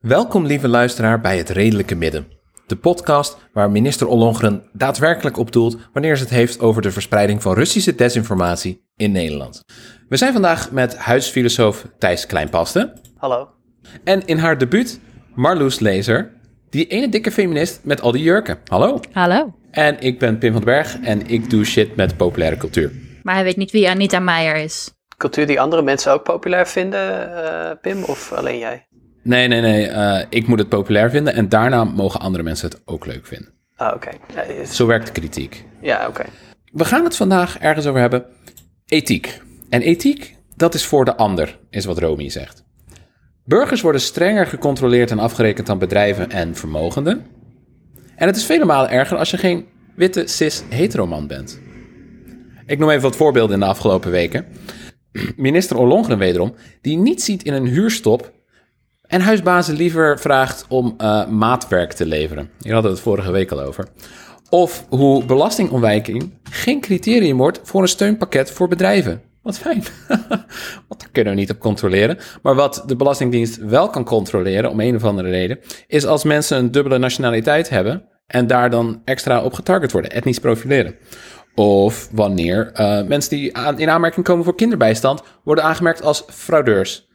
Welkom 0.00 0.46
lieve 0.46 0.68
luisteraar 0.68 1.20
bij 1.20 1.36
Het 1.36 1.50
Redelijke 1.50 1.94
Midden. 1.94 2.26
De 2.66 2.76
podcast 2.76 3.36
waar 3.52 3.70
minister 3.70 4.06
Ollongren 4.06 4.62
daadwerkelijk 4.72 5.36
op 5.36 5.52
doelt 5.52 5.76
wanneer 5.92 6.16
ze 6.16 6.22
het 6.22 6.32
heeft 6.32 6.60
over 6.60 6.82
de 6.82 6.90
verspreiding 6.90 7.42
van 7.42 7.54
Russische 7.54 7.94
desinformatie 7.94 8.84
in 8.96 9.12
Nederland. 9.12 9.64
We 10.08 10.16
zijn 10.16 10.32
vandaag 10.32 10.70
met 10.70 10.96
huisfilosoof 10.96 11.86
Thijs 11.98 12.26
Kleinpaste 12.26 12.92
Hallo. 13.16 13.48
en 14.04 14.26
in 14.26 14.38
haar 14.38 14.58
debuut 14.58 15.00
Marloes 15.34 15.78
Lezer, 15.78 16.32
die 16.70 16.86
ene 16.86 17.08
dikke 17.08 17.30
feminist 17.30 17.80
met 17.82 18.00
al 18.00 18.12
die 18.12 18.22
jurken. 18.22 18.58
Hallo. 18.66 19.00
Hallo. 19.12 19.54
En 19.70 20.00
ik 20.00 20.18
ben 20.18 20.38
Pim 20.38 20.52
van 20.52 20.64
den 20.64 20.74
Berg 20.74 21.00
en 21.00 21.26
ik 21.26 21.50
doe 21.50 21.64
shit 21.64 21.96
met 21.96 22.16
populaire 22.16 22.56
cultuur. 22.56 22.92
Maar 23.22 23.34
hij 23.34 23.44
weet 23.44 23.56
niet 23.56 23.70
wie 23.70 23.88
Anita 23.88 24.18
Meijer 24.18 24.56
is. 24.56 24.92
Cultuur 25.16 25.46
die 25.46 25.60
andere 25.60 25.82
mensen 25.82 26.12
ook 26.12 26.22
populair 26.22 26.66
vinden, 26.66 27.34
eh, 27.44 27.70
Pim, 27.80 28.04
of 28.04 28.32
alleen 28.32 28.58
jij? 28.58 28.86
Nee, 29.24 29.48
nee, 29.48 29.60
nee, 29.60 29.86
eh, 29.86 30.24
ik 30.28 30.46
moet 30.46 30.58
het 30.58 30.68
populair 30.68 31.10
vinden 31.10 31.34
en 31.34 31.48
daarna 31.48 31.84
mogen 31.84 32.20
andere 32.20 32.42
mensen 32.44 32.68
het 32.68 32.80
ook 32.84 33.06
leuk 33.06 33.26
vinden. 33.26 33.52
Ah, 33.76 33.94
oké. 33.94 34.10
Is- 34.62 34.76
Zo 34.76 34.86
werkt 34.86 35.06
de 35.06 35.12
kritiek. 35.12 35.64
Ja, 35.80 36.06
oké. 36.08 36.24
We 36.72 36.84
gaan 36.84 37.04
het 37.04 37.16
vandaag 37.16 37.58
ergens 37.58 37.86
over 37.86 38.00
hebben. 38.00 38.24
Ethiek. 38.86 39.40
En 39.68 39.82
ethiek, 39.82 40.36
dat 40.56 40.74
is 40.74 40.84
voor 40.84 41.04
de 41.04 41.16
ander, 41.16 41.58
is 41.70 41.84
wat 41.84 41.98
Romy 41.98 42.28
zegt. 42.28 42.64
Burgers 43.44 43.80
worden 43.80 44.00
strenger 44.00 44.46
gecontroleerd 44.46 45.10
en 45.10 45.18
afgerekend 45.18 45.66
dan 45.66 45.78
bedrijven 45.78 46.30
en 46.30 46.54
vermogenden. 46.54 47.26
En 48.16 48.26
het 48.26 48.36
is 48.36 48.44
vele 48.44 48.64
malen 48.64 48.90
erger 48.90 49.16
als 49.18 49.30
je 49.30 49.36
geen 49.38 49.66
witte, 49.96 50.26
cis, 50.26 50.62
heteroman 50.68 51.26
bent. 51.26 51.60
Ik 52.66 52.78
noem 52.78 52.90
even 52.90 53.02
wat 53.02 53.16
voorbeelden 53.16 53.54
in 53.54 53.60
de 53.60 53.66
afgelopen 53.66 54.10
weken. 54.10 54.46
Minister 55.36 55.76
Ollongren 55.76 56.18
wederom, 56.18 56.54
die 56.80 56.96
niet 56.96 57.22
ziet 57.22 57.42
in 57.42 57.52
een 57.52 57.66
huurstop 57.66 58.32
en 59.14 59.20
huisbazen 59.20 59.74
liever 59.74 60.18
vraagt 60.18 60.64
om 60.68 60.94
eh, 60.98 61.26
maatwerk 61.26 61.92
te 61.92 62.06
leveren. 62.06 62.50
Hier 62.60 62.72
hadden 62.72 62.90
we 62.90 62.96
het 62.96 63.06
vorige 63.06 63.30
week 63.30 63.50
al 63.50 63.60
over. 63.60 63.86
Of 64.48 64.86
hoe 64.88 65.24
belastingontwijking 65.24 66.38
geen 66.50 66.80
criterium 66.80 67.36
wordt 67.36 67.60
voor 67.62 67.82
een 67.82 67.88
steunpakket 67.88 68.50
voor 68.50 68.68
bedrijven. 68.68 69.22
Wat 69.42 69.58
fijn. 69.58 69.82
Want 70.88 71.00
daar 71.00 71.08
kunnen 71.12 71.32
we 71.32 71.38
niet 71.38 71.50
op 71.50 71.58
controleren. 71.58 72.18
Maar 72.42 72.54
wat 72.54 72.82
de 72.86 72.96
Belastingdienst 72.96 73.56
wel 73.56 73.88
kan 73.88 74.04
controleren, 74.04 74.70
om 74.70 74.80
een 74.80 74.96
of 74.96 75.04
andere 75.04 75.30
reden, 75.30 75.58
is 75.86 76.06
als 76.06 76.24
mensen 76.24 76.58
een 76.58 76.70
dubbele 76.70 76.98
nationaliteit 76.98 77.68
hebben 77.68 78.08
en 78.26 78.46
daar 78.46 78.70
dan 78.70 79.02
extra 79.04 79.42
op 79.42 79.52
getarget 79.52 79.92
worden, 79.92 80.10
etnisch 80.10 80.38
profileren. 80.38 80.96
Of 81.54 82.08
wanneer 82.12 82.70
eh, 82.72 83.02
mensen 83.02 83.30
die 83.30 83.56
aan, 83.56 83.78
in 83.78 83.90
aanmerking 83.90 84.24
komen 84.24 84.44
voor 84.44 84.54
kinderbijstand 84.54 85.22
worden 85.44 85.64
aangemerkt 85.64 86.02
als 86.02 86.24
fraudeurs. 86.26 87.08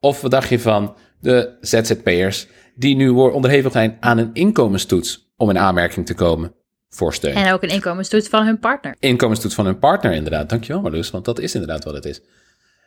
Of 0.00 0.20
wat 0.20 0.30
dacht 0.30 0.48
je 0.48 0.60
van 0.60 0.94
de 1.20 1.56
ZZP'ers 1.60 2.46
die 2.74 2.96
nu 2.96 3.12
worden 3.12 3.36
onderhevig 3.36 3.72
zijn 3.72 3.96
aan 4.00 4.18
een 4.18 4.30
inkomenstoets 4.32 5.32
om 5.36 5.50
in 5.50 5.58
aanmerking 5.58 6.06
te 6.06 6.14
komen 6.14 6.54
voor 6.88 7.14
steun? 7.14 7.34
En 7.34 7.52
ook 7.52 7.62
een 7.62 7.68
inkomenstoets 7.68 8.28
van 8.28 8.44
hun 8.44 8.58
partner. 8.58 8.96
Inkomenstoets 8.98 9.54
van 9.54 9.64
hun 9.64 9.78
partner 9.78 10.12
inderdaad. 10.12 10.48
Dankjewel 10.48 10.82
Marloes, 10.82 11.10
want 11.10 11.24
dat 11.24 11.38
is 11.38 11.54
inderdaad 11.54 11.84
wat 11.84 11.94
het 11.94 12.04
is. 12.04 12.20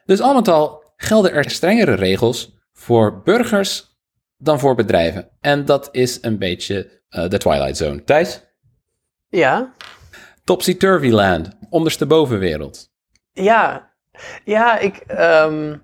Dus 0.06 0.22
al 0.22 0.34
met 0.34 0.48
al 0.48 0.84
gelden 0.98 1.34
er 1.34 1.50
strengere 1.50 1.94
regels 1.94 2.58
voor 2.73 3.22
burgers 3.23 3.98
dan 4.38 4.60
voor 4.60 4.76
bedrijven. 4.76 5.30
En 5.42 5.66
dat 5.66 5.89
is 5.92 6.17
een 6.22 6.38
beetje 6.38 7.02
eh, 7.10 7.30
de 7.30 7.38
Twilight 7.38 7.77
Zone. 7.77 8.04
Thijs? 8.04 8.42
Ja? 9.30 9.73
Topsy-turvy 10.43 11.10
land, 11.10 11.49
onderste 11.70 12.05
bovenwereld. 12.05 12.92
Ja. 13.32 13.92
Ja, 14.45 14.77
ik... 14.80 14.95
ehm, 14.95 15.77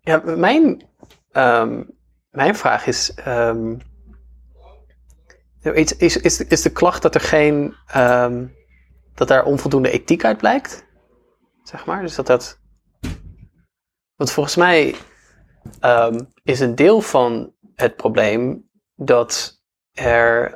ja, 0.00 0.22
mijn... 0.24 0.82
ehm, 1.32 1.82
mijn 2.34 2.56
vraag 2.56 2.86
is... 2.86 3.14
ehm, 3.14 3.76
is, 5.60 5.96
is, 5.96 6.16
is, 6.16 6.40
is 6.40 6.62
de 6.62 6.72
klacht 6.72 7.02
dat 7.02 7.14
er 7.14 7.20
geen... 7.20 7.74
ehm, 7.86 8.46
dat 9.14 9.28
daar 9.28 9.44
onvoldoende 9.44 9.90
ethiek 9.90 10.24
uit 10.24 10.38
blijkt? 10.38 10.86
Zeg 11.62 11.86
maar, 11.86 12.00
dus 12.02 12.14
dat 12.14 12.26
dat... 12.26 12.60
Want 14.14 14.30
volgens 14.30 14.56
mij 14.56 14.94
ehm, 15.80 16.20
is 16.42 16.60
een 16.60 16.74
deel 16.74 17.00
van 17.00 17.54
het 17.74 17.96
probleem 17.96 18.70
dat 18.94 19.62
er... 19.92 20.52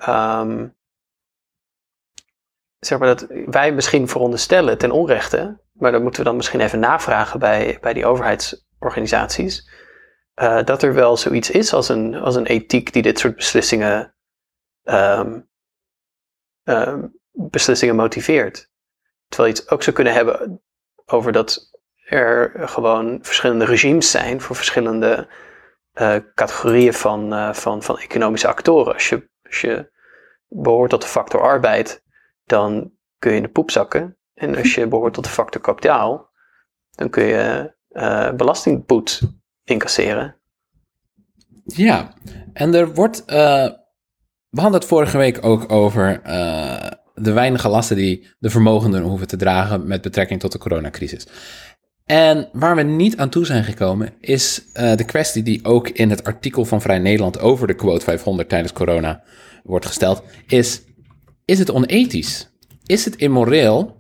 zeg 2.78 2.98
maar 2.98 3.16
dat 3.16 3.26
wij 3.46 3.72
misschien 3.72 4.08
veronderstellen 4.08 4.78
ten 4.78 4.90
onrechte, 4.90 5.60
maar 5.72 5.92
dat 5.92 6.02
moeten 6.02 6.20
we 6.20 6.26
dan 6.28 6.36
misschien 6.36 6.60
even 6.60 6.78
navragen 6.78 7.38
bij, 7.38 7.78
bij 7.80 7.92
die 7.92 8.06
overheidsorganisaties, 8.06 9.68
eh, 10.38 10.65
dat 10.65 10.82
er 10.82 10.94
wel 10.94 11.16
zoiets 11.16 11.50
is 11.50 11.72
als 11.72 11.88
een, 11.88 12.15
als 12.15 12.34
een 12.34 12.47
ethiek 12.47 12.93
die 12.93 13.03
dit 13.03 13.19
soort 13.19 13.37
beslissingen, 13.37 14.15
ehm, 14.82 15.41
ehm, 16.65 17.06
beslissingen 17.32 17.97
motiveert. 17.97 18.71
Terwijl 19.28 19.54
je 19.54 19.60
het 19.60 19.71
ook 19.71 19.82
zou 19.82 19.97
kunnen 19.97 20.12
hebben 20.12 20.62
over 21.06 21.32
dat 21.32 21.71
er 22.04 22.53
gewoon 22.69 23.19
verschillende 23.22 23.65
regimes 23.65 24.10
zijn 24.10 24.41
voor 24.41 24.56
verschillende 24.56 25.28
eh, 25.93 26.16
categorieën 26.34 26.94
van, 26.94 27.32
eh, 27.32 27.53
van, 27.53 27.82
van 27.82 27.99
economische 27.99 28.49
actoren. 28.49 28.94
Als 28.94 29.09
je, 29.09 29.31
als 29.43 29.60
je 29.60 29.91
behoort 30.49 30.91
tot 30.91 31.03
de 31.03 31.09
factor 31.09 31.41
arbeid, 31.41 32.05
dan 32.44 32.93
kun 33.19 33.31
je 33.31 33.37
in 33.37 33.43
de 33.43 33.49
poep 33.49 33.70
zakken. 33.70 34.19
En 34.34 34.56
als 34.56 34.75
je 34.75 34.88
behoort 34.88 35.15
tot 35.15 35.25
de 35.25 35.31
factor 35.31 35.60
kapitaal, 35.60 36.31
dan 36.91 37.10
kun 37.10 37.25
je 37.25 37.76
eh 37.88 38.32
belastingboet 38.32 39.38
incasseren. 39.68 40.36
Ja, 41.64 42.14
en 42.52 42.74
er 42.74 42.94
wordt. 42.94 43.24
eh, 43.24 43.68
we 44.50 44.60
hadden 44.60 44.80
het 44.80 44.88
vorige 44.88 45.18
week 45.18 45.44
ook 45.44 45.72
over 45.72 46.20
eh, 46.22 46.90
de 47.14 47.32
weinige 47.32 47.68
lasten 47.68 47.96
die 47.96 48.26
de 48.38 48.50
vermogenden 48.50 49.02
hoeven 49.02 49.26
te 49.26 49.36
dragen 49.36 49.86
met 49.86 50.02
betrekking 50.02 50.40
tot 50.40 50.52
de 50.52 50.58
coronacrisis. 50.58 51.26
En 52.04 52.48
waar 52.52 52.76
we 52.76 52.82
niet 52.82 53.16
aan 53.16 53.28
toe 53.28 53.46
zijn 53.46 53.64
gekomen, 53.64 54.12
is 54.20 54.62
eh, 54.72 54.96
de 54.96 55.04
kwestie 55.04 55.42
die 55.42 55.64
ook 55.64 55.88
in 55.88 56.10
het 56.10 56.24
artikel 56.24 56.64
van 56.64 56.80
Vrij 56.80 56.98
Nederland 56.98 57.40
over 57.40 57.66
de 57.66 57.74
quote 57.74 58.04
500 58.04 58.48
tijdens 58.48 58.72
corona 58.72 59.22
wordt 59.64 59.86
gesteld, 59.86 60.22
is: 60.46 60.82
is 61.44 61.58
het 61.58 61.70
onethisch? 61.70 62.48
Is 62.86 63.04
het 63.04 63.16
immoreel 63.16 63.97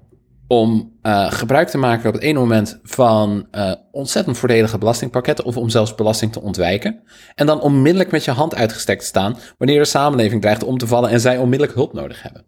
om 0.48 0.98
eh, 1.02 1.32
gebruik 1.32 1.68
te 1.68 1.78
maken 1.78 2.08
op 2.08 2.14
het 2.14 2.22
ene 2.22 2.38
moment 2.38 2.80
van 2.82 3.48
eh, 3.50 3.72
ontzettend 3.90 4.38
voordelige 4.38 4.78
belastingpakketten 4.78 5.44
of 5.44 5.56
om 5.56 5.68
zelfs 5.68 5.94
belasting 5.94 6.32
te 6.32 6.40
ontwijken. 6.40 7.02
En 7.34 7.46
dan 7.46 7.60
onmiddellijk 7.60 8.10
met 8.10 8.24
je 8.24 8.30
hand 8.30 8.54
uitgestrekt 8.54 9.00
te 9.00 9.06
staan 9.06 9.36
wanneer 9.58 9.78
de 9.78 9.84
samenleving 9.84 10.40
dreigt 10.40 10.64
om 10.64 10.78
te 10.78 10.86
vallen 10.86 11.10
en 11.10 11.20
zij 11.20 11.38
onmiddellijk 11.38 11.76
hulp 11.76 11.92
nodig 11.92 12.22
hebben. 12.22 12.44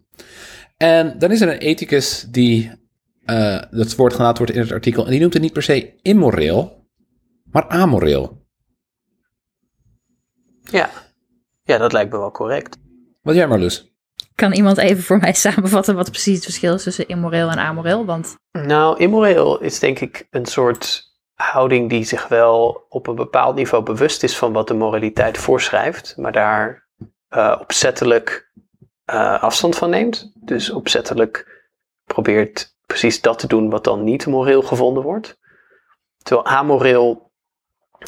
En 0.77 1.19
dan 1.19 1.31
is 1.31 1.41
er 1.41 1.47
een 1.47 1.57
ethicus 1.57 2.27
die, 2.29 2.71
eh, 3.25 3.61
dat 3.71 3.95
woord 3.95 4.13
genaamd 4.13 4.37
wordt 4.37 4.53
in 4.53 4.61
het 4.61 4.71
artikel, 4.71 5.05
en 5.05 5.11
die 5.11 5.19
noemt 5.19 5.33
het 5.33 5.41
niet 5.41 5.53
per 5.53 5.63
se 5.63 5.93
immoreel, 6.01 6.87
maar 7.51 7.67
amoreel. 7.67 8.39
Ja. 10.71 10.89
ja, 11.63 11.77
dat 11.77 11.93
lijkt 11.93 12.11
me 12.11 12.17
wel 12.17 12.31
correct. 12.31 12.77
Wat 13.21 13.35
jij 13.35 13.47
Marloes? 13.47 13.90
Kan 14.35 14.53
iemand 14.53 14.77
even 14.77 15.03
voor 15.03 15.17
mij 15.17 15.33
samenvatten 15.47 15.95
wat 15.95 16.09
precies 16.09 16.35
het 16.35 16.43
verschil 16.43 16.73
is 16.73 16.83
tussen 16.83 17.07
immoreel 17.07 17.49
en 17.49 17.59
amoreel? 17.59 18.05
Want 18.05 18.35
Nou, 18.51 18.97
immoreel 18.97 19.59
is 19.59 19.79
denk 19.79 19.99
ik 19.99 20.27
een 20.29 20.45
soort 20.45 21.09
houding 21.33 21.89
die 21.89 22.03
zich 22.03 22.27
wel 22.27 22.85
op 22.89 23.07
een 23.07 23.15
bepaald 23.15 23.55
niveau 23.55 23.83
bewust 23.83 24.23
is 24.23 24.37
van 24.37 24.53
wat 24.53 24.67
de 24.67 24.73
moraliteit 24.73 25.37
voorschrijft, 25.37 26.17
maar 26.17 26.31
daar 26.31 26.87
eh, 27.27 27.57
opzettelijk 27.59 28.51
eh, 29.05 29.43
afstand 29.43 29.75
van 29.75 29.89
neemt. 29.89 30.31
Dus 30.35 30.71
opzettelijk 30.71 31.61
probeert 32.05 32.75
precies 32.85 33.21
dat 33.21 33.39
te 33.39 33.47
doen 33.47 33.69
wat 33.69 33.83
dan 33.83 34.03
niet 34.03 34.25
moreel 34.25 34.61
gevonden 34.61 35.03
wordt. 35.03 35.39
Terwijl 36.17 36.47
amoreel 36.47 37.31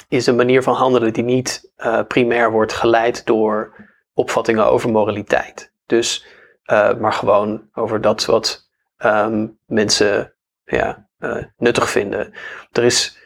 is 0.07 0.25
een 0.25 0.35
manier 0.35 0.63
van 0.63 0.75
handelen 0.75 1.13
die 1.13 1.23
niet 1.23 1.71
eh, 1.75 2.01
primair 2.07 2.51
wordt 2.51 2.73
geleid 2.73 3.25
door 3.25 3.75
opvattingen 4.13 4.65
over 4.65 4.89
moraliteit. 4.89 5.72
Dus, 5.85 6.25
eh, 6.63 6.95
maar 6.97 7.13
gewoon 7.13 7.69
over 7.73 8.01
dat 8.01 8.25
wat 8.25 8.69
ehm, 8.97 9.47
mensen 9.65 10.33
ja, 10.63 11.09
eh, 11.17 11.43
nuttig 11.57 11.89
vinden. 11.89 12.33
Er 12.71 12.83
is, 12.83 13.17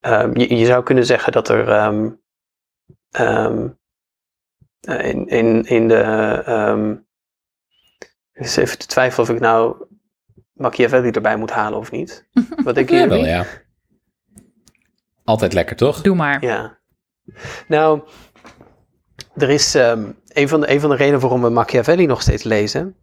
ehm, 0.00 0.38
je, 0.38 0.56
je 0.56 0.66
zou 0.66 0.82
kunnen 0.82 1.06
zeggen 1.06 1.32
dat 1.32 1.48
er 1.48 1.68
ehm, 1.68 2.10
ehm, 3.10 3.68
eh, 4.80 5.08
in, 5.08 5.26
in, 5.26 5.64
in 5.64 5.88
de. 5.88 6.02
ehm 6.44 6.94
ik 8.32 8.46
is 8.46 8.56
even 8.56 8.78
te 8.78 8.86
twijfelen 8.86 9.28
of 9.28 9.34
ik 9.34 9.40
nou 9.40 9.86
Machiavelli 10.52 11.10
erbij 11.10 11.36
moet 11.36 11.50
halen 11.50 11.78
of 11.78 11.90
niet. 11.90 12.28
Wat 12.64 12.74
denk 12.74 12.88
Ja, 12.90 12.94
jullie? 12.94 13.08
wel 13.08 13.26
ja. 13.26 13.46
Altijd 15.24 15.52
lekker, 15.52 15.76
toch? 15.76 16.00
Doe 16.00 16.14
maar. 16.16 16.44
Ja. 16.44 16.78
Nou, 17.68 18.02
er 19.40 19.50
is 19.50 19.74
ehm, 19.74 20.04
een, 20.28 20.48
van 20.48 20.60
de, 20.60 20.70
een 20.70 20.80
van 20.80 20.90
de 20.90 20.96
redenen 20.96 21.20
waarom 21.20 21.42
we 21.42 21.48
Machiavelli 21.48 22.06
nog 22.06 22.22
steeds 22.22 22.42
lezen, 22.42 22.94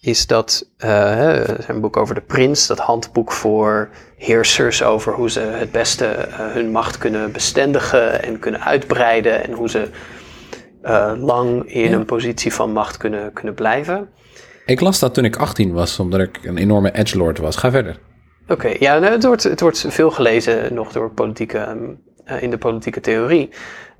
is 0.00 0.26
dat 0.26 0.70
eh, 0.76 1.40
zijn 1.58 1.80
boek 1.80 1.96
over 1.96 2.14
de 2.14 2.20
prins, 2.20 2.66
dat 2.66 2.78
handboek 2.78 3.32
voor 3.32 3.90
heersers 4.16 4.82
over 4.82 5.12
hoe 5.12 5.30
ze 5.30 5.40
het 5.40 5.72
beste 5.72 6.04
eh, 6.06 6.38
hun 6.38 6.70
macht 6.70 6.98
kunnen 6.98 7.32
bestendigen 7.32 8.22
en 8.22 8.38
kunnen 8.38 8.60
uitbreiden 8.60 9.44
en 9.44 9.52
hoe 9.52 9.68
ze 9.70 9.88
eh, 10.82 11.12
lang 11.16 11.64
in 11.72 11.90
Ja. 11.90 11.96
een 11.96 12.04
positie 12.04 12.52
van 12.52 12.72
macht 12.72 12.96
kunnen, 12.96 13.32
kunnen 13.32 13.54
blijven. 13.54 14.08
Ik 14.66 14.80
las 14.80 14.98
dat 14.98 15.14
toen 15.14 15.24
ik 15.24 15.36
18 15.36 15.72
was, 15.72 15.98
omdat 15.98 16.20
ik 16.20 16.38
een 16.42 16.58
enorme 16.58 16.92
edgelord 16.92 17.38
was. 17.38 17.56
Ga 17.56 17.70
verder. 17.70 17.98
Oké, 18.48 18.74
ja, 18.78 18.98
nou, 18.98 19.12
het, 19.12 19.24
wordt, 19.24 19.42
het 19.42 19.60
wordt 19.60 19.84
veel 19.88 20.10
gelezen 20.10 20.74
nog 20.74 20.92
door 20.92 21.10
politieke, 21.10 21.58
ehm, 21.58 21.78
eh, 22.24 22.42
in 22.42 22.50
de 22.50 22.58
politieke 22.58 23.00
theorie. 23.00 23.50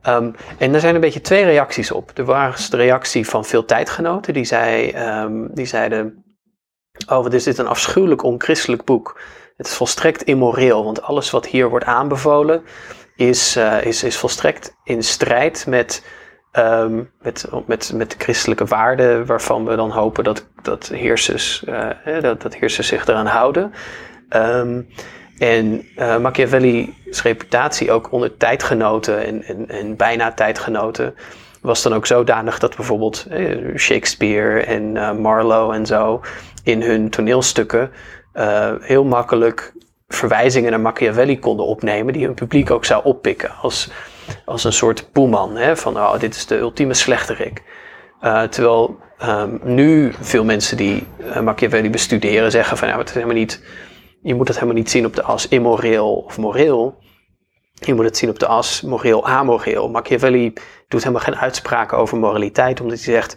Ehm, 0.02 0.32
en 0.58 0.74
er 0.74 0.80
zijn 0.80 0.94
een 0.94 1.00
beetje 1.00 1.20
twee 1.20 1.44
reacties 1.44 1.90
op. 1.90 2.10
Er 2.14 2.24
was 2.24 2.70
de 2.70 2.76
reactie 2.76 3.28
van 3.28 3.44
veel 3.44 3.64
tijdgenoten 3.64 4.32
die, 4.32 4.44
zei, 4.44 4.90
ehm, 4.90 5.46
die 5.50 5.66
zeiden: 5.66 6.24
Oh, 7.08 7.22
wat 7.22 7.32
is 7.32 7.44
dit 7.44 7.58
een 7.58 7.66
afschuwelijk 7.66 8.22
onchristelijk 8.22 8.84
boek? 8.84 9.20
Het 9.56 9.66
is 9.66 9.74
volstrekt 9.74 10.22
immoreel, 10.22 10.84
want 10.84 11.02
alles 11.02 11.30
wat 11.30 11.46
hier 11.46 11.68
wordt 11.68 11.84
aanbevolen 11.84 12.62
is, 13.16 13.56
eh, 13.56 13.84
is, 13.84 14.02
is 14.02 14.16
volstrekt 14.16 14.76
in 14.84 15.02
strijd 15.02 15.66
met, 15.66 16.04
ehm, 16.52 17.02
met, 17.20 17.46
met, 17.66 17.92
met 17.94 18.10
de 18.10 18.16
christelijke 18.18 18.64
waarden, 18.64 19.26
waarvan 19.26 19.64
we 19.64 19.76
dan 19.76 19.90
hopen 19.90 20.24
dat, 20.24 20.46
dat, 20.62 20.88
heersers, 20.88 21.64
eh, 21.64 22.20
dat, 22.20 22.42
dat 22.42 22.54
heersers 22.54 22.86
zich 22.86 23.06
eraan 23.06 23.26
houden. 23.26 23.72
En 25.40 25.88
eh, 25.96 26.18
Machiavelli's 26.18 27.22
reputatie 27.22 27.92
ook 27.92 28.12
onder 28.12 28.36
tijdgenoten 28.36 29.26
en, 29.26 29.42
en, 29.42 29.68
en 29.68 29.96
bijna 29.96 30.32
tijdgenoten 30.32 31.14
was 31.60 31.82
dan 31.82 31.94
ook 31.94 32.06
zodanig 32.06 32.58
dat 32.58 32.76
bijvoorbeeld 32.76 33.26
eh, 33.30 33.76
Shakespeare 33.76 34.60
en 34.60 34.96
eh, 34.96 35.12
Marlowe 35.12 35.74
en 35.74 35.86
zo 35.86 36.20
in 36.64 36.82
hun 36.82 37.10
toneelstukken 37.10 37.90
heel 38.80 39.04
makkelijk 39.04 39.72
verwijzingen 40.08 40.70
naar 40.70 40.80
Machiavelli 40.80 41.38
konden 41.38 41.66
opnemen 41.66 42.12
die 42.12 42.24
hun 42.24 42.34
publiek 42.34 42.70
ook 42.70 42.84
zou 42.84 43.04
oppikken 43.04 43.50
als, 43.60 43.90
als 44.44 44.64
een 44.64 44.72
soort 44.72 45.12
boeman 45.12 45.56
hè, 45.56 45.76
van 45.76 45.96
oh, 45.96 46.18
dit 46.18 46.34
is 46.34 46.46
de 46.46 46.58
ultieme 46.58 46.94
slechterik. 46.94 47.62
Eh, 48.20 48.42
terwijl 48.42 48.98
ehm, 49.18 49.56
nu 49.62 50.12
veel 50.20 50.44
mensen 50.44 50.76
die 50.76 51.06
eh, 51.18 51.40
Machiavelli 51.40 51.90
bestuderen 51.90 52.50
zeggen 52.50 52.76
van 52.76 52.88
nou, 52.88 53.00
het 53.00 53.08
is 53.08 53.14
helemaal 53.14 53.36
niet, 53.36 53.64
je 54.22 54.34
moet 54.34 54.48
het 54.48 54.56
helemaal 54.56 54.78
niet 54.78 54.90
zien 54.90 55.06
op 55.06 55.14
de 55.14 55.22
as 55.22 55.48
immoreel 55.48 56.14
of 56.14 56.38
moreel. 56.38 56.98
Je 57.72 57.94
moet 57.94 58.04
het 58.04 58.16
zien 58.16 58.30
op 58.30 58.38
de 58.38 58.46
as 58.46 58.82
moreel 58.82 59.26
amoreel. 59.26 59.88
Machiavelli 59.88 60.52
doet 60.88 61.02
helemaal 61.02 61.24
geen 61.24 61.36
uitspraken 61.36 61.98
over 61.98 62.18
moraliteit, 62.18 62.80
omdat 62.80 63.04
hij 63.04 63.14
zegt 63.14 63.36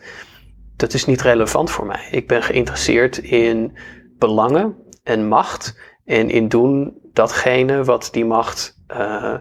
dat 0.76 0.94
is 0.94 1.06
niet 1.06 1.22
relevant 1.22 1.72
voor 1.72 1.86
mij. 1.86 2.08
Ik 2.12 2.28
ben 2.28 2.44
geïnteresseerd 2.44 3.18
in 3.18 3.78
belangen 4.18 4.76
en 5.04 5.28
macht 5.28 5.80
en 6.06 6.30
in 6.30 6.48
doen 6.48 7.02
datgene 7.14 7.84
wat 7.84 8.10
die 8.12 8.26
macht 8.26 8.84
eh, 8.88 9.36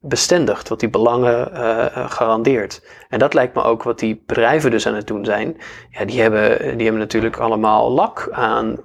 bestendigt, 0.00 0.68
wat 0.68 0.80
die 0.80 0.90
belangen 0.90 1.52
eh, 1.52 2.10
garandeert. 2.10 2.86
En 3.08 3.18
dat 3.18 3.34
lijkt 3.34 3.54
me 3.54 3.62
ook 3.62 3.82
wat 3.82 3.98
die 3.98 4.22
bedrijven 4.26 4.70
dus 4.70 4.86
aan 4.86 4.94
het 4.94 5.06
doen 5.06 5.24
zijn. 5.24 5.56
Ja, 5.90 6.04
die 6.04 6.20
hebben, 6.20 6.58
die 6.58 6.82
hebben 6.82 7.02
natuurlijk 7.02 7.36
allemaal 7.36 7.90
lak 7.90 8.28
aan 8.32 8.76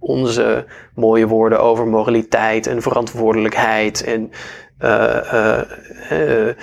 onze 0.00 0.66
mooie 0.94 1.26
woorden 1.26 1.60
over 1.60 1.86
moraliteit 1.86 2.66
en 2.66 2.82
verantwoordelijkheid 2.82 4.04
en 4.04 4.30
eh, 4.80 5.32
eh, 5.32 6.48
eh, 6.48 6.56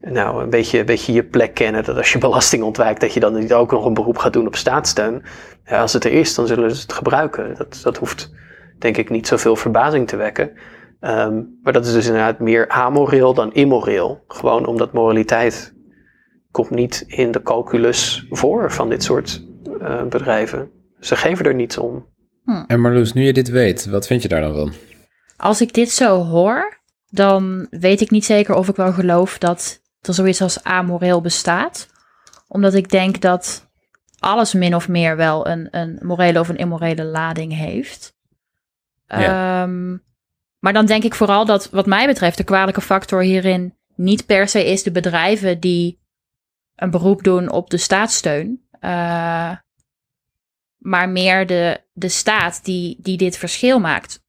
nou, 0.00 0.42
een 0.42 0.50
beetje, 0.50 0.90
een 0.90 1.14
je 1.14 1.24
plek 1.24 1.54
kennen. 1.54 1.84
Dat 1.84 1.96
als 1.96 2.12
je 2.12 2.18
belasting 2.18 2.62
ontwijkt, 2.62 3.00
dat 3.00 3.14
je 3.14 3.20
dan 3.20 3.38
niet 3.38 3.52
ook 3.52 3.70
nog 3.70 3.84
een 3.84 3.94
beroep 3.94 4.18
gaat 4.18 4.32
doen 4.32 4.46
op 4.46 4.56
staatssteun. 4.56 5.22
Ja, 5.64 5.80
als 5.80 5.92
het 5.92 6.04
er 6.04 6.12
is, 6.12 6.34
dan 6.34 6.46
zullen 6.46 6.74
ze 6.74 6.82
het 6.82 6.92
gebruiken. 6.92 7.54
Dat, 7.56 7.80
dat 7.82 7.96
hoeft, 7.96 8.32
denk 8.78 8.96
ik, 8.96 9.10
niet 9.10 9.26
zoveel 9.26 9.56
verbazing 9.56 10.08
te 10.08 10.16
wekken. 10.16 10.52
Ehm, 11.00 11.42
maar 11.62 11.72
dat 11.72 11.86
is 11.86 11.92
dus 11.92 12.06
inderdaad 12.06 12.38
meer 12.38 12.68
amoreel 12.68 13.34
dan 13.34 13.52
immoreel. 13.52 14.24
Gewoon 14.28 14.66
omdat 14.66 14.92
moraliteit 14.92 15.74
komt 16.50 16.70
niet 16.70 17.04
in 17.06 17.30
de 17.30 17.42
calculus 17.42 18.26
voor 18.30 18.72
van 18.72 18.88
dit 18.88 19.02
soort 19.02 19.46
bedrijven. 20.08 20.70
Ze 21.00 21.16
geven 21.16 21.44
er 21.44 21.54
niets 21.54 21.78
om. 21.78 22.06
En 22.66 22.80
Marloes, 22.80 23.12
nu 23.12 23.24
je 23.24 23.32
dit 23.32 23.48
weet, 23.48 23.86
wat 23.86 24.06
vind 24.06 24.22
je 24.22 24.28
daar 24.28 24.40
dan 24.40 24.54
van? 24.54 24.72
Als 25.36 25.60
ik 25.60 25.72
dit 25.72 25.90
zo 25.90 26.24
hoor, 26.24 26.80
dan 27.08 27.66
weet 27.70 28.00
ik 28.00 28.10
niet 28.10 28.24
zeker 28.24 28.54
of 28.54 28.68
ik 28.68 28.76
wel 28.76 28.92
geloof 28.92 29.38
dat 29.38 29.80
er 30.00 30.14
zoiets 30.14 30.40
als 30.40 30.62
amoreel 30.62 31.20
bestaat. 31.20 31.88
Omdat 32.48 32.74
ik 32.74 32.90
denk 32.90 33.20
dat 33.20 33.70
alles 34.18 34.52
min 34.52 34.74
of 34.74 34.88
meer 34.88 35.16
wel 35.16 35.46
een, 35.48 35.68
een 35.70 35.98
morele 36.02 36.40
of 36.40 36.48
een 36.48 36.56
immorele 36.56 37.04
lading 37.04 37.52
heeft. 37.56 38.14
Ja. 39.06 39.62
Ehm, 39.62 39.96
maar 40.58 40.72
dan 40.72 40.86
denk 40.86 41.04
ik 41.04 41.14
vooral 41.14 41.44
dat, 41.44 41.70
wat 41.70 41.86
mij 41.86 42.06
betreft, 42.06 42.36
de 42.36 42.44
kwalijke 42.44 42.80
factor 42.80 43.22
hierin 43.22 43.76
niet 43.94 44.26
per 44.26 44.48
se 44.48 44.64
is 44.64 44.82
de 44.82 44.90
bedrijven 44.90 45.60
die 45.60 46.00
een 46.76 46.90
beroep 46.90 47.22
doen 47.22 47.50
op 47.50 47.70
de 47.70 47.76
staatssteun. 47.76 48.62
eh, 48.80 49.50
maar 50.84 51.08
meer 51.08 51.46
de, 51.46 51.80
de 51.92 52.08
staat 52.08 52.64
die, 52.64 52.96
die 53.00 53.16
dit 53.16 53.36
verschil 53.36 53.80
maakt. 53.80 54.22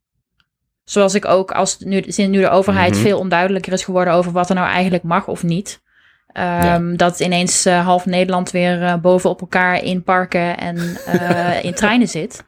Zoals 0.84 1.14
ik 1.14 1.26
ook, 1.26 1.52
als 1.52 1.78
nu, 1.80 2.02
sinds 2.08 2.36
nu 2.38 2.42
de 2.42 2.50
overheid 2.50 2.94
Mhm. 2.94 3.02
veel 3.02 3.20
onduidelijker 3.20 3.74
is 3.74 3.84
geworden 3.84 4.14
over 4.14 4.32
wat 4.32 4.50
er 4.50 4.56
nou 4.56 4.68
eigenlijk 4.68 5.04
mag 5.04 5.28
of 5.28 5.44
niet. 5.44 5.82
ehm, 6.34 6.96
Dat 6.96 7.20
ineens 7.20 7.66
eh, 7.66 7.86
half 7.86 8.06
Nederland 8.06 8.52
weer 8.52 8.84
eh, 8.84 8.96
bovenop 8.96 9.42
elkaar 9.42 9.84
in 9.84 10.04
parken 10.04 10.58
en 10.58 10.98
eh, 11.06 11.64
in 11.64 11.74
treinen 11.82 12.08
zit. 12.08 12.44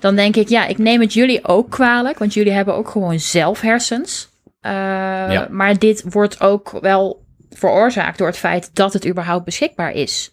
Dan 0.00 0.16
denk 0.16 0.36
ik, 0.36 0.48
ja, 0.48 0.66
ik 0.66 0.78
neem 0.78 1.00
het 1.00 1.12
jullie 1.12 1.44
ook 1.44 1.70
kwalijk, 1.70 2.18
want 2.18 2.34
jullie 2.34 2.52
hebben 2.52 2.74
ook 2.74 2.88
gewoon 2.88 3.18
zelf 3.20 3.60
hersens. 3.60 4.32
Ja. 4.60 5.48
Maar 5.50 5.78
dit 5.78 6.04
wordt 6.08 6.40
ook 6.40 6.78
wel 6.80 7.24
veroorzaakt 7.50 8.18
door 8.18 8.26
het 8.26 8.36
feit 8.38 8.70
dat 8.74 8.92
het 8.92 9.06
überhaupt 9.06 9.44
beschikbaar 9.44 9.92
is. 9.92 10.32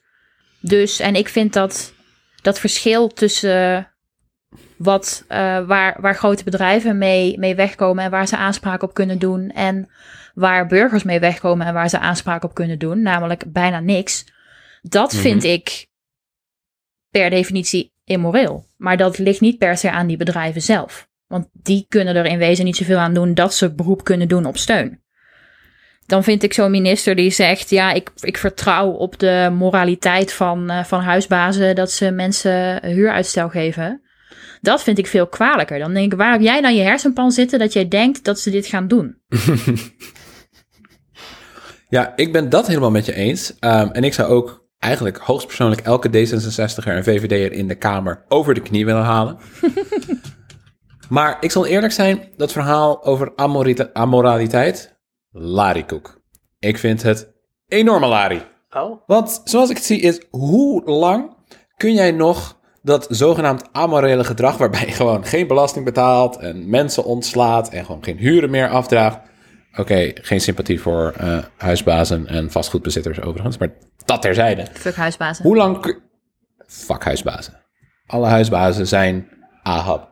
Dus, 0.60 1.00
en 1.00 1.16
ik 1.16 1.30
vind 1.30 1.54
dat 1.54 1.94
dat 2.42 2.60
verschil 2.60 3.08
tussen 3.08 3.92
wat, 4.78 5.26
eh, 5.28 5.66
waar, 5.66 6.02
waar 6.02 6.16
grote 6.16 6.44
bedrijven 6.44 6.98
mee, 6.98 7.40
mee 7.40 7.56
wegkomen 7.56 8.04
en 8.04 8.12
waar 8.12 8.28
ze 8.28 8.38
aanspraak 8.38 8.84
op 8.84 8.94
kunnen 8.94 9.20
doen. 9.20 9.50
En 9.50 9.90
waar 10.34 10.68
burgers 10.68 11.04
mee 11.04 11.20
wegkomen 11.20 11.68
en 11.68 11.74
waar 11.74 11.90
ze 11.90 12.00
aanspraak 12.00 12.44
op 12.44 12.54
kunnen 12.54 12.80
doen, 12.80 13.02
namelijk 13.02 13.44
bijna 13.52 13.80
niks. 13.80 14.26
Dat 14.82 15.12
Mhm. 15.14 15.22
vind 15.22 15.44
ik 15.44 15.88
per 17.10 17.30
definitie 17.30 17.92
immoreel. 18.04 18.66
Maar 18.78 18.98
dat 18.98 19.18
ligt 19.18 19.42
niet 19.42 19.58
per 19.58 19.78
se 19.78 19.92
aan 19.92 20.08
die 20.08 20.18
bedrijven 20.18 20.62
zelf. 20.62 21.10
Want 21.28 21.48
die 21.54 21.86
kunnen 21.88 22.16
er 22.16 22.26
in 22.26 22.38
wezen 22.38 22.66
niet 22.66 22.76
zoveel 22.76 22.98
aan 22.98 23.14
doen 23.14 23.34
dat 23.34 23.54
ze 23.54 23.74
beroep 23.74 24.04
kunnen 24.04 24.28
doen 24.28 24.46
op 24.46 24.58
steun. 24.58 25.01
Dan 26.12 26.24
vind 26.24 26.44
ik 26.44 26.54
zo'n 26.54 26.72
minister 26.72 27.16
die 27.16 27.32
zegt: 27.32 27.70
Ja, 27.70 27.92
ik, 27.92 28.12
ik 28.20 28.38
vertrouw 28.38 28.90
op 28.90 29.20
de 29.20 29.50
moraliteit 29.54 30.34
van, 30.34 30.70
eh, 30.70 30.84
van 30.84 31.02
huisbazen 31.02 31.76
dat 31.76 31.92
ze 31.92 32.12
mensen 32.12 32.86
huuruitstel 32.86 33.50
geven. 33.50 34.02
Dat 34.62 34.84
vind 34.84 34.98
ik 34.98 35.08
veel 35.08 35.28
kwalijker. 35.28 35.80
Dan 35.80 35.94
denk 35.94 36.12
ik: 36.12 36.18
Waar 36.18 36.32
heb 36.32 36.42
jij 36.42 36.62
dan 36.62 36.76
je 36.76 36.82
hersenpan 36.82 37.32
zitten 37.32 37.60
dat 37.60 37.74
jij 37.74 37.88
denkt 37.88 38.24
dat 38.24 38.40
ze 38.40 38.50
dit 38.50 38.66
gaan 38.66 38.88
doen? 38.88 39.16
Ja, 41.90 42.14
ik 42.16 42.32
ben 42.32 42.50
dat 42.50 42.68
helemaal 42.68 42.92
met 42.92 43.06
je 43.06 43.14
eens. 43.14 43.60
Ehm, 43.60 43.88
en 43.88 44.04
ik 44.04 44.14
zou 44.14 44.30
ook 44.30 44.66
eigenlijk 44.80 45.18
hoogstpersoonlijk 45.18 45.82
elke 45.82 46.10
D66er 46.10 46.84
en 46.84 47.04
VVD'er 47.04 47.52
in 47.52 47.68
de 47.68 47.76
Kamer 47.76 48.26
over 48.28 48.54
de 48.54 48.62
knie 48.62 48.86
willen 48.86 49.04
halen. 49.04 49.38
maar 51.10 51.38
ik 51.40 51.52
zal 51.52 51.66
eerlijk 51.66 51.94
zijn, 51.94 52.30
dat 52.38 52.52
verhaal 52.52 53.04
over 53.04 53.32
amorita- 53.36 53.90
amoraliteit, 53.94 55.01
larikoek. 55.32 56.22
Ik 56.60 56.78
vind 56.78 57.02
het 57.02 57.34
enorme 57.68 58.08
lari. 58.08 58.42
Oh, 58.70 59.02
Want 59.06 59.42
zoals 59.44 59.70
ik 59.70 59.76
het 59.76 59.86
zie 59.86 60.00
is, 60.00 60.22
hoe 60.30 60.84
lang 60.86 61.36
kun 61.78 61.94
jij 61.94 62.12
nog 62.12 62.60
dat 62.82 63.08
zogenaamd 63.10 63.70
amorele 63.72 64.24
gedrag, 64.24 64.58
waarbij 64.58 64.86
je 64.86 64.92
gewoon 64.92 65.26
geen 65.26 65.48
belasting 65.48 65.86
betaalt 65.86 66.38
en 66.38 66.70
mensen 66.70 67.04
ontslaat 67.04 67.70
en 67.70 67.86
gewoon 67.86 68.04
geen 68.04 68.18
huren 68.18 68.50
meer 68.50 68.70
afdraagt. 68.70 69.20
Oké, 69.78 70.12
geen 70.14 70.42
sympathie 70.42 70.82
voor 70.82 71.14
eh, 71.18 71.38
huisbazen 71.58 72.28
en 72.28 72.52
vastgoedbezitters 72.52 73.22
overigens, 73.22 73.58
maar 73.58 73.74
dat 74.06 74.22
terzijde. 74.22 74.66
Fuck 74.74 74.96
huisbazen. 74.96 75.46
Hoe 75.46 75.56
lang 75.56 75.80
kun... 75.80 76.00
Fuck 76.68 77.04
huisbazen. 77.04 77.60
Alle 78.06 78.28
huisbazen 78.28 78.88
zijn 78.88 79.28
Ahab. 79.64 80.10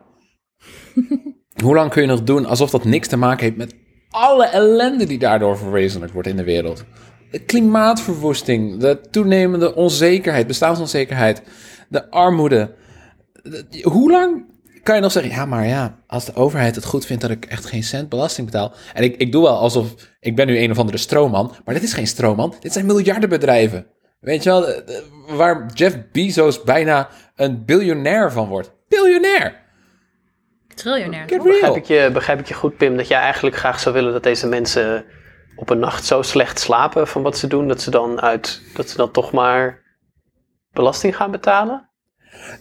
Hoe 1.63 1.75
lang 1.75 1.91
kun 1.91 2.01
je 2.01 2.07
nog 2.07 2.23
doen 2.23 2.45
alsof 2.45 2.69
dat 2.69 2.83
niks 2.83 3.07
te 3.07 3.17
maken 3.17 3.43
heeft 3.43 3.57
met 3.57 3.78
alle 4.09 4.45
ellende 4.45 5.05
die 5.05 5.19
daardoor 5.19 5.57
verwezenlijkt 5.57 6.13
wordt 6.13 6.27
in 6.29 6.35
de 6.37 6.43
wereld? 6.43 6.83
De 7.31 7.39
klimaatverwoesting, 7.39 8.79
de 8.79 9.01
toenemende 9.11 9.75
onzekerheid, 9.75 10.47
bestaansonzekerheid, 10.47 11.41
de 11.89 12.09
armoede. 12.11 12.75
De- 13.43 13.79
Hoe 13.83 14.11
lang 14.11 14.45
kan 14.83 14.95
je 14.95 15.01
nog 15.01 15.11
zeggen, 15.11 15.31
ja, 15.31 15.45
maar 15.45 15.67
ja, 15.67 15.99
als 16.07 16.25
de 16.25 16.33
overheid 16.35 16.75
het 16.75 16.85
goed 16.85 17.05
vindt 17.05 17.21
dat 17.21 17.31
ik 17.31 17.45
echt 17.45 17.65
geen 17.65 17.83
cent 17.83 18.09
belasting 18.09 18.45
betaal. 18.47 18.73
En 18.93 19.03
ik, 19.03 19.15
ik 19.17 19.31
doe 19.31 19.43
wel 19.43 19.57
alsof, 19.57 19.93
ik 20.19 20.35
ben 20.35 20.47
nu 20.47 20.57
een 20.59 20.71
of 20.71 20.77
andere 20.79 20.97
stroomman, 20.97 21.55
maar 21.65 21.73
dit 21.73 21.83
is 21.83 21.93
geen 21.93 22.07
stroomman, 22.07 22.53
dit 22.59 22.73
zijn 22.73 22.85
miljardenbedrijven. 22.85 23.85
Weet 24.19 24.43
je 24.43 24.49
wel, 24.49 24.73
waar 25.37 25.65
Jeff 25.73 25.97
Bezos 26.11 26.63
bijna 26.63 27.09
een 27.35 27.65
biljonair 27.65 28.31
van 28.31 28.47
wordt. 28.47 28.71
Biljonair! 28.87 29.67
Triljonair. 30.79 31.25
Begrijp 31.25 31.75
ik, 31.75 31.85
je, 31.85 32.09
begrijp 32.13 32.39
ik 32.39 32.47
je 32.47 32.53
goed, 32.53 32.77
Pim, 32.77 32.97
dat 32.97 33.07
jij 33.07 33.19
eigenlijk 33.19 33.55
graag 33.55 33.79
zou 33.79 33.95
willen 33.95 34.13
dat 34.13 34.23
deze 34.23 34.47
mensen 34.47 35.05
op 35.55 35.69
een 35.69 35.79
nacht 35.79 36.05
zo 36.05 36.21
slecht 36.21 36.59
slapen 36.59 37.07
van 37.07 37.21
wat 37.21 37.37
ze 37.37 37.47
doen, 37.47 37.67
dat 37.67 37.81
ze 37.81 37.91
dan, 37.91 38.21
uit, 38.21 38.61
dat 38.73 38.89
ze 38.89 38.97
dan 38.97 39.11
toch 39.11 39.31
maar 39.31 39.81
belasting 40.71 41.15
gaan 41.15 41.31
betalen? 41.31 41.89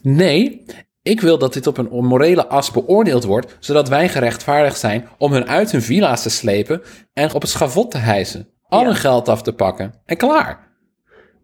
Nee, 0.03 0.65
ik 1.03 1.21
wil 1.21 1.39
dat 1.39 1.53
dit 1.53 1.67
op 1.67 1.79
een 1.79 1.89
morele 1.91 2.47
as 2.47 2.71
beoordeeld 2.71 3.25
wordt, 3.25 3.57
zodat 3.61 3.89
wij 3.89 4.09
gerechtvaardigd 4.09 4.79
zijn 4.79 5.09
om 5.19 5.33
hun 5.33 5.49
uit 5.49 5.73
hun 5.73 5.83
villa's 5.83 6.23
te 6.23 6.31
slepen 6.31 6.83
en 7.13 7.35
op 7.35 7.41
het 7.41 7.51
schavot 7.51 7.91
te 7.91 7.99
hijsen. 7.99 8.49
Al 8.63 8.81
Ja. 8.81 8.87
hun 8.87 8.95
geld 8.97 9.29
af 9.29 9.43
te 9.43 9.53
pakken. 9.55 9.95
En 10.05 10.17
klaar. 10.17 10.67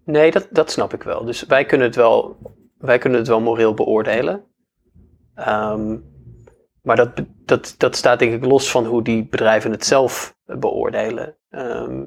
Nee, 0.05 0.31
dat, 0.31 0.47
dat 0.51 0.71
snap 0.71 0.95
ik 0.95 1.03
wel. 1.03 1.25
Dus 1.25 1.47
wij 1.47 1.65
kunnen 1.65 1.87
het 1.87 1.97
wel, 1.97 2.37
wij 2.79 2.99
kunnen 2.99 3.19
het 3.19 3.29
wel 3.29 3.41
moreel 3.41 3.75
beoordelen. 3.75 4.45
Ehm, 5.35 5.97
maar 6.85 6.97
dat, 6.97 7.11
dat, 7.45 7.75
dat 7.79 7.97
staat 7.97 8.19
denk 8.19 8.33
ik 8.35 8.45
los 8.45 8.71
van 8.71 8.85
hoe 8.87 9.03
die 9.03 9.27
bedrijven 9.31 9.71
het 9.71 9.87
zelf 9.87 10.35
beoordelen. 10.47 11.37
Ehm, 11.51 12.03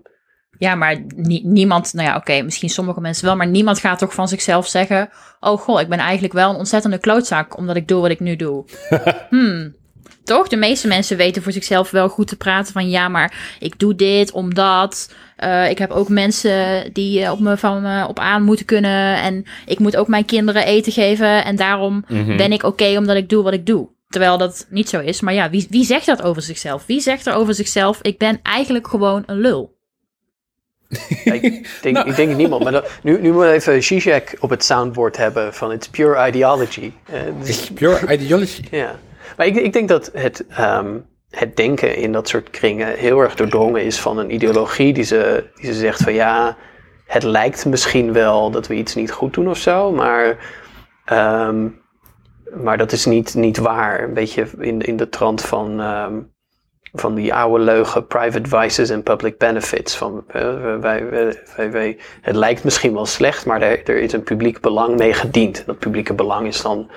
Ja, 0.59 0.75
maar 0.75 1.03
nie- 1.15 1.45
niemand, 1.45 1.93
nou 1.93 2.07
ja, 2.07 2.15
oké, 2.15 2.41
misschien 2.41 2.69
sommige 2.69 3.01
mensen 3.01 3.25
wel, 3.25 3.35
maar 3.35 3.47
niemand 3.47 3.79
gaat 3.79 3.99
toch 3.99 4.13
van 4.13 4.27
zichzelf 4.27 4.67
zeggen: 4.67 5.09
Oh 5.39 5.59
goh, 5.59 5.81
ik 5.81 5.89
ben 5.89 5.97
eigenlijk 5.99 6.33
wel 6.33 6.49
een 6.49 6.55
ontzettende 6.55 6.97
klootzak 6.97 7.57
omdat 7.57 7.75
ik 7.75 7.87
doe 7.87 8.01
wat 8.01 8.09
ik 8.09 8.19
nu 8.19 8.35
doe. 8.35 8.65
hmm. 9.29 9.75
Toch? 10.23 10.47
De 10.47 10.55
meeste 10.55 10.87
mensen 10.87 11.17
weten 11.17 11.41
voor 11.43 11.51
zichzelf 11.51 11.91
wel 11.91 12.09
goed 12.09 12.27
te 12.27 12.37
praten 12.37 12.73
van 12.73 12.89
ja, 12.89 13.07
maar 13.07 13.55
ik 13.59 13.79
doe 13.79 13.95
dit 13.95 14.31
omdat. 14.31 15.13
eh, 15.35 15.69
ik 15.69 15.77
heb 15.77 15.91
ook 15.91 16.09
mensen 16.09 16.93
die 16.93 17.21
eh, 17.23 17.31
op 17.31 17.39
me 17.39 17.57
van 17.57 17.81
me 17.81 18.07
op 18.07 18.19
aan 18.19 18.43
moeten 18.43 18.65
kunnen. 18.65 19.15
En 19.21 19.45
ik 19.65 19.79
moet 19.79 19.95
ook 19.97 20.07
mijn 20.07 20.25
kinderen 20.25 20.65
eten 20.65 20.91
geven. 20.91 21.45
En 21.45 21.55
daarom 21.55 22.03
Mhm. 22.07 22.37
ben 22.37 22.51
ik 22.51 22.63
oké 22.63 22.97
omdat 22.97 23.15
ik 23.15 23.29
doe 23.29 23.43
wat 23.43 23.53
ik 23.53 23.65
doe. 23.65 23.87
Terwijl 24.07 24.37
dat 24.37 24.65
niet 24.69 24.89
zo 24.89 24.99
is. 24.99 25.21
Maar 25.21 25.33
ja, 25.33 25.49
wie, 25.49 25.67
wie 25.69 25.85
zegt 25.85 26.05
dat 26.05 26.21
over 26.21 26.41
zichzelf? 26.41 26.85
Wie 26.85 26.99
zegt 27.01 27.25
er 27.25 27.33
over 27.33 27.53
zichzelf? 27.53 27.99
Ik 28.01 28.17
ben 28.17 28.39
eigenlijk 28.43 28.87
gewoon 28.87 29.23
een 29.25 29.37
lul. 29.37 29.75
Ja, 31.23 31.33
ik, 31.33 31.77
denk, 31.81 31.95
Nou. 31.95 32.09
ik 32.09 32.15
denk 32.15 32.35
niemand. 32.35 32.63
Maar 32.63 32.71
dat, 32.71 32.89
nu, 33.03 33.11
nu 33.21 33.31
moeten 33.31 33.49
we 33.49 33.55
even 33.55 33.83
Zizek 33.83 34.37
op 34.39 34.49
het 34.49 34.63
soundboard 34.63 35.17
hebben 35.17 35.53
van 35.53 35.71
It's 35.71 35.89
Pure 35.89 36.27
Ideology. 36.27 36.91
Eh, 37.05 37.21
dus- 37.43 37.71
Pure 37.71 38.13
ideology. 38.13 38.63
ja. 38.75 38.95
Maar 39.37 39.45
ik, 39.45 39.55
ik 39.55 39.73
denk 39.73 39.87
dat 39.89 40.09
het, 40.13 40.45
ehm, 40.47 40.97
het 41.29 41.55
denken 41.55 41.95
in 41.95 42.11
dat 42.11 42.27
soort 42.27 42.49
kringen 42.49 42.93
heel 42.93 43.19
erg 43.19 43.35
doordrongen 43.35 43.83
is 43.83 43.99
van 43.99 44.17
een 44.17 44.33
ideologie 44.33 44.93
die 44.93 45.03
ze, 45.03 45.49
die 45.55 45.73
ze 45.73 45.79
zegt 45.79 46.03
van 46.03 46.13
ja, 46.13 46.57
het 47.05 47.23
lijkt 47.23 47.65
misschien 47.65 48.13
wel 48.13 48.51
dat 48.51 48.67
we 48.67 48.75
iets 48.75 48.95
niet 48.95 49.11
goed 49.11 49.33
doen 49.33 49.49
of 49.49 49.57
zo, 49.57 49.91
maar, 49.91 50.37
ehm, 51.05 51.67
maar 52.55 52.77
dat 52.77 52.91
is 52.91 53.05
niet, 53.05 53.35
niet 53.35 53.57
waar. 53.57 54.03
Een 54.03 54.13
beetje 54.13 54.47
in, 54.59 54.81
in 54.81 54.97
de 54.97 55.09
trant 55.09 55.41
van, 55.41 55.79
ehm, 55.81 56.19
van 56.93 57.15
die 57.15 57.33
oude 57.33 57.63
leugen, 57.63 58.07
private 58.07 58.49
vices 58.49 58.89
en 58.89 59.03
public 59.03 59.37
benefits. 59.37 59.95
Van, 59.95 60.23
eh, 60.27 60.75
wij, 60.79 61.09
wij, 61.09 61.71
wij, 61.71 61.97
het 62.21 62.35
lijkt 62.35 62.63
misschien 62.63 62.93
wel 62.93 63.05
slecht, 63.05 63.45
maar 63.45 63.61
er, 63.61 63.89
er 63.89 63.99
is 63.99 64.13
een 64.13 64.23
publiek 64.23 64.61
belang 64.61 64.97
mee 64.97 65.13
gediend. 65.13 65.65
Dat 65.65 65.79
publieke 65.79 66.13
belang 66.13 66.47
is 66.47 66.61
dan, 66.61 66.91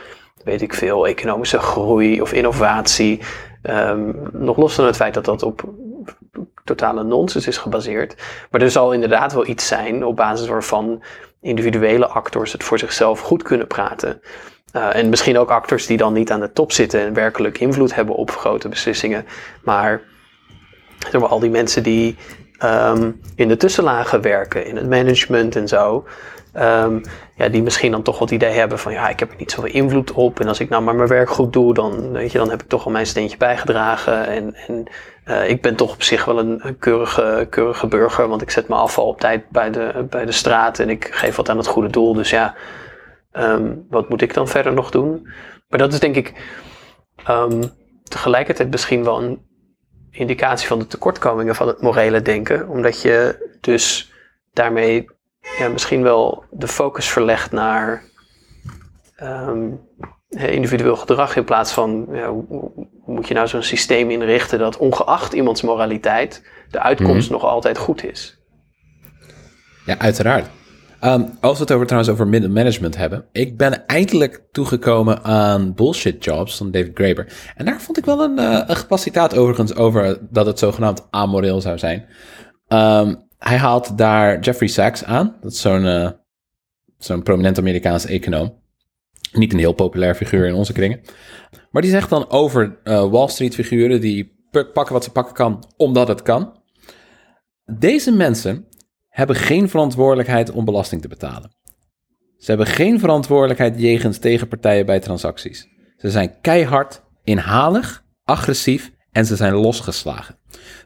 weet 0.44 0.62
ik 0.62 0.74
veel, 0.74 1.06
economische 1.06 1.58
groei 1.58 2.20
of 2.20 2.32
innovatie. 2.32 3.20
Ehm, 3.62 4.12
nog 4.32 4.56
los 4.56 4.74
van 4.74 4.84
het 4.84 4.96
feit 4.96 5.14
dat 5.14 5.24
dat 5.24 5.42
op 5.42 5.64
totale 6.64 7.04
nonsens 7.04 7.46
is 7.46 7.56
gebaseerd. 7.56 8.14
Maar 8.50 8.60
er 8.60 8.70
zal 8.70 8.92
inderdaad 8.92 9.32
wel 9.32 9.46
iets 9.46 9.66
zijn 9.66 10.04
op 10.04 10.16
basis 10.16 10.48
waarvan 10.48 11.02
individuele 11.40 12.06
actors 12.06 12.52
het 12.52 12.64
voor 12.64 12.78
zichzelf 12.78 13.20
goed 13.20 13.42
kunnen 13.42 13.66
praten. 13.66 14.20
Uh, 14.72 14.96
en 14.96 15.08
misschien 15.08 15.38
ook 15.38 15.50
actors 15.50 15.86
die 15.86 15.96
dan 15.96 16.12
niet 16.12 16.30
aan 16.30 16.40
de 16.40 16.52
top 16.52 16.72
zitten 16.72 17.00
en 17.00 17.14
werkelijk 17.14 17.58
invloed 17.58 17.94
hebben 17.94 18.14
op 18.14 18.30
grote 18.30 18.68
beslissingen. 18.68 19.26
Maar, 19.62 20.00
zeg 21.10 21.22
al 21.22 21.40
die 21.40 21.50
mensen 21.50 21.82
die 21.82 22.16
um, 22.64 23.20
in 23.36 23.48
de 23.48 23.56
tussenlagen 23.56 24.20
werken, 24.20 24.66
in 24.66 24.76
het 24.76 24.88
management 24.88 25.56
en 25.56 25.68
zo. 25.68 26.04
Um, 26.56 27.02
ja, 27.34 27.48
die 27.48 27.62
misschien 27.62 27.90
dan 27.90 28.02
toch 28.02 28.18
wat 28.18 28.30
idee 28.30 28.52
hebben 28.52 28.78
van 28.78 28.92
ja, 28.92 29.08
ik 29.08 29.18
heb 29.18 29.30
er 29.30 29.36
niet 29.38 29.50
zoveel 29.50 29.72
invloed 29.72 30.12
op. 30.12 30.40
En 30.40 30.48
als 30.48 30.60
ik 30.60 30.68
nou 30.68 30.82
maar 30.82 30.94
mijn 30.94 31.08
werk 31.08 31.30
goed 31.30 31.52
doe, 31.52 31.74
dan, 31.74 32.12
weet 32.12 32.32
je, 32.32 32.38
dan 32.38 32.50
heb 32.50 32.62
ik 32.62 32.68
toch 32.68 32.84
al 32.84 32.90
mijn 32.90 33.06
steentje 33.06 33.36
bijgedragen. 33.36 34.26
En, 34.26 34.54
en 34.66 34.84
uh, 35.26 35.48
ik 35.48 35.62
ben 35.62 35.76
toch 35.76 35.92
op 35.92 36.02
zich 36.02 36.24
wel 36.24 36.38
een, 36.38 36.60
een 36.62 36.78
keurige, 36.78 37.46
keurige 37.50 37.86
burger, 37.86 38.28
want 38.28 38.42
ik 38.42 38.50
zet 38.50 38.68
mijn 38.68 38.80
afval 38.80 39.06
op 39.06 39.20
tijd 39.20 39.48
bij 39.48 39.70
de, 39.70 40.06
bij 40.10 40.24
de 40.24 40.32
straat 40.32 40.78
en 40.78 40.90
ik 40.90 41.08
geef 41.10 41.36
wat 41.36 41.48
aan 41.48 41.56
het 41.56 41.66
goede 41.66 41.90
doel. 41.90 42.14
Dus 42.14 42.30
ja, 42.30 42.54
um, 43.32 43.86
wat 43.88 44.08
moet 44.08 44.22
ik 44.22 44.34
dan 44.34 44.48
verder 44.48 44.72
nog 44.72 44.90
doen? 44.90 45.28
Maar 45.68 45.78
dat 45.78 45.92
is 45.92 46.00
denk 46.00 46.16
ik 46.16 46.32
um, 47.28 47.62
tegelijkertijd 48.04 48.70
misschien 48.70 49.04
wel 49.04 49.22
een 49.22 49.48
indicatie 50.10 50.68
van 50.68 50.78
de 50.78 50.86
tekortkomingen 50.86 51.54
van 51.54 51.66
het 51.66 51.80
morele 51.80 52.22
denken. 52.22 52.68
Omdat 52.68 53.02
je 53.02 53.48
dus 53.60 54.12
daarmee 54.52 55.08
ja, 55.58 55.68
misschien 55.68 56.02
wel 56.02 56.44
de 56.50 56.68
focus 56.68 57.08
verlegt 57.08 57.52
naar 57.52 58.04
um, 59.22 59.80
individueel 60.28 60.96
gedrag 60.96 61.36
in 61.36 61.44
plaats 61.44 61.72
van 61.72 62.06
ja, 62.12 62.28
hoe, 62.28 62.44
hoe, 62.48 62.88
moet 63.06 63.28
je 63.28 63.34
nou 63.34 63.48
zo'n 63.48 63.62
systeem 63.62 64.10
inrichten 64.10 64.58
dat 64.58 64.76
ongeacht 64.76 65.32
iemands 65.32 65.62
moraliteit 65.62 66.48
de 66.70 66.80
uitkomst 66.80 67.28
mm 67.28 67.34
-hmm. 67.34 67.42
nog 67.42 67.52
altijd 67.52 67.78
goed 67.78 68.04
is. 68.04 68.38
Ja, 69.84 69.98
uiteraard. 69.98 70.50
Um, 71.04 71.30
als 71.40 71.56
we 71.56 71.62
het 71.62 71.72
over, 71.72 71.86
trouwens 71.86 72.12
over 72.12 72.28
middenmanagement 72.28 72.96
hebben. 72.96 73.24
Ik 73.32 73.56
ben 73.56 73.86
eindelijk 73.86 74.42
toegekomen 74.52 75.22
aan 75.22 75.74
bullshit 75.74 76.24
jobs 76.24 76.56
van 76.56 76.70
David 76.70 76.90
Graeber. 76.94 77.52
En 77.56 77.64
daar 77.64 77.80
vond 77.80 77.98
ik 77.98 78.04
wel 78.04 78.20
een, 78.20 78.38
uh, 78.38 78.62
een 78.66 79.36
overigens 79.36 79.74
over 79.74 80.18
dat 80.30 80.46
het 80.46 80.58
zogenaamd 80.58 81.06
amoreel 81.10 81.60
zou 81.60 81.78
zijn. 81.78 82.06
Um, 82.68 83.28
hij 83.38 83.56
haalt 83.56 83.98
daar 83.98 84.40
Jeffrey 84.40 84.68
Sachs 84.68 85.04
aan. 85.04 85.36
Dat 85.40 85.52
is 85.52 85.60
zo'n 85.60 85.84
uh, 85.84 86.10
zo'n 86.98 87.22
prominent 87.22 87.58
Amerikaans 87.58 88.06
econoom. 88.06 88.58
Niet 89.32 89.52
een 89.52 89.58
heel 89.58 89.72
populair 89.72 90.14
figuur 90.14 90.46
in 90.46 90.54
onze 90.54 90.72
kringen. 90.72 91.00
Maar 91.70 91.82
die 91.82 91.90
zegt 91.90 92.10
dan 92.10 92.30
over 92.30 92.78
uh, 92.84 93.10
Wall 93.10 93.28
Street 93.28 93.54
figuren 93.54 94.00
die 94.00 94.38
pakken 94.50 94.92
wat 94.92 95.04
ze 95.04 95.10
pakken 95.10 95.34
kan, 95.34 95.64
omdat 95.76 96.08
het 96.08 96.22
kan. 96.22 96.58
Deze 97.64 98.12
mensen 98.12 98.66
hebben 99.10 99.36
geen 99.36 99.68
verantwoordelijkheid 99.68 100.50
om 100.50 100.64
belasting 100.64 101.02
te 101.02 101.08
betalen. 101.08 101.58
Ze 102.38 102.46
hebben 102.46 102.66
geen 102.66 102.98
verantwoordelijkheid 102.98 103.80
jegens 103.80 104.18
tegenpartijen 104.18 104.86
bij 104.86 105.00
transacties. 105.00 105.68
Ze 105.96 106.10
zijn 106.10 106.40
keihard, 106.40 107.02
inhalig, 107.24 108.04
agressief 108.24 108.90
en 109.12 109.26
ze 109.26 109.36
zijn 109.36 109.54
losgeslagen. 109.54 110.38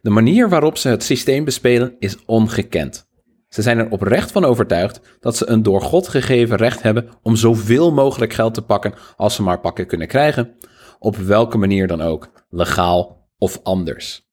De 0.02 0.10
manier 0.10 0.48
waarop 0.48 0.76
ze 0.76 0.88
het 0.88 1.02
systeem 1.02 1.44
bespelen 1.44 1.96
is 1.98 2.24
ongekend. 2.24 3.06
Ze 3.48 3.62
zijn 3.62 3.78
er 3.78 3.90
oprecht 3.90 4.32
van 4.32 4.44
overtuigd 4.44 5.00
dat 5.20 5.36
ze 5.36 5.48
een 5.48 5.62
door 5.62 5.82
God 5.82 6.08
gegeven 6.08 6.56
recht 6.56 6.82
hebben 6.82 7.08
om 7.22 7.36
zoveel 7.36 7.92
mogelijk 7.92 8.32
geld 8.32 8.54
te 8.54 8.62
pakken 8.62 8.94
als 9.16 9.34
ze 9.34 9.42
maar 9.42 9.60
pakken 9.60 9.86
kunnen 9.86 10.08
krijgen, 10.08 10.54
op 10.98 11.16
welke 11.16 11.58
manier 11.58 11.86
dan 11.86 12.00
ook, 12.00 12.30
legaal 12.48 13.28
of 13.38 13.60
anders. 13.62 14.23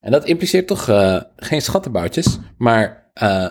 En 0.00 0.10
dat 0.10 0.24
impliceert 0.24 0.66
toch 0.66 0.88
uh, 0.88 1.20
geen 1.36 1.62
schattenboutjes, 1.62 2.38
maar 2.58 3.10
uh, 3.22 3.46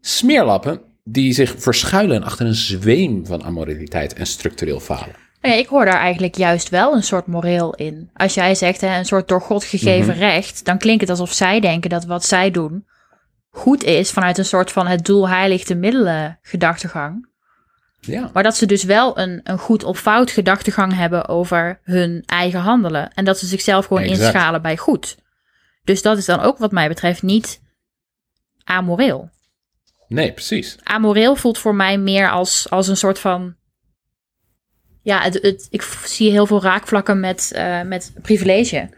smeerlappen 0.00 0.80
die 1.04 1.32
zich 1.32 1.54
verschuilen 1.58 2.22
achter 2.22 2.46
een 2.46 2.54
zweem 2.54 3.26
van 3.26 3.44
amoraliteit 3.44 4.12
en 4.14 4.26
structureel 4.26 4.80
falen. 4.80 5.14
Ja, 5.40 5.52
ik 5.52 5.66
hoor 5.66 5.84
daar 5.84 6.00
eigenlijk 6.00 6.36
juist 6.36 6.68
wel 6.68 6.94
een 6.94 7.02
soort 7.02 7.26
moreel 7.26 7.74
in. 7.74 8.10
Als 8.14 8.34
jij 8.34 8.54
zegt 8.54 8.80
hè, 8.80 8.98
een 8.98 9.04
soort 9.04 9.28
door 9.28 9.40
God 9.40 9.64
gegeven 9.64 10.14
mm-hmm. 10.14 10.28
recht, 10.28 10.64
dan 10.64 10.78
klinkt 10.78 11.00
het 11.00 11.10
alsof 11.10 11.32
zij 11.32 11.60
denken 11.60 11.90
dat 11.90 12.04
wat 12.04 12.24
zij 12.24 12.50
doen 12.50 12.84
goed 13.52 13.84
is 13.84 14.10
vanuit 14.10 14.38
een 14.38 14.44
soort 14.44 14.72
van 14.72 14.86
het 14.86 15.04
doel 15.04 15.28
heiligt 15.28 15.68
de 15.68 15.74
middelen 15.74 16.38
gedachtegang. 16.42 17.30
Ja. 18.00 18.30
Maar 18.32 18.42
dat 18.42 18.56
ze 18.56 18.66
dus 18.66 18.84
wel 18.84 19.18
een, 19.18 19.40
een 19.44 19.58
goed 19.58 19.84
of 19.84 19.98
fout 19.98 20.30
gedachtegang 20.30 20.94
hebben 20.94 21.28
over 21.28 21.80
hun 21.82 22.22
eigen 22.26 22.60
handelen. 22.60 23.12
En 23.14 23.24
dat 23.24 23.38
ze 23.38 23.46
zichzelf 23.46 23.86
gewoon 23.86 24.02
exact. 24.02 24.20
inschalen 24.20 24.62
bij 24.62 24.76
goed. 24.76 25.16
Dus 25.84 26.02
dat 26.02 26.18
is 26.18 26.24
dan 26.24 26.40
ook 26.40 26.58
wat 26.58 26.72
mij 26.72 26.88
betreft 26.88 27.22
niet 27.22 27.60
amoreel. 28.64 29.30
Nee, 30.08 30.32
precies. 30.32 30.76
Amoreel 30.82 31.36
voelt 31.36 31.58
voor 31.58 31.74
mij 31.74 31.98
meer 31.98 32.30
als, 32.30 32.70
als 32.70 32.88
een 32.88 32.96
soort 32.96 33.18
van. 33.18 33.56
Ja, 35.02 35.22
het, 35.22 35.34
het, 35.42 35.66
ik 35.70 35.82
zie 36.04 36.30
heel 36.30 36.46
veel 36.46 36.62
raakvlakken 36.62 37.20
met, 37.20 37.52
uh, 37.56 37.82
met 37.82 38.12
privilege. 38.22 38.88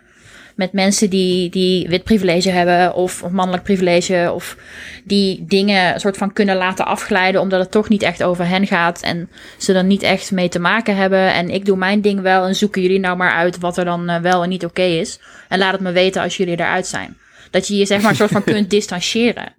Met 0.54 0.72
mensen 0.72 1.10
die, 1.10 1.50
die 1.50 1.88
wit 1.88 2.04
privilege 2.04 2.50
hebben 2.50 2.94
of, 2.94 3.22
of 3.22 3.30
mannelijk 3.30 3.64
privilege. 3.64 4.30
Of 4.34 4.56
die 5.04 5.44
dingen 5.46 6.00
soort 6.00 6.16
van 6.16 6.32
kunnen 6.32 6.56
laten 6.56 6.86
afglijden 6.86 7.40
omdat 7.40 7.60
het 7.60 7.70
toch 7.70 7.88
niet 7.88 8.02
echt 8.02 8.22
over 8.22 8.46
hen 8.46 8.66
gaat. 8.66 9.02
En 9.02 9.30
ze 9.58 9.72
er 9.72 9.84
niet 9.84 10.02
echt 10.02 10.32
mee 10.32 10.48
te 10.48 10.58
maken 10.58 10.96
hebben. 10.96 11.32
En 11.32 11.50
ik 11.50 11.64
doe 11.64 11.76
mijn 11.76 12.00
ding 12.00 12.20
wel 12.20 12.46
en 12.46 12.54
zoeken 12.54 12.82
jullie 12.82 13.00
nou 13.00 13.16
maar 13.16 13.32
uit 13.32 13.58
wat 13.58 13.76
er 13.76 13.84
dan 13.84 14.08
eh, 14.08 14.20
wel 14.20 14.42
en 14.42 14.48
niet 14.48 14.64
oké 14.64 14.82
is. 14.82 15.20
En 15.48 15.58
laat 15.58 15.72
het 15.72 15.80
me 15.80 15.92
weten 15.92 16.22
als 16.22 16.36
jullie 16.36 16.58
eruit 16.58 16.86
zijn. 16.86 17.16
Dat 17.50 17.68
je 17.68 17.76
je 17.76 17.86
zeg 17.86 18.00
maar 18.00 18.10
een 18.10 18.16
soort 18.16 18.30
van 18.30 18.44
kunt 18.44 18.70
distancieren. 18.76 19.54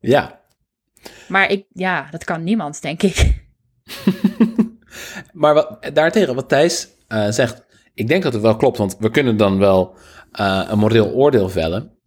Ja, 0.00 0.40
Maar 1.28 1.50
ik, 1.50 1.64
ja, 1.72 2.08
dat 2.10 2.24
kan 2.24 2.44
niemand, 2.44 2.82
denk 2.82 3.02
ik. 3.02 3.42
maar 5.32 5.54
wat, 5.54 5.90
daartegen, 5.92 6.34
wat 6.34 6.48
Thijs 6.48 6.88
eh, 7.08 7.28
zegt, 7.28 7.66
ik 7.94 8.08
denk 8.08 8.22
dat 8.22 8.32
het 8.32 8.42
wel 8.42 8.56
klopt, 8.56 8.78
want 8.78 8.96
we 8.98 9.10
kunnen 9.10 9.36
dan 9.36 9.58
wel 9.58 9.96
eh, 10.38 10.62
een 10.68 10.78
moreel 10.78 11.12
oordeel 11.12 11.48
vellen, 11.48 11.98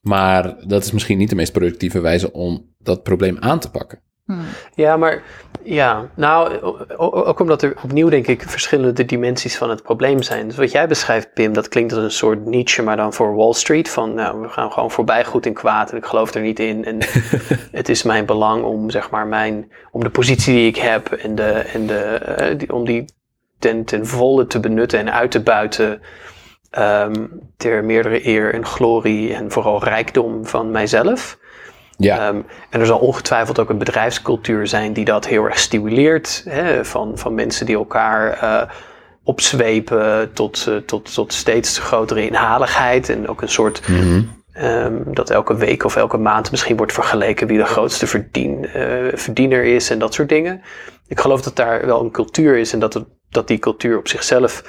maar 0.00 0.56
dat 0.66 0.84
is 0.84 0.92
misschien 0.92 1.18
niet 1.18 1.30
de 1.30 1.34
meest 1.34 1.52
productieve 1.52 2.00
wijze 2.00 2.32
om 2.32 2.74
dat 2.78 3.02
probleem 3.02 3.36
aan 3.40 3.58
te 3.58 3.70
pakken. 3.70 4.00
Ja, 4.74 4.96
maar 4.96 5.22
ja, 5.62 6.08
nou, 6.14 6.60
ook 6.96 7.40
omdat 7.40 7.62
er 7.62 7.74
opnieuw 7.82 8.08
denk 8.08 8.26
ik 8.26 8.42
verschillende 8.42 9.04
dimensies 9.04 9.56
van 9.56 9.70
het 9.70 9.82
probleem 9.82 10.22
zijn. 10.22 10.46
Dus 10.48 10.56
wat 10.56 10.72
jij 10.72 10.88
beschrijft, 10.88 11.32
Pim, 11.34 11.52
dat 11.52 11.68
klinkt 11.68 11.92
als 11.92 12.02
een 12.02 12.10
soort 12.10 12.44
Nietzsche, 12.44 12.82
maar 12.82 12.96
dan 12.96 13.12
voor 13.12 13.34
Wall 13.34 13.52
Street. 13.52 13.88
Van, 13.88 14.14
nou, 14.14 14.40
we 14.40 14.48
gaan 14.48 14.72
gewoon 14.72 14.90
voorbij 14.90 15.24
goed 15.24 15.46
en 15.46 15.52
kwaad 15.52 15.90
en 15.90 15.96
ik 15.96 16.04
geloof 16.04 16.34
er 16.34 16.40
niet 16.40 16.60
in. 16.60 16.84
En 16.84 16.98
het 17.78 17.88
is 17.88 18.02
mijn 18.02 18.26
belang 18.26 18.64
om, 18.64 18.90
zeg 18.90 19.10
maar, 19.10 19.26
mijn, 19.26 19.72
om 19.90 20.02
de 20.02 20.10
positie 20.10 20.54
die 20.54 20.66
ik 20.66 20.76
heb 20.76 21.12
en 21.12 21.34
de, 21.34 21.50
en 21.52 21.86
de, 21.86 22.00
eh, 22.00 22.58
die, 22.58 22.72
om 22.72 22.84
die 22.84 23.04
ten, 23.58 23.84
ten 23.84 24.06
volle 24.06 24.46
te 24.46 24.60
benutten 24.60 24.98
en 24.98 25.12
uit 25.12 25.30
te 25.30 25.40
buiten. 25.40 26.00
Ehm, 26.72 27.26
ter 27.56 27.84
meerdere 27.84 28.26
eer 28.26 28.54
en 28.54 28.66
glorie 28.66 29.34
en 29.34 29.50
vooral 29.50 29.84
rijkdom 29.84 30.46
van 30.46 30.70
mijzelf. 30.70 31.38
Ja, 31.96 32.16
Ehm, 32.28 32.40
en 32.70 32.80
er 32.80 32.86
zal 32.86 32.98
ongetwijfeld 32.98 33.58
ook 33.58 33.68
een 33.70 33.78
bedrijfscultuur 33.78 34.66
zijn 34.66 34.92
die 34.92 35.04
dat 35.04 35.26
heel 35.26 35.44
erg 35.44 35.58
stimuleert. 35.58 36.44
Hè, 36.48 36.84
van, 36.84 37.18
van 37.18 37.34
mensen 37.34 37.66
die 37.66 37.76
elkaar 37.76 38.32
eh, 38.32 38.62
opzwepen 39.24 40.32
tot, 40.32 40.66
eh, 40.68 40.76
tot, 40.76 41.14
tot 41.14 41.32
steeds 41.32 41.78
grotere 41.78 42.26
inhaligheid. 42.26 43.08
En 43.08 43.28
ook 43.28 43.42
een 43.42 43.48
soort 43.48 43.88
Mhm. 43.88 44.22
ehm, 44.52 44.96
dat 45.06 45.30
elke 45.30 45.54
week 45.56 45.84
of 45.84 45.96
elke 45.96 46.16
maand 46.18 46.50
misschien 46.50 46.76
wordt 46.76 46.92
vergeleken 46.92 47.46
wie 47.46 47.58
de 47.58 47.64
grootste 47.64 48.06
verdien, 48.06 48.66
eh, 48.66 48.84
verdiener 49.14 49.64
is 49.64 49.90
en 49.90 49.98
dat 49.98 50.14
soort 50.14 50.28
dingen. 50.28 50.62
Ik 51.08 51.20
geloof 51.20 51.42
dat 51.42 51.56
daar 51.56 51.86
wel 51.86 52.00
een 52.00 52.10
cultuur 52.10 52.56
is 52.58 52.72
en 52.72 52.78
dat, 52.78 52.94
het, 52.94 53.04
dat 53.30 53.48
die 53.48 53.58
cultuur 53.58 53.98
op 53.98 54.08
zichzelf 54.08 54.62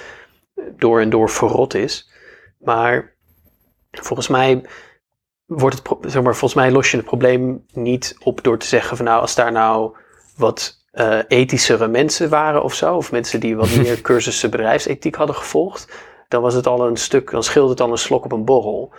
door 0.78 1.02
en 1.02 1.10
door 1.10 1.30
verrot 1.30 1.74
is. 1.74 2.12
Maar 2.60 3.16
volgens 3.92 4.28
mij 4.28 4.64
wordt 5.46 5.76
het, 5.76 6.12
zeg 6.12 6.24
maar, 6.24 6.36
volgens 6.36 6.62
mij 6.62 6.72
los 6.72 6.92
je 6.92 6.98
het 6.98 7.06
probleem 7.06 7.66
niet 7.74 8.16
op 8.24 8.44
door 8.44 8.58
te 8.58 8.68
zeggen 8.68 8.98
van 8.98 9.06
nou, 9.06 9.22
als 9.22 9.36
daar 9.36 9.52
nou 9.52 9.96
wat 10.38 10.82
eh, 10.92 11.20
ethischere 11.28 11.88
mensen 11.88 12.30
waren 12.30 12.64
of 12.64 12.74
zo, 12.74 12.96
of 12.96 13.12
mensen 13.12 13.40
die 13.40 13.56
wat 13.56 13.76
meer 13.82 14.02
cursussen 14.02 14.50
bedrijfsethiek 14.50 15.16
hadden 15.16 15.36
gevolgd, 15.36 15.92
dan 16.28 16.42
was 16.42 16.54
het 16.54 16.68
al 16.68 16.88
een 16.88 16.98
stuk, 16.98 17.32
dan 17.32 17.44
scheelde 17.44 17.70
het 17.70 17.82
al 17.82 17.92
een 17.92 17.98
slok 17.98 18.26
op 18.26 18.32
een 18.32 18.46
borrel. 18.46 18.94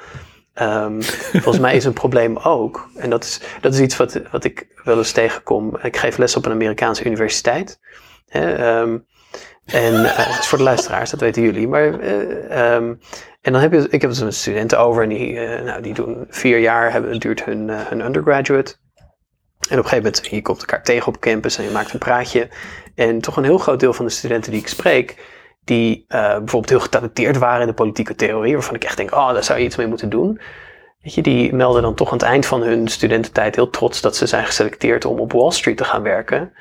Ehm, 0.55 1.01
volgens 1.43 1.59
mij 1.59 1.77
is 1.77 1.85
een 1.85 1.93
probleem 1.93 2.37
ook, 2.37 2.89
en 2.97 3.11
dat 3.11 3.25
is, 3.25 3.41
dat 3.61 3.75
is 3.75 3.81
iets 3.81 3.97
wat, 3.97 4.21
wat 4.31 4.45
ik 4.45 4.67
wel 4.85 4.99
eens 4.99 5.13
tegenkom. 5.13 5.79
Ik 5.83 5.97
geef 5.97 6.17
les 6.17 6.37
op 6.37 6.47
een 6.47 6.53
Amerikaanse 6.53 7.05
universiteit. 7.05 7.81
Hè, 8.27 8.55
ehm, 8.55 8.99
en 9.65 10.05
is 10.39 10.47
voor 10.49 10.59
de 10.59 10.65
luisteraars, 10.65 11.11
dat 11.11 11.21
weten 11.21 11.43
jullie. 11.43 11.69
Maar, 11.69 12.01
ehm, 12.01 12.95
en 13.41 13.53
dan 13.53 13.61
heb 13.61 13.73
je, 13.73 13.87
ik 13.91 14.01
heb 14.01 14.11
dus 14.11 14.23
met 14.23 14.35
studenten 14.35 14.79
over 14.79 15.03
en 15.03 15.09
die, 15.09 15.41
eh, 15.41 15.65
nou, 15.65 15.83
die 15.83 15.95
doen 15.95 16.27
vier 16.29 16.59
jaar, 16.59 16.93
hebben, 16.93 17.21
duurt 17.21 17.45
hun, 17.45 17.69
hun 17.71 18.05
undergraduate. 18.05 18.75
En 19.69 19.79
op 19.79 19.85
een 19.85 19.91
gegeven 19.91 19.97
moment, 19.97 20.27
je 20.31 20.43
komt 20.43 20.61
elkaar 20.61 20.83
tegen 20.83 21.07
op 21.07 21.21
campus 21.21 21.59
en 21.59 21.65
je 21.65 21.71
maakt 21.71 21.93
een 21.93 21.99
praatje. 21.99 22.49
En 22.95 23.21
toch 23.21 23.37
een 23.37 23.45
heel 23.45 23.59
groot 23.59 23.81
deel 23.81 23.93
van 23.93 24.05
de 24.05 24.11
studenten 24.11 24.51
die 24.51 24.61
ik 24.61 24.69
spreek, 24.69 25.17
die 25.65 26.05
bijvoorbeeld 26.09 26.69
heel 26.69 26.81
getalenteerd 26.81 27.39
waren 27.39 27.61
in 27.61 27.67
de 27.67 27.75
politieke 27.75 28.15
theorie, 28.15 28.53
waarvan 28.53 28.75
ik 28.75 28.85
echt 28.85 28.97
denk, 28.97 29.15
oh, 29.15 29.33
daar 29.33 29.45
zou 29.45 29.59
je 29.59 29.65
iets 29.65 29.77
mee 29.77 29.87
moeten 29.87 30.11
doen. 30.11 30.41
Weet 31.01 31.15
je, 31.15 31.23
die 31.23 31.55
melden 31.55 31.83
dan 31.83 31.95
toch 31.95 32.09
aan 32.09 32.19
het 32.19 32.27
eind 32.27 32.47
van 32.47 32.63
hun 32.63 32.89
studententijd 32.89 33.55
heel 33.55 33.71
trots 33.71 34.01
dat 34.01 34.17
ze 34.17 34.27
zijn 34.27 34.47
geselecteerd 34.47 35.05
om 35.05 35.19
op 35.19 35.33
Wall 35.33 35.51
Street 35.51 35.77
te 35.77 35.85
gaan 35.85 36.03
werken. 36.03 36.53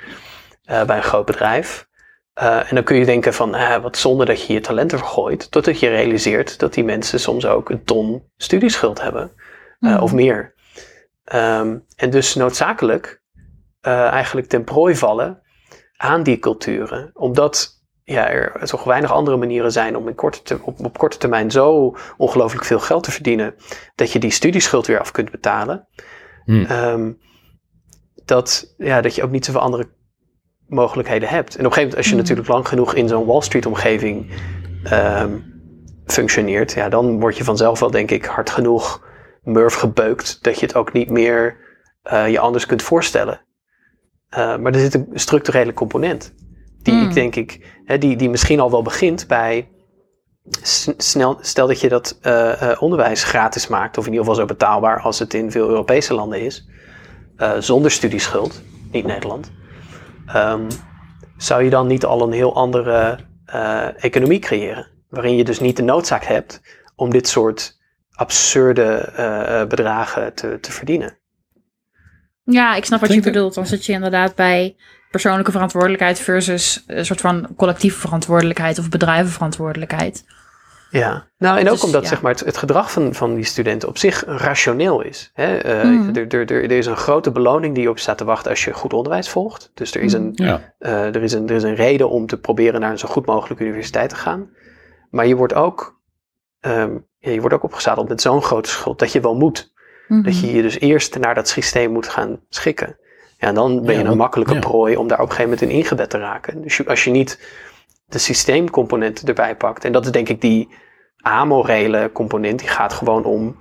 bij 0.66 0.98
een 0.98 1.04
groot 1.04 1.26
bedrijf. 1.26 1.88
Eh, 2.34 2.70
en 2.70 2.76
dan 2.76 2.84
kun 2.84 2.96
je 2.98 3.06
denken 3.06 3.34
van, 3.34 3.56
eh, 3.56 3.82
wat 3.82 3.98
zonde 3.98 4.26
dat 4.26 4.46
je 4.46 4.54
je 4.54 4.60
talenten 4.60 4.98
vergooit. 4.98 5.52
Totdat 5.52 5.80
je 5.80 5.90
realiseert 5.90 6.60
dat 6.60 6.74
die 6.74 6.84
mensen 6.84 7.20
soms 7.20 7.46
ook 7.46 7.70
een 7.70 7.84
ton 7.84 8.24
studieschuld 8.38 9.02
hebben. 9.02 9.32
eh, 9.80 9.92
Mhm. 9.92 10.02
Of 10.04 10.14
meer. 10.14 10.54
Ehm, 11.24 11.78
en 11.96 12.10
dus 12.10 12.36
noodzakelijk 12.36 13.22
eigenlijk 13.82 14.48
ten 14.48 14.64
prooi 14.64 14.96
vallen 14.96 15.42
aan 15.98 16.24
die 16.24 16.40
culturen. 16.40 17.10
Omdat 17.14 17.82
ja, 18.04 18.30
er 18.30 18.66
toch 18.68 18.84
weinig 18.84 19.12
andere 19.12 19.38
manieren 19.38 19.72
zijn 19.72 19.96
om 19.98 20.08
in 20.08 20.16
korte 20.16 20.42
te- 20.42 20.60
op, 20.62 20.86
op 20.86 20.98
korte 20.98 21.18
termijn 21.18 21.52
zo 21.52 21.96
ongelooflijk 22.18 22.66
veel 22.66 22.80
geld 22.80 23.04
te 23.04 23.12
verdienen. 23.12 23.56
Dat 23.96 24.12
je 24.12 24.20
die 24.20 24.32
studieschuld 24.32 24.88
weer 24.88 25.00
af 25.00 25.12
kunt 25.12 25.32
betalen. 25.32 25.88
Hmm. 26.46 26.66
Ehm, 26.66 27.12
dat, 28.26 28.74
ja, 28.78 29.02
dat 29.02 29.16
je 29.16 29.24
ook 29.24 29.32
niet 29.32 29.46
zoveel 29.46 29.62
andere 29.62 29.90
mogelijkheden 30.74 31.30
hebt. 31.30 31.56
En 31.56 31.60
op 31.60 31.66
een 31.66 31.74
gegeven 31.74 31.82
moment, 31.82 31.98
als 31.98 32.06
je 32.06 32.12
Hmm. 32.12 32.22
natuurlijk 32.22 32.48
lang 32.48 32.68
genoeg 32.68 32.94
in 32.94 33.08
zo'n 33.08 33.26
Wall 33.26 33.42
Street 33.42 33.66
omgeving 33.66 34.32
ehm, 34.84 35.38
functioneert, 36.06 36.74
ja, 36.74 36.90
dan 36.90 37.20
word 37.20 37.38
je 37.38 37.44
vanzelf 37.44 37.80
wel, 37.80 37.92
denk 37.92 38.12
ik, 38.12 38.26
hard 38.26 38.50
genoeg 38.50 39.06
murf 39.44 39.74
gebeukt 39.74 40.44
dat 40.44 40.60
je 40.60 40.66
het 40.66 40.76
ook 40.76 40.94
niet 40.94 41.10
meer 41.10 41.58
eh, 42.04 42.30
je 42.30 42.40
anders 42.40 42.66
kunt 42.66 42.82
voorstellen. 42.82 43.42
Eh, 44.30 44.58
maar 44.58 44.74
er 44.74 44.80
zit 44.80 44.94
een 44.94 45.08
structurele 45.14 45.74
component. 45.74 46.34
Die 46.82 46.94
Hmm. 46.94 47.08
ik 47.08 47.14
denk 47.14 47.36
ik, 47.36 47.80
hè, 47.86 47.98
die, 47.98 48.16
die 48.16 48.30
misschien 48.30 48.60
al 48.60 48.72
wel 48.72 48.82
begint 48.82 49.28
bij. 49.28 49.68
Snel, 50.98 51.38
stel 51.42 51.68
dat 51.68 51.80
je 51.80 51.90
dat 51.90 52.18
eh, 52.22 52.78
onderwijs 52.80 53.24
gratis 53.24 53.68
maakt, 53.68 53.98
of 53.98 54.06
in 54.06 54.12
ieder 54.12 54.26
geval 54.26 54.42
zo 54.42 54.54
betaalbaar 54.54 55.02
als 55.02 55.20
het 55.20 55.34
in 55.34 55.52
veel 55.52 55.68
Europese 55.68 56.14
landen 56.14 56.42
is, 56.42 56.68
zonder 57.60 57.92
studieschuld, 57.92 58.62
niet 58.92 59.06
Nederland. 59.06 59.52
Ehm, 60.28 60.70
zou 61.38 61.64
je 61.64 61.70
dan 61.70 61.88
niet 61.88 62.06
al 62.06 62.22
een 62.22 62.32
heel 62.32 62.56
andere 62.56 63.20
eh, 63.46 64.04
economie 64.04 64.40
creëren? 64.40 64.88
Waarin 65.10 65.36
je 65.36 65.44
dus 65.44 65.60
niet 65.60 65.78
de 65.78 65.84
noodzaak 65.84 66.24
hebt 66.24 66.62
om 66.96 67.10
dit 67.10 67.28
soort 67.28 67.82
absurde 68.12 68.94
eh, 68.94 69.62
eh, 69.62 69.68
bedragen 69.68 70.34
te, 70.34 70.58
te 70.60 70.72
verdienen. 70.72 71.18
Ja, 72.44 72.76
ik 72.76 72.86
snap 72.86 73.00
wat 73.00 73.14
je 73.14 73.22
bedoelt. 73.22 73.54
Dan 73.54 73.66
zit 73.66 73.86
je 73.86 73.94
inderdaad 73.94 74.36
bij 74.36 74.76
persoonlijke 75.12 75.52
verantwoordelijkheid 75.52 76.20
versus 76.20 76.84
een 76.88 77.06
soort 77.06 77.22
van 77.22 77.48
collectieve 77.56 78.00
verantwoordelijkheid 78.00 78.80
of 78.80 78.90
bedrijvenverantwoordelijkheid. 78.90 80.26
Ja, 81.00 81.28
nou 81.38 81.58
en 81.60 81.66
ook 81.66 81.72
Dus, 81.74 81.84
omdat 81.84 82.02
ja. 82.02 82.08
zeg 82.08 82.22
maar, 82.22 82.32
het, 82.32 82.40
het 82.46 82.58
gedrag 82.58 82.92
van, 82.92 83.14
van 83.14 83.36
die 83.36 83.44
studenten 83.44 83.90
op 83.90 83.98
zich 83.98 84.24
rationeel 84.26 85.02
is. 85.02 85.32
Hè? 85.34 85.58
Mhm. 85.84 86.16
er, 86.16 86.28
er, 86.28 86.52
er, 86.52 86.72
is 86.72 86.86
een 86.86 86.98
grote 86.98 87.32
beloning 87.32 87.76
die 87.76 87.90
op 87.90 87.96
je 87.96 88.02
staat 88.02 88.18
te 88.18 88.24
wachten 88.24 88.50
als 88.50 88.64
je 88.64 88.74
goed 88.74 88.94
onderwijs 88.94 89.30
volgt. 89.30 89.72
Dus 89.74 89.96
er 89.96 90.02
is, 90.02 90.14
een, 90.14 90.32
ja. 90.36 90.74
eh, 90.80 91.16
er, 91.16 91.24
is 91.24 91.34
een, 91.34 91.50
er 91.50 91.56
is 91.56 91.64
een 91.64 91.76
reden 91.76 92.10
om 92.10 92.28
te 92.28 92.40
proberen 92.40 92.80
naar 92.80 92.92
een 92.92 93.00
zo 93.00 93.08
goed 93.08 93.26
mogelijke 93.26 93.64
universiteit 93.64 94.10
te 94.10 94.16
gaan. 94.16 94.50
Maar 95.10 95.28
je 95.28 95.36
wordt 95.36 95.54
ook, 95.54 96.00
ehm, 96.60 96.92
ja, 97.20 97.32
je 97.32 97.40
wordt 97.40 97.56
ook 97.56 97.64
opgezadeld 97.64 98.10
met 98.10 98.22
zo'n 98.22 98.42
grote 98.42 98.70
schuld 98.70 99.00
dat 99.00 99.12
je 99.12 99.20
wel 99.20 99.36
moet. 99.36 99.72
Dat 100.08 100.40
je 100.40 100.52
je 100.54 100.62
dus 100.62 100.80
eerst 100.80 101.18
naar 101.20 101.36
dat 101.36 101.48
systeem 101.48 101.92
moet 101.92 102.08
gaan 102.08 102.40
schikken. 102.50 102.98
Ja, 103.38 103.48
en 103.48 103.56
dan 103.56 103.86
ben 103.86 103.98
je 103.98 104.04
een 104.04 104.18
makkelijke 104.18 104.60
prooi 104.60 104.96
om 104.96 105.08
daar 105.08 105.20
op 105.20 105.30
een 105.30 105.32
gegeven 105.36 105.52
moment 105.52 105.70
in 105.72 105.78
ingebed 105.78 106.10
te 106.10 106.18
raken. 106.18 106.62
Dus 106.62 106.78
je- 106.78 106.88
als 106.88 107.04
je 107.04 107.12
niet 107.12 107.40
de 108.14 108.20
systeemcomponent 108.20 109.28
erbij 109.28 109.56
pakt, 109.56 109.86
en 109.86 109.92
dat 109.92 110.06
is 110.06 110.12
denk 110.12 110.30
ik 110.30 110.42
die 110.42 110.70
amorele 111.18 112.10
component, 112.14 112.60
die 112.60 112.68
gaat 112.68 112.94
gewoon 112.94 113.24
om 113.26 113.58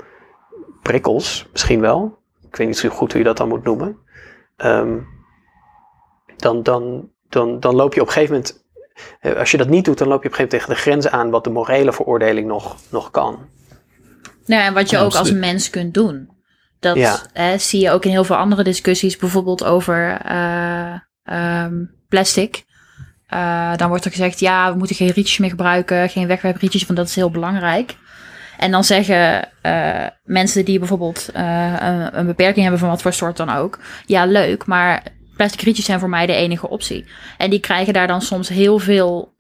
prikkels, 0.83 1.47
misschien 1.53 1.81
wel. 1.81 2.19
Ik 2.49 2.57
weet 2.57 2.67
niet 2.67 2.79
zo 2.79 2.89
goed 2.89 3.11
hoe 3.11 3.21
je 3.21 3.27
dat 3.27 3.37
dan 3.37 3.49
moet 3.49 3.65
noemen. 3.65 3.97
Ehm, 4.57 4.99
dan, 6.37 6.63
dan, 6.63 7.09
dan, 7.29 7.61
dan 7.61 7.75
loop 7.75 7.95
je 7.95 8.01
op 8.01 8.07
een 8.07 8.13
gegeven 8.13 8.35
moment, 8.35 8.65
eh, 9.21 9.37
als 9.37 9.51
je 9.51 9.57
dat 9.57 9.69
niet 9.69 9.85
doet, 9.85 9.99
dan 9.99 10.09
loop 10.09 10.23
je 10.23 10.29
op 10.29 10.33
een 10.33 10.39
gegeven 10.39 10.59
moment 10.59 10.81
tegen 10.81 10.85
de 10.85 10.91
grenzen 10.91 11.21
aan 11.21 11.31
wat 11.31 11.45
de 11.45 11.51
morele 11.51 11.93
veroordeling 11.93 12.47
nog, 12.47 12.77
nog 12.91 13.11
kan. 13.11 13.39
Nou, 14.47 14.63
en 14.63 14.75
wat 14.75 14.91
je 14.91 14.97
Ja, 14.97 15.03
ook 15.03 15.15
als 15.15 15.33
mens 15.33 15.71
kunt 15.71 15.95
doen. 15.95 16.31
Dat 16.81 16.97
Ja. 16.97 17.19
eh, 17.33 17.59
zie 17.59 17.81
je 17.81 17.91
ook 17.91 18.05
in 18.05 18.11
heel 18.11 18.25
veel 18.25 18.37
andere 18.37 18.63
discussies, 18.63 19.17
bijvoorbeeld 19.17 19.65
over 19.65 20.21
eh, 20.25 20.95
ehm, 21.23 21.85
plastic. 22.09 22.65
Eh, 23.33 23.77
dan 23.77 23.89
wordt 23.89 24.05
er 24.05 24.11
gezegd, 24.11 24.41
ja, 24.41 24.73
we 24.73 24.79
moeten 24.79 24.97
geen 24.97 25.11
rietjes 25.11 25.39
meer 25.39 25.51
gebruiken, 25.51 26.09
geen 26.09 26.27
wegwerprietjes, 26.27 26.87
want 26.87 26.99
dat 26.99 27.09
is 27.09 27.15
heel 27.15 27.31
belangrijk. 27.31 27.97
En 28.59 28.71
dan 28.71 28.85
zeggen 28.85 29.49
eh, 29.63 30.07
mensen 30.25 30.65
die 30.65 30.79
bijvoorbeeld 30.79 31.29
eh, 31.33 31.75
een, 31.81 32.19
een 32.19 32.27
beperking 32.27 32.63
hebben 32.63 32.81
van 32.81 32.89
wat 32.89 33.03
voor 33.03 33.13
soort 33.13 33.37
dan 33.37 33.51
ook, 33.51 33.79
ja, 34.07 34.27
leuk, 34.27 34.67
maar 34.67 35.03
plastic 35.37 35.61
rietjes 35.61 35.85
zijn 35.85 35.99
voor 35.99 36.09
mij 36.09 36.27
de 36.27 36.35
enige 36.35 36.69
optie. 36.69 37.05
En 37.39 37.51
die 37.51 37.61
krijgen 37.61 37.93
daar 37.93 38.07
dan 38.07 38.23
soms 38.23 38.49
heel 38.49 38.79
veel 38.79 39.35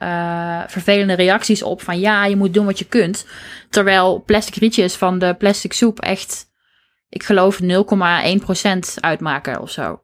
vervelende 0.67 1.15
reacties 1.15 1.63
op 1.63 1.83
van 1.83 2.01
ja, 2.01 2.25
je 2.25 2.37
moet 2.37 2.55
doen 2.55 2.67
wat 2.67 2.79
je 2.79 2.85
kunt. 2.85 3.27
Terwijl 3.71 4.23
plastic 4.27 4.55
rietjes 4.55 4.95
van 4.95 5.19
de 5.19 5.35
plastic 5.35 5.73
soep 5.73 6.01
echt, 6.01 6.47
ik 7.09 7.23
geloof 7.23 7.59
0,1% 7.63 7.69
uitmaken 9.01 9.61
of 9.61 9.71
zo. 9.71 10.01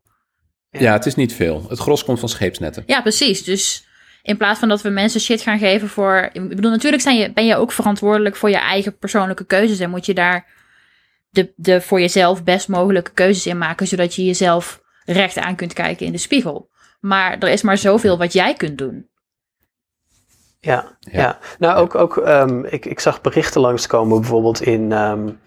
Ja, 0.71 0.93
het 0.93 1.07
is 1.07 1.15
niet 1.15 1.35
veel. 1.35 1.67
Het 1.69 1.79
gros 1.79 2.05
komt 2.05 2.21
van 2.21 2.29
scheepsnetten. 2.29 2.83
Ja, 2.87 3.01
precies. 3.03 3.45
Dus 3.45 3.87
in 4.23 4.37
plaats 4.37 4.59
van 4.59 4.69
dat 4.69 4.83
we 4.83 4.89
mensen 4.89 5.21
shit 5.21 5.41
gaan 5.41 5.59
geven 5.59 5.89
voor. 5.89 6.31
Ik 6.33 6.49
bedoel, 6.49 6.71
natuurlijk 6.71 7.03
zijn 7.03 7.17
je, 7.17 7.33
ben 7.33 7.47
je 7.47 7.57
ook 7.57 7.73
verantwoordelijk 7.73 8.37
voor 8.37 8.51
je 8.51 8.57
eigen 8.57 8.99
persoonlijke 8.99 9.45
keuzes. 9.45 9.81
En 9.81 9.91
moet 9.91 10.07
je 10.07 10.15
daar 10.15 10.47
de, 11.31 11.53
de 11.57 11.81
voor 11.81 12.01
jezelf 12.01 12.45
best 12.45 12.69
mogelijke 12.69 13.11
keuzes 13.11 13.47
in 13.47 13.59
maken. 13.59 13.87
Zodat 13.87 14.15
je 14.15 14.25
jezelf 14.25 14.81
recht 15.05 15.39
aan 15.39 15.57
kunt 15.57 15.73
kijken 15.73 16.07
in 16.07 16.13
de 16.13 16.19
spiegel. 16.19 16.71
Maar 17.01 17.39
er 17.39 17.49
is 17.49 17.63
maar 17.63 17.79
zoveel 17.79 18.19
wat 18.19 18.33
jij 18.33 18.55
kunt 18.55 18.79
doen. 18.79 19.09
Ja, 20.61 20.97
ja. 21.01 21.39
nou 21.59 21.77
ook, 21.77 21.95
ook 21.95 22.17
um, 22.17 22.65
ik, 22.65 22.87
ik 22.87 23.01
zag 23.01 23.21
berichten 23.21 23.61
langskomen 23.61 24.21
bijvoorbeeld 24.21 24.63
in. 24.63 24.93
Um, 24.93 25.41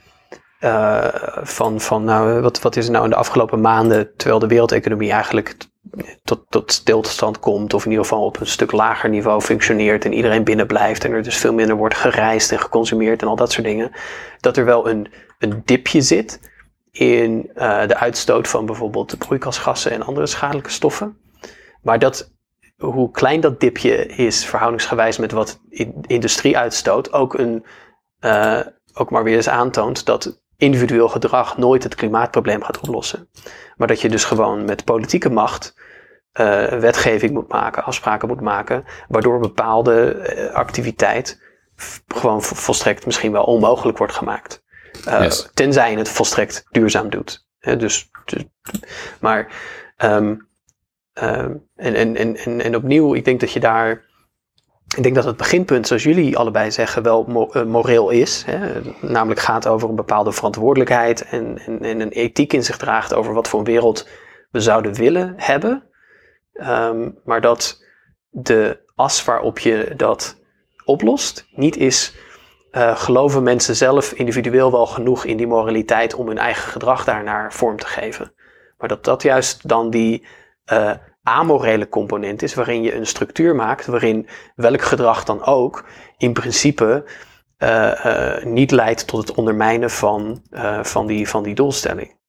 uh, 0.63 1.07
van, 1.43 1.81
van 1.81 2.03
nou, 2.03 2.41
wat, 2.41 2.61
wat 2.61 2.75
is 2.75 2.85
er 2.85 2.91
nou 2.91 3.03
in 3.03 3.09
de 3.09 3.15
afgelopen 3.15 3.61
maanden, 3.61 4.15
terwijl 4.15 4.39
de 4.39 4.47
wereldeconomie 4.47 5.11
eigenlijk 5.11 5.55
tot, 6.23 6.45
tot 6.49 6.71
stilstand 6.71 7.39
komt, 7.39 7.73
of 7.73 7.85
in 7.85 7.91
ieder 7.91 8.05
geval 8.05 8.25
op 8.25 8.39
een 8.39 8.47
stuk 8.47 8.71
lager 8.71 9.09
niveau 9.09 9.41
functioneert 9.41 10.05
en 10.05 10.13
iedereen 10.13 10.43
binnen 10.43 10.67
blijft 10.67 11.03
en 11.03 11.11
er 11.11 11.23
dus 11.23 11.37
veel 11.37 11.53
minder 11.53 11.75
wordt 11.75 11.95
gereisd 11.95 12.51
en 12.51 12.59
geconsumeerd 12.59 13.21
en 13.21 13.27
al 13.27 13.35
dat 13.35 13.51
soort 13.51 13.65
dingen, 13.65 13.91
dat 14.39 14.57
er 14.57 14.65
wel 14.65 14.89
een, 14.89 15.11
een 15.39 15.61
dipje 15.65 16.01
zit 16.01 16.39
in 16.91 17.49
uh, 17.55 17.87
de 17.87 17.97
uitstoot 17.97 18.47
van 18.47 18.65
bijvoorbeeld 18.65 19.17
broeikasgassen 19.17 19.91
en 19.91 20.03
andere 20.03 20.27
schadelijke 20.27 20.69
stoffen. 20.69 21.17
Maar 21.81 21.99
dat, 21.99 22.31
hoe 22.77 23.11
klein 23.11 23.41
dat 23.41 23.59
dipje 23.59 24.05
is 24.05 24.45
verhoudingsgewijs 24.45 25.17
met 25.17 25.31
wat 25.31 25.61
industrie 26.01 26.57
uitstoot, 26.57 27.13
ook, 27.13 27.33
een, 27.33 27.65
uh, 28.19 28.59
ook 28.93 29.09
maar 29.09 29.23
weer 29.23 29.35
eens 29.35 29.49
aantoont 29.49 30.05
dat 30.05 30.40
individueel 30.61 31.09
gedrag 31.09 31.57
nooit 31.57 31.83
het 31.83 31.95
klimaatprobleem 31.95 32.63
gaat 32.63 32.79
oplossen. 32.79 33.29
Maar 33.77 33.87
dat 33.87 34.01
je 34.01 34.09
dus 34.09 34.23
gewoon 34.23 34.65
met 34.65 34.83
politieke 34.83 35.29
macht 35.29 35.73
uh, 36.39 36.67
wetgeving 36.67 37.31
moet 37.31 37.47
maken, 37.47 37.83
afspraken 37.83 38.27
moet 38.27 38.41
maken, 38.41 38.83
waardoor 39.07 39.39
bepaalde 39.39 40.15
uh, 40.35 40.53
activiteit 40.53 41.41
gewoon 42.07 42.41
volstrekt 42.41 43.05
misschien 43.05 43.31
wel 43.31 43.43
onmogelijk 43.43 43.97
wordt 43.97 44.13
gemaakt. 44.13 44.63
Uh, 45.07 45.21
yes. 45.21 45.49
Tenzij 45.53 45.91
je 45.91 45.97
het 45.97 46.09
volstrekt 46.09 46.63
duurzaam 46.71 47.09
doet. 47.09 47.47
He, 47.59 47.77
dus, 47.77 48.09
dus, 48.25 48.43
maar, 49.19 49.51
um, 49.97 50.47
um, 51.13 51.67
en, 51.75 51.95
en, 51.95 52.15
en, 52.15 52.61
en 52.61 52.75
opnieuw, 52.75 53.13
ik 53.15 53.25
denk 53.25 53.39
dat 53.39 53.51
je 53.51 53.59
daar 53.59 54.09
ik 54.97 55.03
denk 55.03 55.15
dat 55.15 55.25
het 55.25 55.37
beginpunt, 55.37 55.87
zoals 55.87 56.03
jullie 56.03 56.37
allebei 56.37 56.71
zeggen, 56.71 57.03
wel 57.03 57.49
eh, 57.53 57.63
moreel 57.63 58.09
is. 58.09 58.43
Hè? 58.45 58.81
Namelijk 58.99 59.39
gaat 59.39 59.67
over 59.67 59.89
een 59.89 59.95
bepaalde 59.95 60.31
verantwoordelijkheid 60.31 61.25
en, 61.25 61.57
en, 61.65 61.83
en, 61.83 61.99
een 61.99 62.11
ethiek 62.11 62.53
in 62.53 62.63
zich 62.63 62.77
draagt 62.77 63.13
over 63.13 63.33
wat 63.33 63.47
voor 63.47 63.59
een 63.59 63.65
wereld 63.65 64.07
we 64.51 64.59
zouden 64.59 64.93
willen 64.93 65.33
hebben. 65.37 65.83
Um, 66.53 67.17
maar 67.25 67.41
dat 67.41 67.83
de 68.29 68.79
as 68.95 69.25
waarop 69.25 69.59
je 69.59 69.93
dat 69.97 70.39
oplost 70.85 71.47
niet 71.51 71.77
is. 71.77 72.13
Uh, 72.71 72.97
geloven 72.97 73.43
mensen 73.43 73.75
zelf 73.75 74.11
individueel 74.11 74.71
wel 74.71 74.85
genoeg 74.85 75.25
in 75.25 75.37
die 75.37 75.47
moraliteit 75.47 76.13
om 76.13 76.27
hun 76.27 76.37
eigen 76.37 76.71
gedrag 76.71 77.03
daarnaar 77.03 77.53
vorm 77.53 77.77
te 77.77 77.87
geven? 77.87 78.33
Maar 78.77 78.89
dat 78.89 79.03
dat 79.03 79.21
juist 79.21 79.67
dan 79.67 79.89
die 79.89 80.27
uh, 80.71 80.91
amorele 81.23 81.89
component 81.89 82.41
is, 82.41 82.53
waarin 82.53 82.81
je 82.81 82.95
een 82.95 83.05
structuur 83.05 83.55
maakt, 83.55 83.85
waarin 83.85 84.27
welk 84.55 84.81
gedrag 84.81 85.23
dan 85.23 85.43
ook 85.45 85.85
in 86.17 86.33
principe 86.33 87.03
uh, 87.57 88.05
uh, 88.05 88.43
niet 88.43 88.71
leidt 88.71 89.07
tot 89.07 89.27
het 89.27 89.37
ondermijnen 89.37 89.89
van, 89.89 90.43
uh, 90.51 90.83
van, 90.83 91.07
die, 91.07 91.29
van 91.29 91.43
die 91.43 91.55
doelstelling. 91.55 92.19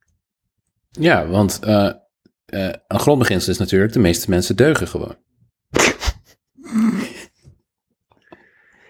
Ja, 0.90 1.26
want 1.26 1.58
een 1.62 3.00
grondbeginsel 3.00 3.52
is 3.52 3.58
natuurlijk, 3.58 3.92
de 3.92 3.98
meeste 3.98 4.30
mensen 4.30 4.56
deugen 4.56 4.88
gewoon. 4.88 5.16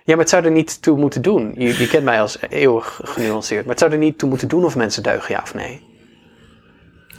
Ja, 0.04 0.14
maar 0.14 0.24
het 0.24 0.28
zou 0.28 0.44
er 0.44 0.50
niet 0.50 0.82
toe 0.82 0.98
moeten 0.98 1.22
doen. 1.22 1.54
Je, 1.56 1.78
je 1.78 1.88
kent 1.88 2.04
mij 2.04 2.20
als 2.20 2.40
eeuwig 2.40 3.00
genuanceerd. 3.04 3.60
Maar 3.60 3.70
het 3.70 3.78
zou 3.78 3.92
er 3.92 3.98
niet 3.98 4.18
toe 4.18 4.28
moeten 4.28 4.48
doen 4.48 4.64
of 4.64 4.76
mensen 4.76 5.02
deugen, 5.02 5.34
ja 5.34 5.40
of 5.42 5.54
nee. 5.54 5.82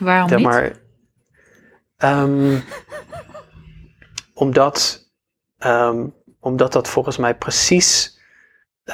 Waarom 0.03 0.35
niet? 0.35 0.45
Maar, 0.45 0.71
Um, 2.03 2.63
omdat, 4.33 5.09
um, 5.65 6.13
omdat 6.39 6.73
dat 6.73 6.87
volgens 6.87 7.17
mij 7.17 7.35
precies 7.35 8.19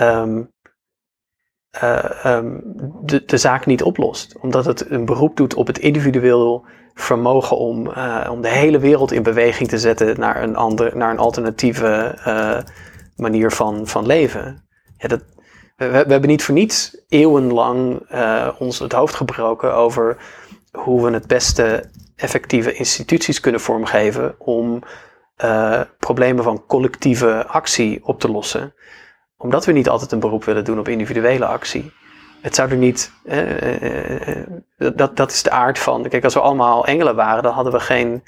um, 0.02 0.52
uh, 1.84 2.40
de, 3.02 3.26
de 3.26 3.38
zaak 3.38 3.66
niet 3.66 3.84
oplost. 3.84 4.38
Omdat 4.40 4.66
het 4.66 4.90
een 4.92 5.06
beroep 5.06 5.38
doet 5.38 5.54
op 5.54 5.68
het 5.68 5.78
individueel 5.78 6.66
vermogen 6.94 7.58
om, 7.58 7.88
uh, 7.88 8.28
om 8.32 8.42
de 8.42 8.50
hele 8.50 8.80
wereld 8.80 9.12
in 9.12 9.24
beweging 9.24 9.70
te 9.70 9.78
zetten 9.78 10.20
naar 10.20 10.44
een, 10.44 10.56
ander, 10.56 10.98
naar 10.98 11.12
een 11.12 11.20
alternatieve 11.20 12.18
uh, 12.28 12.60
manier 13.16 13.52
van, 13.52 13.88
van 13.88 14.06
leven. 14.06 14.68
Ja, 14.98 15.08
dat, 15.08 15.24
we, 15.76 15.90
we, 15.90 15.96
hebben 15.96 16.30
niet 16.30 16.44
voor 16.44 16.56
niets 16.56 17.04
eeuwenlang 17.08 18.10
ons 18.60 18.80
het 18.80 18.92
hoofd 18.92 19.16
gebroken 19.16 19.74
over 19.74 20.18
hoe 20.72 21.06
we 21.06 21.12
het 21.12 21.28
beste 21.28 21.90
effectieve 22.16 22.74
instituties 22.74 23.40
kunnen 23.40 23.62
vormgeven 23.62 24.36
om 24.38 24.84
uh, 25.44 25.82
problemen 26.00 26.44
van 26.44 26.66
collectieve 26.66 27.46
actie 27.48 28.06
op 28.06 28.20
te 28.20 28.32
lossen. 28.32 28.74
Omdat 29.38 29.66
we 29.66 29.72
niet 29.72 29.90
altijd 29.90 30.12
een 30.12 30.20
beroep 30.20 30.44
willen 30.44 30.64
doen 30.64 30.80
op 30.80 30.88
individuele 30.88 31.46
actie. 31.46 31.92
Het 32.42 32.56
zou 32.56 32.70
er 32.70 32.78
niet. 32.78 33.12
Uh, 33.26 33.82
uh, 33.82 34.46
dat, 34.96 35.18
dat 35.18 35.32
is 35.32 35.44
de 35.44 35.52
aard 35.52 35.80
van. 35.80 36.10
Kijk, 36.10 36.24
als 36.24 36.34
we 36.34 36.40
allemaal 36.40 36.86
engelen 36.86 37.16
waren, 37.16 37.44
dan 37.44 37.54
hadden 37.54 37.74
we 37.74 37.80
geen, 37.80 38.24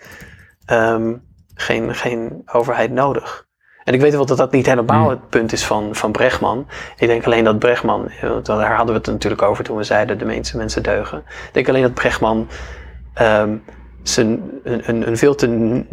um, 0.71 1.23
geen, 1.56 1.95
geen 1.95 2.41
overheid 2.45 2.91
nodig. 2.91 3.47
En 3.84 3.94
ik 3.94 4.02
weet 4.02 4.12
wel 4.12 4.26
dat 4.26 4.38
dat 4.38 4.52
niet 4.52 4.65
helemaal 4.65 5.10
het 5.10 5.30
punt 5.30 5.52
is 5.52 5.65
van, 5.65 5.96
van 5.96 6.12
Brechtman. 6.12 6.67
Ik 6.98 7.08
denk 7.08 7.26
alleen 7.26 7.44
dat 7.44 7.60
Brechtman, 7.60 8.12
daar 8.44 8.76
hadden 8.76 8.96
we 8.96 9.02
het 9.02 9.12
natuurlijk 9.12 9.41
over 9.41 9.63
toen 9.63 9.78
we 9.78 9.84
zeiden 9.84 10.17
de 10.17 10.26
meeste 10.26 10.58
mensen 10.58 10.84
deugen. 10.84 11.17
Ik 11.17 11.50
denk 11.52 11.70
alleen 11.70 11.82
dat 11.82 11.94
Brechtman 11.94 12.48
um, 13.22 13.63
zijn, 14.04 14.52
een, 14.63 15.08
een 15.08 15.17
veel 15.17 15.36
te 15.36 15.84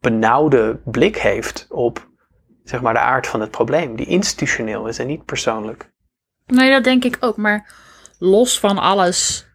benauwde 0.00 0.80
blik 0.84 1.16
heeft 1.16 1.66
op 1.70 2.08
zeg 2.64 2.80
maar, 2.80 2.92
de 2.92 3.00
aard 3.00 3.26
van 3.26 3.40
het 3.40 3.50
probleem, 3.50 3.96
die 3.96 4.06
institutioneel 4.06 4.86
is 4.86 4.98
en 4.98 5.06
niet 5.06 5.24
persoonlijk. 5.24 5.90
Nee, 6.46 6.70
dat 6.70 6.84
denk 6.84 7.04
ik 7.04 7.16
ook. 7.20 7.36
Maar 7.36 7.74
los 8.18 8.60
van 8.60 8.78
alles 8.78 9.46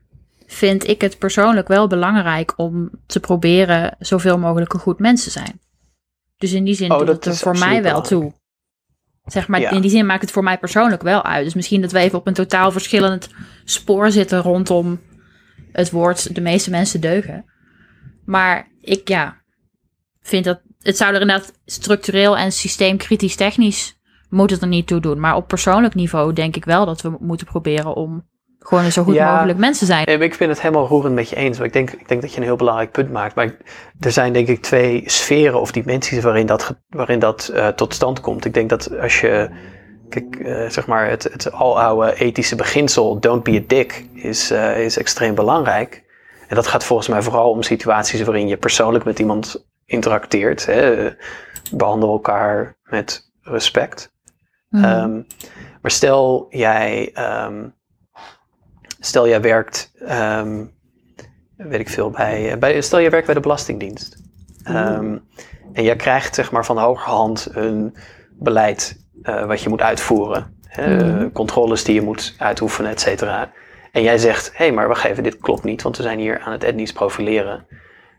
vind 0.47 0.87
ik 0.87 1.01
het 1.01 1.17
persoonlijk 1.17 1.67
wel 1.67 1.87
belangrijk 1.87 2.53
om 2.55 2.89
te 3.05 3.19
proberen 3.19 3.95
zoveel 3.99 4.37
mogelijk 4.37 4.73
een 4.73 4.79
goed 4.79 4.99
mens 4.99 5.23
te 5.23 5.29
zijn. 5.29 5.59
Dus 6.41 6.51
in 6.51 6.63
die 6.63 6.73
zin 6.73 6.91
oh, 6.91 6.97
doet 6.97 7.07
het 7.07 7.25
er 7.25 7.35
voor 7.35 7.57
mij 7.57 7.83
wel 7.83 8.01
toe. 8.01 8.33
Zeg 9.25 9.47
maar, 9.47 9.73
in 9.73 9.81
die 9.81 9.91
zin 9.91 10.05
maakt 10.05 10.21
het 10.21 10.31
voor 10.31 10.43
mij 10.43 10.57
persoonlijk 10.57 11.01
wel 11.01 11.23
uit. 11.23 11.43
Dus 11.43 11.53
misschien 11.53 11.81
dat 11.81 11.91
we 11.91 11.99
even 11.99 12.19
op 12.19 12.27
een 12.27 12.33
totaal 12.33 12.71
verschillend 12.71 13.29
spoor 13.63 14.11
zitten 14.11 14.41
rondom 14.41 14.99
het 15.71 15.91
woord 15.91 16.35
de 16.35 16.41
meeste 16.41 16.69
mensen 16.69 17.01
deugen. 17.01 17.45
Maar 18.25 18.71
ik 18.79 19.07
ja, 19.07 19.41
vind 20.21 20.45
dat 20.45 20.61
het 20.79 20.97
zou 20.97 21.13
er 21.13 21.21
inderdaad 21.21 21.53
structureel 21.65 22.37
en 22.37 22.51
systeemkritisch 22.51 23.35
technisch 23.35 23.99
moet 24.29 24.49
het 24.49 24.61
er 24.61 24.67
niet 24.67 24.87
toe 24.87 24.99
doen. 24.99 25.19
Maar 25.19 25.35
op 25.35 25.47
persoonlijk 25.47 25.95
niveau 25.95 26.33
denk 26.33 26.55
ik 26.55 26.65
wel 26.65 26.85
dat 26.85 27.01
we 27.01 27.17
moeten 27.19 27.47
proberen 27.47 27.95
om 27.95 28.29
gewoon 28.63 28.91
zo 28.91 29.03
goed 29.03 29.19
mogelijk 29.19 29.57
mensen 29.57 29.87
zijn. 29.87 30.21
Ik 30.21 30.35
vind 30.35 30.49
het 30.49 30.61
helemaal 30.61 30.87
roerend 30.87 31.15
met 31.15 31.29
je 31.29 31.35
eens. 31.35 31.57
Maar 31.57 31.67
ik 31.67 31.73
denk, 31.73 31.91
ik 31.91 32.07
denk 32.07 32.21
dat 32.21 32.31
je 32.31 32.37
een 32.37 32.43
heel 32.43 32.55
belangrijk 32.55 32.91
punt 32.91 33.11
maakt. 33.11 33.35
Maar 33.35 33.55
er 33.99 34.11
zijn 34.11 34.33
denk 34.33 34.47
ik 34.47 34.61
twee 34.61 35.03
sferen 35.05 35.61
of 35.61 35.71
dimensies 35.71 36.23
waarin 36.23 36.45
dat, 36.45 36.75
waarin 36.89 37.19
dat 37.19 37.51
uh, 37.53 37.67
tot 37.67 37.93
stand 37.93 38.19
komt. 38.19 38.45
Ik 38.45 38.53
denk 38.53 38.69
dat 38.69 38.97
als 38.99 39.21
je, 39.21 39.49
kijk, 40.09 40.35
uh, 40.39 40.69
zeg 40.69 40.87
maar, 40.87 41.09
het, 41.09 41.23
het 41.23 41.51
aloude 41.51 42.15
ethische 42.15 42.55
beginsel, 42.55 43.19
don't 43.19 43.43
be 43.43 43.57
a 43.57 43.63
dick, 43.67 44.05
is, 44.13 44.51
uh, 44.51 44.83
is 44.83 44.97
extreem 44.97 45.35
belangrijk. 45.35 46.03
En 46.47 46.55
dat 46.55 46.67
gaat 46.67 46.83
volgens 46.83 47.07
mij 47.07 47.21
vooral 47.21 47.49
om 47.49 47.63
situaties 47.63 48.21
waarin 48.21 48.47
je 48.47 48.57
persoonlijk 48.57 49.03
met 49.03 49.19
iemand 49.19 49.67
interacteert. 49.85 50.65
Hè? 50.65 51.09
Behandel 51.71 52.11
elkaar 52.11 52.77
met 52.83 53.31
respect. 53.41 54.13
Mm. 54.69 54.83
Um, 54.83 55.25
maar 55.81 55.91
stel 55.91 56.45
jij, 56.49 57.15
um, 57.47 57.79
stel 59.03 59.27
jij 59.27 59.41
werkt, 59.41 59.91
um, 60.09 60.71
weet 61.55 61.79
ik 61.79 61.89
veel, 61.89 62.09
bij, 62.09 62.57
bij, 62.59 62.81
stel 62.81 63.01
jij 63.01 63.09
werkt 63.09 63.25
bij 63.25 63.35
de 63.35 63.41
Belastingdienst. 63.41 64.19
Mm. 64.63 65.21
en 65.73 65.83
jij 65.83 65.95
krijgt 65.95 66.35
zeg 66.35 66.51
maar 66.51 66.65
van 66.65 66.77
hogerhand 66.77 67.47
een 67.51 67.95
beleid 68.31 68.99
uh, 69.23 69.45
wat 69.45 69.61
je 69.61 69.69
moet 69.69 69.81
uitvoeren. 69.81 70.59
Mm. 70.79 71.31
Controles 71.31 71.83
die 71.83 71.95
je 71.95 72.01
moet 72.01 72.35
uitoefenen, 72.37 72.91
et 72.91 73.01
cetera. 73.01 73.51
En 73.91 74.01
jij 74.01 74.17
zegt, 74.17 74.51
hé, 74.53 74.65
hey, 74.65 74.73
maar 74.73 74.87
wacht 74.87 75.03
even, 75.03 75.23
dit 75.23 75.37
klopt 75.37 75.63
niet, 75.63 75.81
want 75.81 75.97
we 75.97 76.03
zijn 76.03 76.19
hier 76.19 76.39
aan 76.39 76.51
het 76.51 76.63
etnisch 76.63 76.91
profileren. 76.91 77.65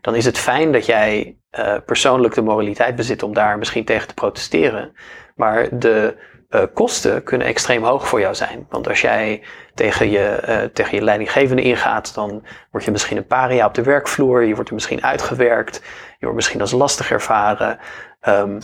dan 0.01 0.15
is 0.15 0.25
het 0.25 0.37
fijn 0.37 0.71
dat 0.71 0.85
jij 0.85 1.37
eh, 1.49 1.75
persoonlijk 1.85 2.33
de 2.33 2.41
moraliteit 2.41 2.95
bezit 2.95 3.23
om 3.23 3.33
daar 3.33 3.57
misschien 3.57 3.85
tegen 3.85 4.07
te 4.07 4.13
protesteren. 4.13 4.91
Maar 5.35 5.79
de 5.79 6.15
eh, 6.53 6.63
kosten 6.73 7.23
kunnen 7.23 7.47
extreem 7.47 7.83
hoog 7.83 8.07
voor 8.07 8.19
jou 8.19 8.35
zijn. 8.35 8.65
Want 8.69 8.87
als 8.87 9.01
jij 9.01 9.43
tegen 9.73 10.09
je, 10.09 10.25
eh, 10.25 10.63
tegen 10.73 10.97
je 10.97 11.03
leidinggevende 11.03 11.61
ingaat, 11.61 12.13
dan 12.13 12.45
word 12.71 12.83
je 12.83 12.91
misschien 12.91 13.17
een 13.17 13.27
paria 13.27 13.65
op 13.65 13.73
de 13.73 13.83
werkvloer. 13.83 14.43
Je 14.43 14.53
wordt 14.53 14.69
er 14.69 14.75
misschien 14.75 15.03
uitgewerkt. 15.03 15.81
Je 16.19 16.19
wordt 16.19 16.35
misschien 16.35 16.61
als 16.61 16.71
lastig 16.71 17.11
ervaren. 17.11 17.79
Ehm, 18.19 18.59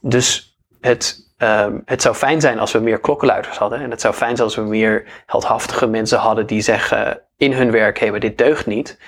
dus 0.00 0.58
het, 0.80 1.34
ehm, 1.36 1.78
het 1.84 2.02
zou 2.02 2.14
fijn 2.14 2.40
zijn 2.40 2.58
als 2.58 2.72
we 2.72 2.78
meer 2.78 3.00
klokkenluiders 3.00 3.58
hadden. 3.58 3.80
En 3.80 3.90
het 3.90 4.00
zou 4.00 4.14
fijn 4.14 4.36
zijn 4.36 4.48
als 4.48 4.56
we 4.56 4.62
meer 4.62 5.22
heldhaftige 5.26 5.86
mensen 5.86 6.18
hadden 6.18 6.46
die 6.46 6.60
zeggen 6.60 7.20
in 7.36 7.52
hun 7.52 7.70
werk: 7.70 7.98
hé, 7.98 8.10
maar 8.10 8.20
dit 8.20 8.38
deugt 8.38 8.66
niet. 8.66 9.00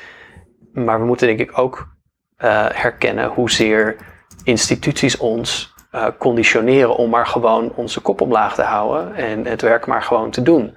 Maar 0.73 1.01
we 1.01 1.07
moeten 1.07 1.27
denk 1.27 1.41
ik 1.41 1.59
ook 1.59 1.89
eh, 2.37 2.67
herkennen 2.73 3.29
hoezeer 3.29 3.97
instituties 4.45 5.17
ons 5.17 5.74
eh, 5.95 6.07
conditioneren 6.19 6.97
om 6.97 7.11
maar 7.11 7.27
gewoon 7.27 7.73
onze 7.75 8.01
kop 8.01 8.21
omlaag 8.21 8.55
te 8.55 8.63
houden 8.63 9.15
en 9.15 9.47
het 9.47 9.63
werk 9.63 9.87
maar 9.87 10.03
gewoon 10.03 10.31
te 10.31 10.43
doen. 10.43 10.75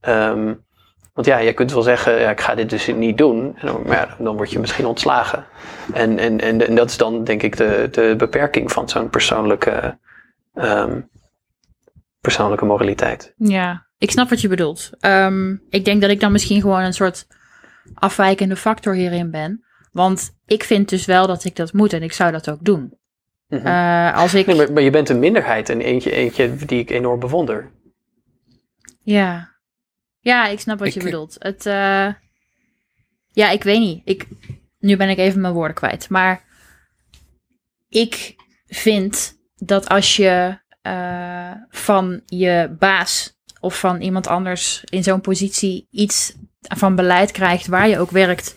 Ehm, 0.00 0.54
want 1.14 1.26
ja, 1.26 1.38
je 1.38 1.52
kunt 1.52 1.72
wel 1.72 1.82
zeggen, 1.82 2.20
ja, 2.20 2.30
ik 2.30 2.40
ga 2.40 2.54
dit 2.54 2.70
dus 2.70 2.86
niet 2.86 3.18
doen, 3.18 3.56
maar 3.86 4.16
dan 4.18 4.36
word 4.36 4.50
je 4.50 4.58
misschien 4.58 4.86
ontslagen. 4.86 5.44
En, 5.92 6.18
en, 6.18 6.40
en, 6.40 6.66
en 6.66 6.74
dat 6.74 6.90
is 6.90 6.96
dan 6.96 7.24
denk 7.24 7.42
ik 7.42 7.56
de, 7.56 7.88
de 7.90 8.14
beperking 8.16 8.72
van 8.72 8.88
zo'n 8.88 9.10
persoonlijke, 9.10 9.98
ehm, 10.54 11.00
persoonlijke 12.20 12.64
moraliteit. 12.64 13.34
Ja, 13.36 13.86
ik 13.98 14.10
snap 14.10 14.28
wat 14.28 14.40
je 14.40 14.48
bedoelt. 14.48 14.90
Ehm, 14.98 15.56
ik 15.68 15.84
denk 15.84 16.00
dat 16.00 16.10
ik 16.10 16.20
dan 16.20 16.32
misschien 16.32 16.60
gewoon 16.60 16.82
een 16.82 16.92
soort 16.92 17.26
afwijkende 17.94 18.56
factor 18.56 18.94
hierin 18.94 19.30
ben. 19.30 19.64
Want 19.92 20.30
ik 20.46 20.64
vind 20.64 20.88
dus 20.88 21.04
wel 21.04 21.26
dat 21.26 21.44
ik 21.44 21.56
dat 21.56 21.72
moet 21.72 21.92
en 21.92 22.02
ik 22.02 22.12
zou 22.12 22.32
dat 22.32 22.50
ook 22.50 22.64
doen. 22.64 22.98
Mhm. 23.50 23.66
Eh, 23.66 24.16
als 24.16 24.34
ik. 24.34 24.46
Nee, 24.46 24.56
maar, 24.56 24.72
maar 24.72 24.82
je 24.82 24.90
bent 24.90 25.08
een 25.08 25.18
minderheid 25.18 25.68
en 25.68 25.80
eentje, 25.80 26.10
eentje 26.12 26.56
die 26.56 26.80
ik 26.80 26.90
enorm 26.90 27.20
bewonder. 27.20 27.70
Ja. 29.02 29.48
Ja, 30.20 30.46
ik 30.46 30.60
snap 30.60 30.78
wat 30.78 30.88
Ik- 30.88 30.94
je 30.94 31.02
bedoelt. 31.02 31.36
Het, 31.38 31.66
eh, 31.66 32.08
ja, 33.32 33.50
ik 33.50 33.62
weet 33.62 33.78
niet. 33.78 34.00
Ik, 34.04 34.26
nu 34.78 34.96
ben 34.96 35.08
ik 35.08 35.18
even 35.18 35.40
mijn 35.40 35.54
woorden 35.54 35.76
kwijt. 35.76 36.08
Maar 36.08 36.44
ik 37.88 38.34
vind 38.66 39.38
dat 39.56 39.88
als 39.88 40.16
je 40.16 40.58
eh, 40.82 41.52
van 41.68 42.22
je 42.26 42.76
baas 42.78 43.38
of 43.60 43.78
van 43.78 44.00
iemand 44.00 44.26
anders 44.26 44.84
in 44.84 45.02
zo'n 45.02 45.20
positie 45.20 45.86
iets 45.90 46.34
van 46.60 46.94
beleid 46.94 47.30
krijgt 47.30 47.66
waar 47.66 47.88
je 47.88 47.98
ook 47.98 48.10
werkt, 48.10 48.56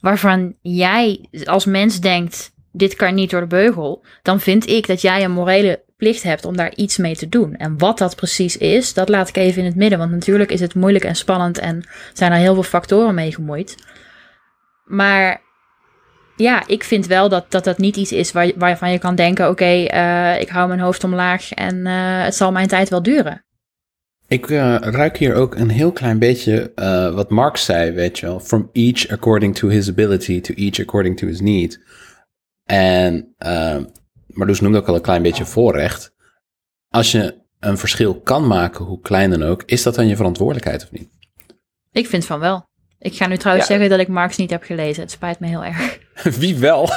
waarvan 0.00 0.56
jij 0.62 1.28
als 1.44 1.64
mens 1.64 2.00
denkt, 2.00 2.52
dit 2.76 2.94
kan 2.94 3.14
niet 3.14 3.30
door 3.30 3.40
de 3.40 3.46
beugel, 3.46 4.04
dan 4.22 4.40
vind 4.40 4.68
ik 4.68 4.86
dat 4.86 5.00
jij 5.00 5.24
een 5.24 5.30
morele 5.30 5.84
plicht 5.96 6.22
hebt 6.22 6.44
om 6.44 6.56
daar 6.56 6.74
iets 6.74 6.96
mee 6.96 7.16
te 7.16 7.28
doen. 7.28 7.56
En 7.56 7.78
wat 7.78 7.98
dat 7.98 8.16
precies 8.16 8.56
is, 8.56 8.94
dat 8.94 9.08
laat 9.08 9.28
ik 9.28 9.36
even 9.36 9.60
in 9.60 9.68
het 9.68 9.76
midden. 9.76 9.98
Want 9.98 10.10
natuurlijk 10.10 10.50
is 10.50 10.60
het 10.60 10.74
moeilijk 10.74 11.04
en 11.04 11.16
spannend 11.16 11.58
en 11.58 11.88
zijn 12.12 12.32
er 12.32 12.38
heel 12.38 12.54
veel 12.54 12.62
factoren 12.62 13.14
mee 13.14 13.32
gemoeid. 13.32 13.74
Maar 14.84 15.40
ja, 16.36 16.66
ik 16.66 16.84
vind 16.84 17.06
wel 17.06 17.28
dat 17.28 17.44
dat, 17.48 17.64
dat 17.64 17.78
niet 17.78 17.96
iets 17.96 18.12
is 18.12 18.32
waar, 18.32 18.52
waarvan 18.56 18.92
je 18.92 18.98
kan 18.98 19.14
denken: 19.14 19.48
oké, 19.48 19.84
eh, 19.84 20.40
ik 20.40 20.48
hou 20.48 20.68
mijn 20.68 20.80
hoofd 20.80 21.04
omlaag 21.04 21.52
en 21.52 21.86
eh, 21.86 22.24
het 22.24 22.34
zal 22.34 22.52
mijn 22.52 22.68
tijd 22.68 22.88
wel 22.88 23.02
duren. 23.02 23.44
Ik 24.28 24.50
eh, 24.50 24.76
ruik 24.80 25.16
hier 25.16 25.34
ook 25.34 25.54
een 25.54 25.68
heel 25.68 25.92
klein 25.92 26.18
beetje 26.18 26.72
wat 27.14 27.30
Marx 27.30 27.64
zei, 27.64 27.90
weet 27.90 28.18
je 28.18 28.26
wel. 28.26 28.40
From 28.40 28.70
each 28.72 29.08
according 29.10 29.54
to 29.56 29.68
his 29.68 29.88
ability, 29.88 30.40
to 30.40 30.54
each 30.54 30.80
according 30.80 31.16
to 31.16 31.26
his 31.26 31.40
need. 31.40 31.80
En, 32.66 33.34
uh, 33.38 33.76
Marloes 34.26 34.60
noemde 34.60 34.78
ook 34.78 34.88
al 34.88 34.94
een 34.94 35.00
klein 35.00 35.22
beetje 35.22 35.44
voorrecht. 35.44 36.14
Als 36.88 37.12
je 37.12 37.42
een 37.60 37.78
verschil 37.78 38.20
kan 38.20 38.46
maken, 38.46 38.84
hoe 38.84 39.00
klein 39.00 39.30
dan 39.30 39.42
ook, 39.42 39.62
is 39.66 39.82
dat 39.82 39.94
dan 39.94 40.06
je 40.06 40.16
verantwoordelijkheid 40.16 40.82
of 40.82 40.90
niet? 40.90 41.08
Ik 41.90 42.06
vind 42.06 42.24
van 42.26 42.40
wel. 42.40 42.64
Ik 42.98 43.14
ga 43.16 43.26
nu 43.26 43.36
trouwens 43.36 43.68
Ja. 43.68 43.72
zeggen 43.74 43.90
dat 43.90 44.00
ik 44.06 44.08
Marx 44.12 44.36
niet 44.36 44.50
heb 44.50 44.62
gelezen. 44.62 45.02
Het 45.02 45.10
spijt 45.10 45.40
me 45.40 45.46
heel 45.46 45.64
erg. 45.64 45.98
Wie 46.40 46.56
wel? 46.56 46.88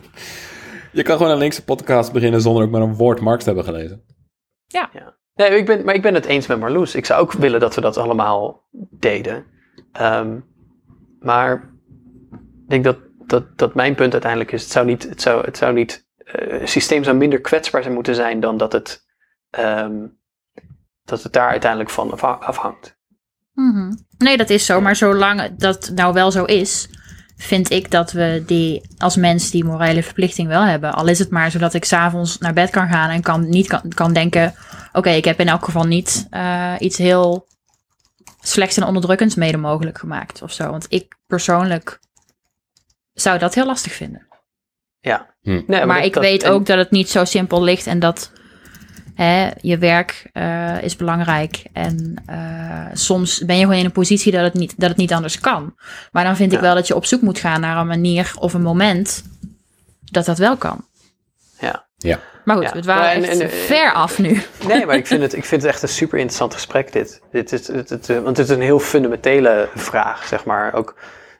je 0.92 1.02
kan 1.02 1.16
gewoon 1.16 1.32
een 1.32 1.38
linkse 1.38 1.64
podcast 1.64 2.12
beginnen 2.12 2.40
zonder 2.40 2.62
ook 2.64 2.70
maar 2.70 2.80
een 2.82 2.94
woord 2.94 3.20
Marx 3.20 3.44
te 3.44 3.50
hebben 3.50 3.64
gelezen. 3.74 4.02
Nee, 5.34 5.48
ik 5.50 5.66
ben, 5.66 5.84
maar 5.84 5.94
ik 5.94 6.02
ben 6.02 6.14
het 6.14 6.24
eens 6.24 6.46
met 6.46 6.58
Marloes. 6.60 6.94
Ik 6.94 7.04
zou 7.04 7.20
ook 7.22 7.32
willen 7.32 7.60
dat 7.60 7.74
we 7.74 7.80
dat 7.80 7.96
allemaal 7.96 8.68
deden. 8.90 9.44
Ehm, 9.92 10.38
maar 11.20 11.52
ik 12.32 12.68
denk 12.68 12.84
dat, 12.84 12.96
dat, 13.26 13.58
dat 13.58 13.74
mijn 13.74 13.94
punt 13.94 14.12
uiteindelijk 14.12 14.52
is: 14.52 14.62
het 14.62 14.72
zou 14.72 14.86
niet, 14.86 15.02
het 15.02 15.22
zou, 15.22 15.44
het 15.44 15.56
zou 15.56 15.74
niet, 15.74 16.06
eh, 16.16 16.66
systeem 16.66 17.04
zou 17.04 17.16
minder 17.16 17.40
kwetsbaar 17.40 17.82
zijn 17.82 17.94
moeten 17.94 18.14
zijn 18.14 18.40
dan 18.40 18.56
dat 18.56 18.72
het, 18.72 19.04
ehm, 19.50 20.06
dat 21.04 21.22
het 21.22 21.32
daar 21.32 21.48
uiteindelijk 21.48 21.90
van 21.90 22.12
afha- 22.12 22.38
afhangt. 22.40 22.96
Mhm. 23.52 23.92
Nee, 24.18 24.36
dat 24.36 24.50
is 24.50 24.66
zo. 24.66 24.80
Maar 24.80 24.96
zolang 24.96 25.56
dat 25.56 25.90
nou 25.94 26.12
wel 26.12 26.30
zo 26.30 26.44
is, 26.44 26.88
vind 27.36 27.70
ik 27.70 27.90
dat 27.90 28.12
we 28.12 28.42
die 28.46 28.82
als 28.98 29.16
mens 29.16 29.50
die 29.50 29.64
morele 29.64 30.02
verplichting 30.02 30.48
wel 30.48 30.62
hebben. 30.62 30.92
Al 30.92 31.06
is 31.06 31.18
het 31.18 31.30
maar 31.30 31.50
zodat 31.50 31.74
ik 31.74 31.84
s'avonds 31.84 32.38
naar 32.38 32.52
bed 32.52 32.70
kan 32.70 32.88
gaan 32.88 33.10
en 33.10 33.22
kan, 33.22 33.48
niet 33.48 33.66
kan, 33.66 33.82
kan 33.94 34.12
denken: 34.12 34.54
oké, 34.92 35.10
ik 35.10 35.24
heb 35.24 35.40
in 35.40 35.48
elk 35.48 35.64
geval 35.64 35.84
niet 35.84 36.26
eh, 36.30 36.74
iets 36.78 36.98
heel 36.98 37.46
slechts 38.40 38.76
en 38.76 38.84
onderdrukkends 38.84 39.34
mede 39.34 39.56
mogelijk 39.56 39.98
gemaakt 39.98 40.42
of 40.42 40.52
zo. 40.52 40.70
Want 40.70 40.86
ik 40.88 41.16
persoonlijk 41.26 42.00
zou 43.14 43.38
dat 43.38 43.54
heel 43.54 43.66
lastig 43.66 43.92
vinden. 43.92 44.26
Ja. 45.00 45.34
Hm. 45.42 45.62
Nee, 45.66 45.84
maar 45.84 45.96
dat- 45.96 46.06
ik 46.06 46.12
dat- 46.14 46.22
weet 46.22 46.42
en- 46.42 46.50
ook 46.50 46.66
dat 46.66 46.78
het 46.78 46.90
niet 46.90 47.08
zo 47.10 47.24
simpel 47.24 47.62
ligt 47.62 47.86
en 47.86 47.98
dat 47.98 48.32
hè, 49.14 49.50
je 49.60 49.78
werk 49.78 50.28
eh, 50.32 50.82
is 50.82 50.96
belangrijk. 50.96 51.62
En 51.72 52.14
eh, 52.26 52.86
soms 52.92 53.44
ben 53.44 53.56
je 53.56 53.62
gewoon 53.62 53.78
in 53.78 53.84
een 53.84 53.92
positie 53.92 54.32
dat 54.32 54.42
het 54.42 54.54
niet, 54.54 54.74
dat 54.76 54.88
het 54.88 54.98
niet 54.98 55.12
anders 55.12 55.40
kan. 55.40 55.74
Maar 56.12 56.24
dan 56.24 56.36
vind 56.36 56.52
ik 56.52 56.58
Ja. 56.58 56.64
wel 56.64 56.74
dat 56.74 56.86
je 56.86 56.94
op 56.94 57.04
zoek 57.06 57.20
moet 57.20 57.38
gaan 57.38 57.60
naar 57.60 57.76
een 57.76 57.86
manier 57.86 58.32
of 58.38 58.54
een 58.54 58.62
moment 58.62 59.22
dat 60.04 60.24
dat 60.24 60.38
wel 60.38 60.56
kan. 60.56 60.84
Ja. 61.60 61.86
Ja. 61.96 62.18
Maar 62.44 62.56
goed, 62.56 62.64
Ja. 62.64 62.72
het 62.72 62.84
waren 62.84 63.02
Maar 63.02 63.12
en- 63.14 63.24
echt 63.40 63.40
en- 63.40 63.50
ver 63.50 63.92
af 63.92 64.18
nu. 64.18 64.42
Nee, 64.68 64.86
maar 64.86 64.96
ik 64.96 65.06
vind, 65.06 65.22
het, 65.22 65.32
ik 65.32 65.44
vind 65.44 65.62
het 65.62 65.70
echt 65.70 65.82
een 65.82 65.88
super 65.88 66.18
interessant 66.18 66.54
gesprek 66.54 66.92
dit. 66.92 67.20
dit, 67.32 67.52
is 67.52 67.66
het, 67.66 67.88
het, 67.88 68.08
eh, 68.10 68.18
want 68.20 68.36
het 68.36 68.48
is 68.48 68.54
een 68.56 68.62
heel 68.62 68.78
fundamentele 68.80 69.68
vraag, 69.74 70.26
zeg 70.26 70.44
maar. 70.44 70.74
Ook 70.74 70.96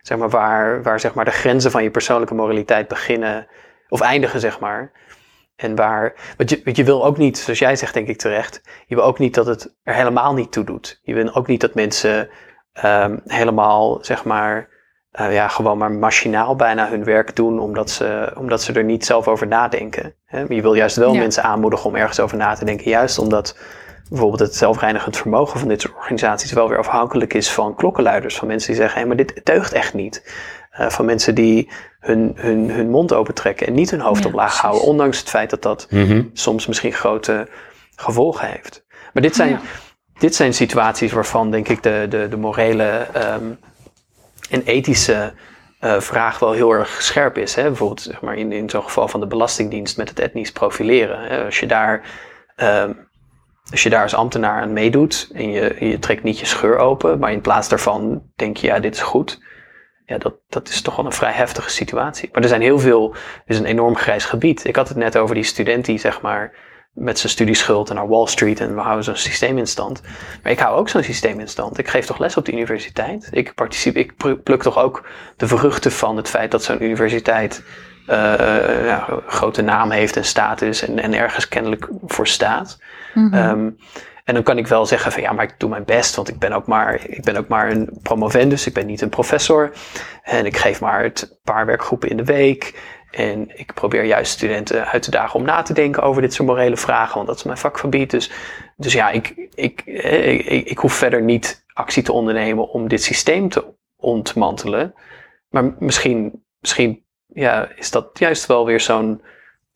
zeg 0.07 0.19
maar, 0.19 0.31
waar, 0.31 0.83
waar 0.83 1.01
zeg 1.01 1.15
maar, 1.15 1.25
de 1.25 1.31
grenzen 1.31 1.71
van 1.71 1.83
je 1.83 1.91
persoonlijke 1.91 2.35
moraliteit 2.35 2.89
beginnen 2.89 3.47
of 3.89 4.01
eindigen, 4.01 4.41
zeg 4.41 4.61
maar. 4.61 4.93
En 5.57 5.77
waar, 5.77 6.15
want 6.37 6.51
je, 6.51 6.61
want 6.65 6.77
je 6.77 6.85
wil 6.85 7.05
ook 7.05 7.17
niet, 7.17 7.39
zoals 7.39 7.59
jij 7.59 7.77
zegt 7.77 7.95
denk 7.95 8.09
ik 8.09 8.19
terecht, 8.19 8.63
je 8.87 8.95
wil 8.95 9.05
ook 9.05 9.19
niet 9.19 9.35
dat 9.35 9.47
het 9.47 9.75
er 9.83 9.95
helemaal 9.95 10.35
niet 10.35 10.53
toe 10.53 10.65
doet. 10.65 11.01
Je 11.03 11.15
wil 11.15 11.35
ook 11.35 11.47
niet 11.47 11.61
dat 11.61 11.75
mensen 11.75 12.29
ehm, 12.73 13.17
helemaal, 13.25 13.99
zeg 14.05 14.25
maar, 14.25 14.69
eh, 15.11 15.33
ja, 15.35 15.49
gewoon 15.49 15.79
maar 15.79 15.93
machinaal 15.93 16.57
bijna 16.57 16.89
hun 16.89 17.05
werk 17.05 17.37
doen 17.37 17.59
omdat 17.59 17.91
ze, 17.91 18.33
omdat 18.39 18.63
ze 18.63 18.73
er 18.73 18.85
niet 18.85 19.05
zelf 19.05 19.29
over 19.29 19.47
nadenken. 19.47 20.15
Hè? 20.25 20.45
Je 20.49 20.63
wil 20.63 20.75
juist 20.75 20.97
wel 20.97 21.13
Ja. 21.13 21.19
mensen 21.21 21.43
aanmoedigen 21.43 21.91
om 21.91 21.97
ergens 21.97 22.21
over 22.21 22.37
na 22.37 22.55
te 22.55 22.65
denken, 22.65 22.91
juist 22.91 23.19
omdat 23.19 23.59
bijvoorbeeld 24.15 24.49
het 24.49 24.57
zelfreinigend 24.57 25.17
vermogen 25.17 25.59
van 25.59 25.69
dit 25.69 25.81
soort 25.81 25.95
organisaties 25.97 26.53
wel 26.53 26.69
weer 26.69 26.79
afhankelijk 26.79 27.35
is 27.35 27.51
van 27.51 27.75
klokkenluiders, 27.75 28.37
van 28.37 28.49
mensen 28.49 28.73
die 28.73 28.81
zeggen, 28.81 29.01
hé, 29.01 29.07
maar 29.07 29.17
dit 29.17 29.41
deugt 29.45 29.73
echt 29.73 29.95
niet. 29.95 30.33
Eh, 30.71 30.89
van 30.89 31.05
mensen 31.05 31.35
die 31.35 31.71
hun, 32.01 32.33
hun, 32.37 32.71
hun 32.71 32.91
mond 32.91 33.13
opentrekken 33.13 33.67
en 33.67 33.75
niet 33.75 33.91
hun 33.91 34.01
hoofd 34.01 34.23
Ja, 34.23 34.29
omlaag 34.29 34.45
precies. 34.47 34.63
houden, 34.63 34.85
ondanks 34.85 35.19
het 35.19 35.29
feit 35.29 35.51
dat 35.51 35.63
dat 35.63 35.87
Mhm. 35.91 36.23
soms 36.33 36.67
misschien 36.67 36.93
grote 36.93 37.49
gevolgen 37.97 38.49
heeft. 38.49 38.85
Maar 39.13 39.23
dit 39.23 39.35
zijn, 39.37 39.51
Ja. 39.51 39.61
dit 40.19 40.35
zijn 40.35 40.55
situaties 40.55 41.13
waarvan, 41.13 41.51
denk 41.51 41.69
ik, 41.69 41.83
de, 41.83 42.07
de, 42.09 42.27
de 42.31 42.37
morele 42.37 43.07
ehm, 43.13 43.45
en 44.51 44.63
ethische 44.65 45.33
eh, 45.81 46.01
vraag 46.01 46.39
wel 46.39 46.53
heel 46.53 46.71
erg 46.73 47.03
scherp 47.03 47.39
is. 47.39 47.55
Hè? 47.55 47.63
Bijvoorbeeld 47.63 48.01
zeg 48.01 48.21
maar, 48.21 48.37
in, 48.37 48.53
in 48.53 48.71
zo'n 48.71 48.83
geval 48.83 49.09
van 49.09 49.21
de 49.21 49.27
Belastingdienst 49.27 49.97
met 49.97 50.09
het 50.09 50.19
etnisch 50.19 50.53
profileren. 50.53 51.21
Hè? 51.23 51.45
Als, 51.45 51.61
je 51.61 51.67
daar, 51.67 52.03
ehm, 52.57 52.93
als 53.71 53.83
je 53.83 53.91
daar 53.91 54.03
als 54.03 54.15
ambtenaar 54.15 54.63
aan 54.63 54.73
meedoet 54.73 55.31
en 55.33 55.51
je, 55.51 55.77
je 55.81 55.99
trekt 55.99 56.23
niet 56.23 56.39
je 56.39 56.47
scheur 56.47 56.79
open, 56.79 57.19
maar 57.19 57.33
in 57.33 57.41
plaats 57.41 57.69
daarvan 57.69 58.23
denk 58.37 58.57
je, 58.57 58.67
ja, 58.67 58.79
dit 58.79 58.95
is 58.95 59.03
goed. 59.03 59.43
Ja, 60.07 60.19
dat, 60.19 60.35
dat 60.49 60.69
is 60.69 60.83
toch 60.83 60.97
wel 60.97 61.05
een 61.07 61.13
vrij 61.13 61.33
heftige 61.33 61.71
situatie. 61.71 62.29
Maar 62.33 62.43
er 62.43 62.49
zijn 62.49 62.61
heel 62.61 62.79
veel, 62.79 63.11
het 63.13 63.43
is 63.47 63.59
een 63.59 63.65
enorm 63.65 63.97
grijs 63.97 64.25
gebied. 64.25 64.65
Ik 64.65 64.77
had 64.77 64.89
het 64.89 64.97
net 64.97 65.17
over 65.17 65.35
die 65.35 65.45
student 65.45 65.85
die 65.85 65.99
zeg 65.99 66.21
maar 66.21 66.53
met 66.93 67.19
zijn 67.19 67.33
studieschuld 67.33 67.93
naar 67.93 68.09
Wall 68.09 68.27
Street 68.27 68.61
en 68.61 68.75
we 68.75 68.81
houden 68.81 69.05
zo'n 69.05 69.17
systeem 69.17 69.59
in 69.59 69.67
stand. 69.67 70.03
Maar 70.43 70.53
ik 70.53 70.59
hou 70.59 70.77
ook 70.77 70.89
zo'n 70.89 71.03
systeem 71.03 71.41
in 71.41 71.49
stand. 71.49 71.79
Ik 71.79 71.89
geef 71.89 72.07
toch 72.07 72.19
les 72.19 72.37
op 72.37 72.45
de 72.45 72.53
universiteit. 72.53 73.29
Ik, 73.31 73.53
ik 73.93 74.43
pluk 74.43 74.63
toch 74.63 74.79
ook 74.79 75.09
de 75.37 75.47
vruchten 75.47 75.93
van 75.93 76.17
het 76.17 76.29
feit 76.29 76.51
dat 76.51 76.63
zo'n 76.63 76.83
universiteit 76.83 77.65
eh, 78.07 78.85
ja, 78.85 79.09
een 79.09 79.23
grote 79.27 79.63
naam 79.63 79.91
heeft 79.91 80.17
en 80.17 80.25
status 80.25 80.83
en, 80.83 80.99
en 80.99 81.15
ergens 81.15 81.49
kennelijk 81.49 81.89
voor 82.05 82.27
staat. 82.27 82.79
Mhm. 83.15 83.35
Ehm, 83.35 83.71
En 84.25 84.35
dan 84.35 84.43
kan 84.43 84.59
ik 84.59 84.67
wel 84.67 84.87
zeggen 84.87 85.13
van 85.13 85.23
ja, 85.23 85.33
maar 85.33 85.45
ik 85.45 85.55
doe 85.59 85.71
mijn 85.71 85.85
best, 85.85 86.15
want 86.17 86.29
ik 86.29 86.39
ben 86.39 86.53
ook 86.53 86.67
maar, 86.67 87.09
ik 87.09 87.23
ben 87.23 87.37
ook 87.37 87.49
maar 87.49 87.71
een 87.71 87.99
promovendus, 88.03 88.67
ik 88.67 88.75
ben 88.75 88.87
niet 88.87 89.01
een 89.01 89.09
professor. 89.09 89.73
En 90.23 90.47
ik 90.47 90.57
geef 90.57 90.81
maar 90.81 91.03
het 91.03 91.39
paar 91.43 91.67
werkgroepen 91.67 92.09
in 92.09 92.17
de 92.17 92.25
week. 92.25 92.81
En 93.11 93.59
ik 93.59 93.75
probeer 93.75 94.05
juist 94.05 94.33
studenten 94.33 94.87
uit 94.87 95.03
te 95.03 95.11
dagen 95.11 95.41
om 95.41 95.47
na 95.47 95.63
te 95.63 95.73
denken 95.73 96.03
over 96.03 96.23
dit 96.23 96.35
soort 96.35 96.49
morele 96.49 96.77
vragen, 96.77 97.15
want 97.15 97.27
dat 97.27 97.37
is 97.37 97.43
mijn 97.43 97.59
vakgebied. 97.59 98.11
Dus, 98.11 98.31
dus 98.77 98.93
ja, 98.93 99.11
ik, 99.11 99.49
ik, 99.55 99.81
eh, 99.81 100.33
ik, 100.33 100.47
ik, 100.47 100.69
ik 100.69 100.79
hoef 100.79 100.93
verder 100.93 101.23
niet 101.23 101.65
actie 101.73 102.03
te 102.03 102.13
ondernemen 102.13 102.69
om 102.69 102.89
dit 102.89 103.03
systeem 103.03 103.49
te 103.49 103.65
ontmantelen. 103.97 104.95
Maar 105.49 105.75
misschien, 105.79 106.45
misschien 106.61 107.05
ja, 107.27 107.69
is 107.77 107.91
dat 107.91 108.19
juist 108.19 108.47
wel 108.47 108.67
weer 108.67 108.81
zo'n 108.81 109.23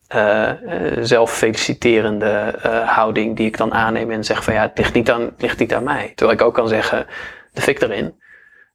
eh, 0.09 0.49
eh, 0.49 1.03
zelffeliciterende 1.03 2.59
eh, 2.61 2.89
houding 2.89 3.35
die 3.35 3.45
ik 3.45 3.57
dan 3.57 3.73
aanneem 3.73 4.11
en 4.11 4.23
zeg 4.23 4.43
van 4.43 4.53
ja, 4.53 4.61
het 4.61 4.77
ligt 4.77 4.93
niet 4.93 5.09
aan, 5.11 5.31
ligt 5.37 5.59
niet 5.59 5.73
aan 5.73 5.83
mij. 5.83 6.11
Terwijl 6.15 6.39
ik 6.39 6.45
ook 6.45 6.53
kan 6.53 6.67
zeggen, 6.67 7.07
de 7.53 7.61
fik 7.61 7.81
erin. 7.81 8.21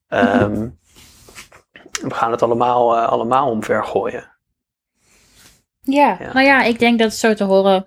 Ehm, 0.08 0.68
we 2.02 2.14
gaan 2.14 2.30
het 2.30 2.42
allemaal, 2.42 2.98
allemaal 2.98 3.50
omver 3.50 3.84
gooien. 3.84 4.32
Ja. 5.80 6.16
Ja. 6.20 6.32
nou 6.32 6.46
ja, 6.46 6.62
ik 6.62 6.78
denk 6.78 6.98
dat 6.98 7.10
het 7.10 7.18
zo 7.18 7.34
te 7.34 7.44
horen 7.44 7.86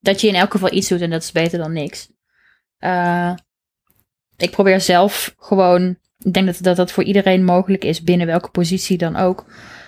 dat 0.00 0.20
je 0.20 0.28
in 0.28 0.34
elk 0.34 0.50
geval 0.50 0.72
iets 0.72 0.88
doet 0.88 1.00
en 1.00 1.10
dat 1.10 1.22
is 1.22 1.32
beter 1.32 1.58
dan 1.58 1.72
niks. 1.72 2.08
Ik 4.36 4.50
probeer 4.50 4.80
zelf 4.80 5.34
gewoon, 5.38 5.98
ik 6.18 6.32
denk 6.32 6.46
dat, 6.46 6.58
dat 6.62 6.76
dat 6.76 6.92
voor 6.92 7.04
iedereen 7.04 7.44
mogelijk 7.44 7.84
is, 7.84 8.02
binnen 8.02 8.26
welke 8.26 8.50
positie 8.50 8.98
dan 8.98 9.16
ook. 9.16 9.44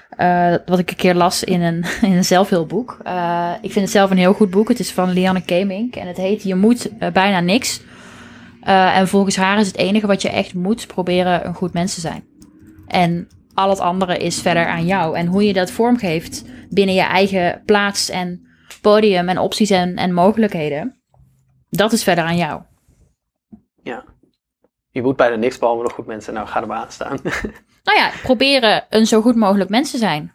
Eh, 0.08 0.54
wat 0.66 0.78
ik 0.78 0.90
een 0.90 0.96
keer 0.96 1.14
las 1.14 1.44
in 1.44 1.60
een, 1.60 1.84
in 2.08 2.12
een 2.12 2.24
zelfhulpboek. 2.24 2.98
Eh, 3.02 3.52
ik 3.60 3.72
vind 3.72 3.84
het 3.84 3.94
zelf 3.94 4.10
een 4.10 4.16
heel 4.16 4.32
goed 4.32 4.50
boek. 4.50 4.68
Het 4.68 4.80
is 4.80 4.92
van 4.92 5.10
Lianne 5.10 5.42
Kemink 5.42 5.96
en 5.96 6.06
het 6.06 6.16
heet 6.16 6.42
Je 6.42 6.54
moet 6.54 6.98
eh, 6.98 7.10
bijna 7.12 7.40
niks. 7.40 7.86
En 8.60 9.08
volgens 9.08 9.36
haar 9.36 9.58
is 9.58 9.66
het 9.66 9.76
enige 9.76 10.06
wat 10.06 10.22
je 10.22 10.28
echt 10.28 10.54
moet 10.54 10.86
proberen 10.86 11.46
een 11.46 11.54
goed 11.54 11.72
mens 11.72 11.94
te 11.94 12.00
zijn. 12.00 12.24
En 12.86 13.28
al 13.54 13.70
het 13.70 13.80
andere 13.80 14.18
is 14.18 14.40
verder 14.40 14.66
aan 14.66 14.86
jou. 14.86 15.16
En 15.16 15.26
hoe 15.26 15.46
je 15.46 15.52
dat 15.52 15.70
vormgeeft 15.70 16.44
binnen 16.68 16.94
je 16.94 17.02
eigen 17.02 17.62
plaats 17.64 18.10
en 18.10 18.46
podium 18.80 19.28
en 19.28 19.38
opties 19.38 19.70
en, 19.70 19.96
en 19.96 20.12
mogelijkheden. 20.12 21.00
Dat 21.70 21.92
is 21.92 22.02
verder 22.02 22.24
aan 22.24 22.36
jou. 22.36 22.62
Ja. 23.82 24.04
Je 24.98 25.04
moet 25.04 25.16
bijna 25.16 25.37
niks 25.37 25.58
behalve 25.58 25.82
nog 25.82 25.92
goed 25.92 26.06
mensen. 26.06 26.34
Nou, 26.34 26.46
ga 26.46 26.61
er 26.61 26.66
maar 26.66 26.78
aan 26.78 26.92
staan. 26.92 27.18
Nou 27.84 28.00
ja, 28.00 28.11
proberen 28.22 28.84
een 28.88 29.06
zo 29.06 29.20
goed 29.20 29.37
mogelijk 29.37 29.70
mens 29.70 29.90
te 29.90 29.98
zijn. 29.98 30.32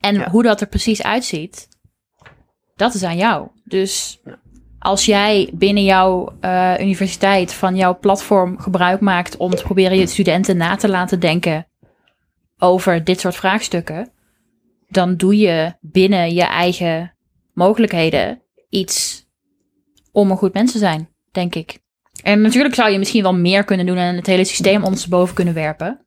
En 0.00 0.14
Ja. 0.14 0.30
hoe 0.30 0.42
dat 0.42 0.60
er 0.60 0.66
precies 0.66 1.02
uitziet, 1.02 1.68
dat 2.76 2.94
is 2.94 3.02
aan 3.02 3.16
jou. 3.16 3.48
Dus 3.64 4.20
als 4.78 5.04
jij 5.04 5.50
binnen 5.52 5.84
jouw 5.84 6.36
eh, 6.40 6.74
universiteit 6.80 7.52
van 7.52 7.76
jouw 7.76 7.98
platform 7.98 8.58
gebruik 8.58 9.00
maakt 9.00 9.36
om 9.36 9.50
te 9.50 9.62
proberen 9.62 9.98
je 9.98 10.06
studenten 10.06 10.56
na 10.56 10.76
te 10.76 10.88
laten 10.88 11.20
denken 11.20 11.66
over 12.58 13.04
dit 13.04 13.20
soort 13.20 13.36
vraagstukken, 13.36 14.12
dan 14.88 15.16
doe 15.16 15.36
je 15.36 15.74
binnen 15.80 16.34
je 16.34 16.44
eigen 16.44 17.14
mogelijkheden 17.52 18.42
iets 18.68 19.26
om 20.12 20.30
een 20.30 20.36
goed 20.36 20.54
mens 20.54 20.72
te 20.72 20.78
zijn, 20.78 21.08
denk 21.30 21.54
ik. 21.54 21.82
En 22.24 22.40
natuurlijk 22.40 22.74
zou 22.74 22.90
je 22.90 22.98
misschien 22.98 23.22
wel 23.22 23.34
meer 23.34 23.64
kunnen 23.64 23.86
doen 23.86 23.96
en 23.96 24.16
het 24.16 24.26
hele 24.26 24.44
systeem 24.44 24.82
ondersteboven 24.82 25.34
kunnen 25.34 25.54
werpen. 25.54 26.06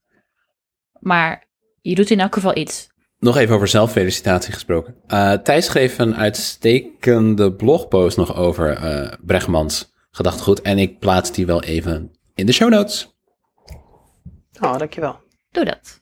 Maar 1.00 1.48
je 1.82 1.96
doet 1.96 2.10
in 2.10 2.20
elk 2.20 2.34
geval 2.34 2.58
iets. 2.58 2.88
Nog 3.20 3.38
even 3.38 3.56
over 3.56 3.68
zelffelicitatie 3.68 4.54
gesproken. 4.54 4.96
Eh 5.08 5.34
Thijs 5.34 5.66
schreef 5.66 6.00
een 6.00 6.16
uitstekende 6.16 7.54
blogpost 7.54 8.18
nog 8.18 8.36
over 8.36 8.70
eh 8.70 9.14
Bregmans 9.22 9.94
gedachtegoed. 10.12 10.62
En 10.62 10.78
ik 10.78 11.00
plaats 11.00 11.32
die 11.32 11.46
wel 11.46 11.64
even 11.64 12.12
in 12.36 12.46
de 12.46 12.52
show 12.52 12.70
notes. 12.70 13.16
Oh, 14.62 14.78
dankjewel. 14.78 15.20
Doe 15.52 15.66
dat. 15.66 16.02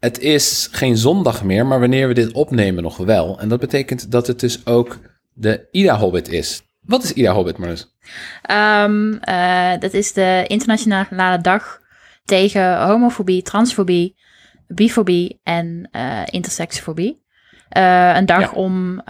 Het 0.00 0.18
is 0.18 0.68
geen 0.72 0.96
zondag 0.96 1.44
meer, 1.44 1.66
maar 1.66 1.80
wanneer 1.80 2.08
we 2.08 2.14
dit 2.14 2.32
opnemen 2.32 2.82
nog 2.82 2.96
wel. 2.96 3.40
En 3.40 3.48
dat 3.48 3.60
betekent 3.60 4.10
dat 4.10 4.26
het 4.26 4.40
dus 4.40 4.66
ook 4.66 4.98
de 5.32 5.68
Ida 5.70 5.98
Hobbit 5.98 6.28
is. 6.28 6.62
Wat 6.80 7.02
is 7.02 7.12
Ida 7.12 7.32
Hobbit, 7.32 7.58
Marnus? 7.58 7.96
Ehm, 8.42 9.12
eh, 9.12 9.72
dat 9.78 9.92
is 9.92 10.12
de 10.12 10.44
internationale 10.46 11.40
dag 11.40 11.80
tegen 12.24 12.86
homofobie, 12.86 13.42
transfobie, 13.42 14.16
bifobie 14.66 15.40
en 15.42 15.88
eh 15.90 16.22
intersexfobie. 16.24 17.22
Eh, 17.68 18.12
een 18.16 18.26
dag 18.26 18.40
Ja. 18.40 18.50
om 18.50 19.00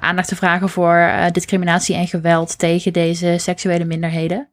aandacht 0.00 0.28
te 0.28 0.36
vragen 0.36 0.68
voor 0.68 1.10
discriminatie 1.32 1.94
en 1.96 2.08
geweld 2.08 2.58
tegen 2.58 2.92
deze 2.92 3.34
seksuele 3.38 3.84
minderheden. 3.84 4.52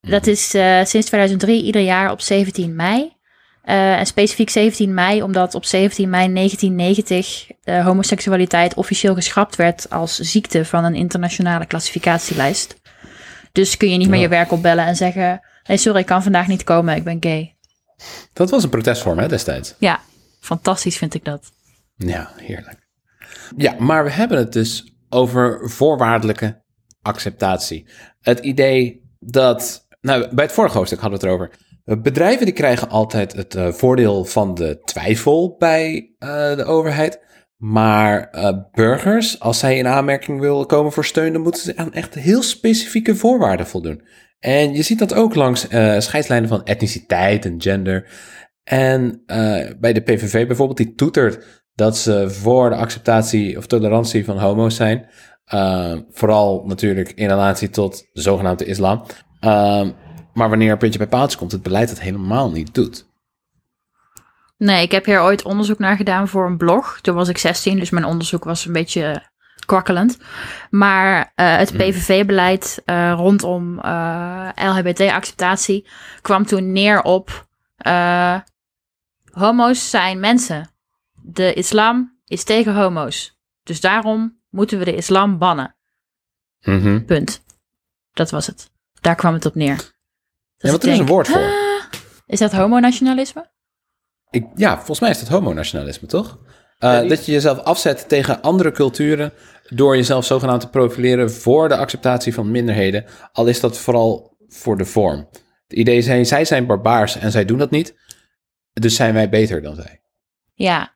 Dat 0.00 0.26
is 0.26 0.54
eh, 0.54 0.84
sinds 0.84 1.06
2003 1.06 1.62
ieder 1.62 1.82
jaar 1.82 2.10
op 2.10 2.20
17 2.20 2.76
mei. 2.76 3.15
Eh, 3.66 3.98
en 3.98 4.06
specifiek 4.06 4.50
17 4.50 4.94
mei, 4.94 5.22
omdat 5.22 5.54
op 5.54 5.64
17 5.64 6.10
mei 6.10 6.32
1990 6.32 7.46
de 7.62 7.82
homoseksualiteit 7.82 8.74
officieel 8.74 9.14
geschrapt 9.14 9.56
werd 9.56 9.90
als 9.90 10.18
ziekte 10.18 10.64
van 10.64 10.84
een 10.84 10.94
internationale 10.94 11.66
klassificatielijst. 11.66 12.80
Dus 13.52 13.76
kun 13.76 13.90
je 13.90 13.96
niet 13.96 14.08
meer 14.08 14.20
je 14.20 14.28
werk 14.28 14.52
opbellen 14.52 14.86
en 14.86 14.96
zeggen: 14.96 15.40
Nee, 15.64 15.76
sorry, 15.76 16.00
ik 16.00 16.06
kan 16.06 16.22
vandaag 16.22 16.46
niet 16.46 16.64
komen, 16.64 16.96
ik 16.96 17.04
ben 17.04 17.16
gay. 17.20 17.56
Dat 18.32 18.50
was 18.50 18.62
een 18.62 18.70
protestvorm, 18.70 19.18
hè, 19.18 19.28
destijds. 19.28 19.74
Ja, 19.78 20.00
fantastisch 20.40 20.96
vind 20.96 21.14
ik 21.14 21.24
dat. 21.24 21.52
Ja, 21.96 22.30
heerlijk. 22.36 22.88
Ja, 23.56 23.74
maar 23.78 24.04
we 24.04 24.10
hebben 24.10 24.38
het 24.38 24.52
dus 24.52 24.92
over 25.08 25.70
voorwaardelijke 25.70 26.62
acceptatie. 27.02 27.88
Het 28.20 28.38
idee 28.38 29.02
dat, 29.18 29.86
nou, 30.00 30.34
bij 30.34 30.44
het 30.44 30.54
vorige 30.54 30.76
hoofdstuk 30.76 31.00
hadden 31.00 31.20
we 31.20 31.26
het 31.26 31.34
erover. 31.34 31.56
Eh, 31.86 32.00
Bedrijven 32.00 32.44
die 32.44 32.54
krijgen 32.54 32.88
altijd 32.88 33.32
het 33.32 33.54
eh, 33.54 33.68
voordeel 33.72 34.24
van 34.24 34.54
de 34.54 34.80
twijfel 34.84 35.56
bij 35.58 36.14
eh, 36.18 36.56
de 36.56 36.64
overheid. 36.64 37.24
Maar 37.56 38.30
burgers, 38.72 39.40
als 39.40 39.58
zij 39.58 39.76
in 39.76 39.86
aanmerking 39.86 40.40
willen 40.40 40.66
komen 40.66 40.92
voor 40.92 41.04
steun, 41.04 41.32
dan 41.32 41.42
moeten 41.42 41.62
ze 41.62 41.76
aan 41.76 41.92
echt 41.92 42.14
heel 42.14 42.42
specifieke 42.42 43.14
voorwaarden 43.14 43.66
voldoen. 43.66 44.02
En 44.38 44.74
je 44.74 44.82
ziet 44.82 44.98
dat 44.98 45.14
ook 45.14 45.34
langs 45.34 45.60
scheidslijnen 45.98 46.48
van 46.48 46.64
etniciteit 46.64 47.44
en 47.44 47.62
gender. 47.62 48.10
En 48.62 49.22
bij 49.80 49.92
de 49.92 50.00
PVV 50.00 50.46
bijvoorbeeld, 50.46 50.78
die 50.78 50.94
toetert 50.94 51.64
dat 51.74 51.96
ze 51.96 52.30
voor 52.30 52.70
de 52.70 52.76
acceptatie 52.76 53.56
of 53.56 53.66
tolerantie 53.66 54.24
van 54.24 54.38
homo's 54.38 54.76
zijn. 54.76 55.08
Vooral 56.10 56.64
natuurlijk 56.66 57.12
in 57.14 57.28
relatie 57.28 57.70
tot 57.70 58.08
de 58.12 58.20
zogenaamde 58.20 58.64
islam. 58.64 59.02
Uh, 59.40 59.88
maar 60.36 60.48
wanneer 60.48 60.72
een 60.72 60.78
puntje 60.78 60.98
bij 60.98 61.08
paaltje 61.08 61.38
komt, 61.38 61.52
het 61.52 61.62
beleid 61.62 61.88
dat 61.88 62.00
helemaal 62.00 62.50
niet 62.50 62.74
doet. 62.74 63.06
Nee, 64.56 64.82
ik 64.82 64.90
heb 64.90 65.04
hier 65.04 65.22
ooit 65.22 65.44
onderzoek 65.44 65.78
naar 65.78 65.96
gedaan 65.96 66.28
voor 66.28 66.46
een 66.46 66.56
blog. 66.56 66.98
Toen 67.00 67.14
was 67.14 67.28
ik 67.28 67.38
16, 67.38 67.78
dus 67.78 67.90
mijn 67.90 68.04
onderzoek 68.04 68.44
was 68.44 68.66
een 68.66 68.72
beetje 68.72 69.28
kwakkelend. 69.66 70.18
Maar 70.70 71.18
uh, 71.18 71.56
het 71.56 71.72
PVV-beleid 71.72 72.82
uh, 72.86 73.12
rondom 73.16 73.78
uh, 73.78 74.48
LHBT-acceptatie 74.54 75.88
kwam 76.20 76.46
toen 76.46 76.72
neer 76.72 77.02
op 77.02 77.46
homo's 79.30 79.90
zijn 79.90 80.20
mensen. 80.20 80.68
De 81.22 81.52
islam 81.52 82.18
is 82.24 82.44
tegen 82.44 82.74
homo's. 82.74 83.38
Dus 83.62 83.80
daarom 83.80 84.40
moeten 84.50 84.78
we 84.78 84.84
de 84.84 84.96
islam 84.96 85.38
bannen. 85.38 85.76
Mm 86.62 86.80
-hmm. 86.80 87.04
Punt. 87.04 87.44
Dat 88.12 88.30
was 88.30 88.46
het. 88.46 88.70
Daar 89.00 89.14
kwam 89.14 89.32
het 89.32 89.46
op 89.46 89.54
neer. 89.54 89.94
Ja, 90.56 90.70
wat 90.70 90.82
er 90.82 90.92
is 90.92 90.98
een 90.98 91.06
woord 91.06 91.28
voor. 91.28 91.50
is 92.26 92.38
dat 92.38 92.52
homonationalisme? 92.52 93.50
Ik, 94.30 94.46
ja, 94.54 94.76
volgens 94.76 95.00
mij 95.00 95.10
is 95.10 95.18
dat 95.18 95.28
homonationalisme, 95.28 96.08
toch? 96.08 96.38
Uh, 96.78 97.08
dat 97.08 97.26
je 97.26 97.32
jezelf 97.32 97.58
afzet 97.58 98.08
tegen 98.08 98.42
andere 98.42 98.72
culturen 98.72 99.32
door 99.68 99.96
jezelf 99.96 100.24
zogenaamd 100.24 100.60
te 100.60 100.68
profileren 100.68 101.30
voor 101.30 101.68
de 101.68 101.76
acceptatie 101.76 102.34
van 102.34 102.50
minderheden, 102.50 103.04
al 103.32 103.46
is 103.46 103.60
dat 103.60 103.78
vooral 103.78 104.36
voor 104.48 104.76
de 104.76 104.84
vorm. 104.84 105.28
Het 105.66 105.78
idee 105.78 105.96
is, 105.96 106.28
zij 106.28 106.44
zijn 106.44 106.66
barbaars 106.66 107.16
en 107.16 107.30
zij 107.30 107.44
doen 107.44 107.58
dat 107.58 107.70
niet, 107.70 107.94
dus 108.72 108.94
zijn 108.94 109.14
wij 109.14 109.28
beter 109.28 109.62
dan 109.62 109.74
zij. 109.74 110.00
Ja. 110.54 110.94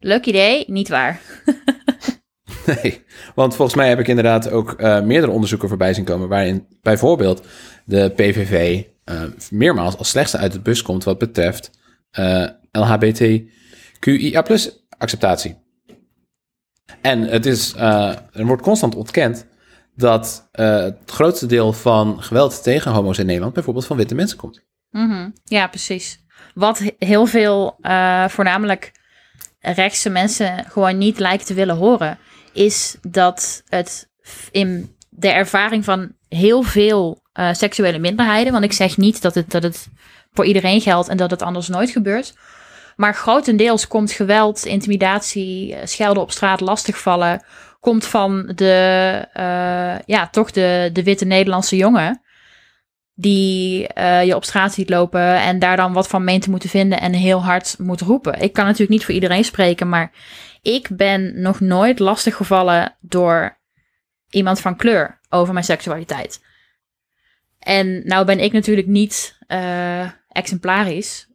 Leuk 0.00 0.24
idee, 0.26 0.64
niet 0.66 0.88
waar. 0.88 1.20
nee, 2.82 3.04
want 3.34 3.54
volgens 3.54 3.76
mij 3.76 3.88
heb 3.88 3.98
ik 3.98 4.08
inderdaad 4.08 4.50
ook 4.50 4.80
uh, 4.80 5.00
meerdere 5.00 5.32
onderzoeken 5.32 5.68
voorbij 5.68 5.94
zien 5.94 6.04
komen, 6.04 6.28
waarin 6.28 6.66
bijvoorbeeld 6.82 7.46
de 7.84 8.12
PVV 8.16 8.82
uh, 9.04 9.22
meermaals 9.50 9.96
als 9.96 10.08
slechtste 10.08 10.38
uit 10.38 10.52
het 10.52 10.62
bus 10.62 10.82
komt 10.82 11.04
wat 11.04 11.18
betreft 11.18 11.70
uh, 12.18 12.46
LHBTQIA 12.72 14.44
acceptatie. 14.98 15.62
En 17.00 17.20
het 17.20 17.46
is, 17.46 17.74
er 17.74 18.46
wordt 18.46 18.62
constant 18.62 18.94
ontkend 18.94 19.46
dat 19.96 20.48
het 20.52 20.96
grootste 21.06 21.46
deel 21.46 21.72
van 21.72 22.22
geweld 22.22 22.62
tegen 22.62 22.92
homo's 22.92 23.18
in 23.18 23.26
Nederland 23.26 23.54
bijvoorbeeld 23.54 23.86
van 23.86 23.96
witte 23.96 24.14
mensen 24.14 24.38
komt. 24.38 24.62
Mm. 24.90 25.32
Ja, 25.44 25.66
precies. 25.66 26.24
Wat 26.54 26.82
heel 26.98 27.26
veel, 27.26 27.76
voornamelijk 28.28 28.92
rechtse 29.60 30.10
mensen 30.10 30.64
gewoon 30.68 30.98
niet 30.98 31.18
lijken 31.18 31.46
te 31.46 31.54
willen 31.54 31.76
horen, 31.76 32.18
is 32.54 32.96
dat 33.02 33.62
het 33.68 34.08
in 34.50 34.96
de 35.08 35.28
ervaring 35.28 35.84
van 35.84 36.12
heel 36.28 36.62
veel 36.62 37.22
eh, 37.32 37.52
seksuele 37.52 37.98
minderheden, 37.98 38.52
want 38.52 38.64
ik 38.64 38.72
zeg 38.72 38.96
niet 38.96 39.22
dat 39.22 39.34
het, 39.34 39.50
dat 39.50 39.62
het 39.62 39.88
voor 40.32 40.44
iedereen 40.44 40.80
geldt 40.80 41.08
en 41.08 41.16
dat 41.16 41.30
het 41.30 41.42
anders 41.42 41.68
nooit 41.68 41.90
gebeurt. 41.90 42.34
Maar 42.96 43.14
grotendeels 43.14 43.86
komt 43.88 44.12
geweld, 44.12 44.64
intimidatie, 44.64 45.74
eh, 45.74 45.86
schelden 45.86 46.22
op 46.22 46.30
straat, 46.30 46.60
lastigvallen, 46.60 47.44
komt 47.80 48.06
van 48.06 48.52
de, 48.54 49.28
eh, 49.32 49.98
ja, 50.06 50.28
toch 50.30 50.50
de, 50.50 50.90
de 50.92 51.02
witte 51.02 51.24
Nederlandse 51.24 51.76
jongen. 51.76 52.22
Die 53.16 53.78
je 54.24 54.32
op 54.34 54.44
straat 54.44 54.72
ziet 54.72 54.90
lopen 54.90 55.40
en 55.40 55.58
daar 55.58 55.76
dan 55.76 55.92
wat 55.92 56.08
van 56.08 56.24
meent 56.24 56.42
te 56.42 56.50
moeten 56.50 56.68
vinden 56.68 57.00
en 57.00 57.12
heel 57.12 57.44
hard 57.44 57.74
moet 57.78 58.00
roepen. 58.00 58.40
Ik 58.40 58.52
kan 58.52 58.64
natuurlijk 58.64 58.90
niet 58.90 59.04
voor 59.04 59.14
iedereen 59.14 59.44
spreken, 59.44 59.88
maar 59.88 60.12
ik 60.64 60.88
ben 60.96 61.40
nog 61.40 61.60
nooit 61.60 61.98
lastiggevallen 61.98 62.96
door 63.00 63.58
iemand 64.30 64.60
van 64.60 64.76
kleur 64.76 65.20
over 65.28 65.52
mijn 65.52 65.64
seksualiteit. 65.64 66.42
En 67.58 68.06
nou 68.06 68.24
ben 68.24 68.40
ik 68.40 68.52
natuurlijk 68.52 68.86
niet 68.86 69.38
eh, 69.46 70.10
exemplarisch. 70.28 71.28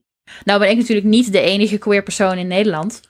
Nou 0.43 0.59
ben 0.59 0.69
ik 0.69 0.77
natuurlijk 0.77 1.07
niet 1.07 1.32
de 1.32 1.41
enige 1.41 1.77
queer 1.77 2.03
persoon 2.03 2.38
in 2.38 2.47
Nederland. 2.47 3.01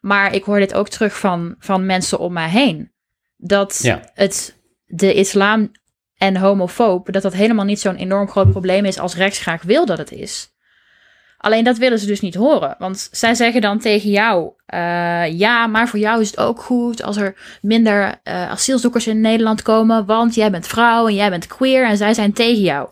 Maar 0.00 0.34
ik 0.34 0.44
hoor 0.44 0.58
dit 0.58 0.74
ook 0.74 0.88
terug 0.88 1.18
van, 1.18 1.54
van 1.58 1.86
mensen 1.86 2.18
om 2.18 2.32
mij 2.32 2.48
heen. 2.48 2.92
Dat 3.36 3.78
Ja. 3.82 4.10
het, 4.14 4.56
de 4.86 5.14
islam 5.14 5.70
en 6.16 6.36
homofoob, 6.36 7.12
dat 7.12 7.22
dat 7.22 7.32
helemaal 7.32 7.64
niet 7.64 7.80
zo'n 7.80 7.96
enorm 7.96 8.28
groot 8.28 8.50
probleem 8.50 8.84
is 8.84 8.98
als 8.98 9.14
rechts 9.14 9.38
graag 9.38 9.62
wil 9.62 9.86
dat 9.86 9.98
het 9.98 10.12
is. 10.12 10.56
Alleen 11.38 11.64
dat 11.64 11.78
willen 11.78 11.98
ze 11.98 12.06
dus 12.06 12.20
niet 12.20 12.34
horen. 12.34 12.74
Want 12.78 13.08
zij 13.12 13.34
zeggen 13.34 13.60
dan 13.60 13.78
tegen 13.78 14.10
jou: 14.10 14.52
eh, 14.66 15.38
ja, 15.38 15.66
maar 15.66 15.88
voor 15.88 15.98
jou 15.98 16.20
is 16.20 16.30
het 16.30 16.38
ook 16.38 16.60
goed 16.60 17.02
als 17.02 17.16
er 17.16 17.58
minder 17.62 18.20
eh, 18.22 18.50
asielzoekers 18.50 19.06
in 19.06 19.20
Nederland 19.20 19.62
komen. 19.62 20.06
Want 20.06 20.34
jij 20.34 20.50
bent 20.50 20.66
vrouw 20.66 21.06
en 21.06 21.14
jij 21.14 21.30
bent 21.30 21.46
queer 21.46 21.86
en 21.86 21.96
zij 21.96 22.14
zijn 22.14 22.32
tegen 22.32 22.62
jou. 22.62 22.88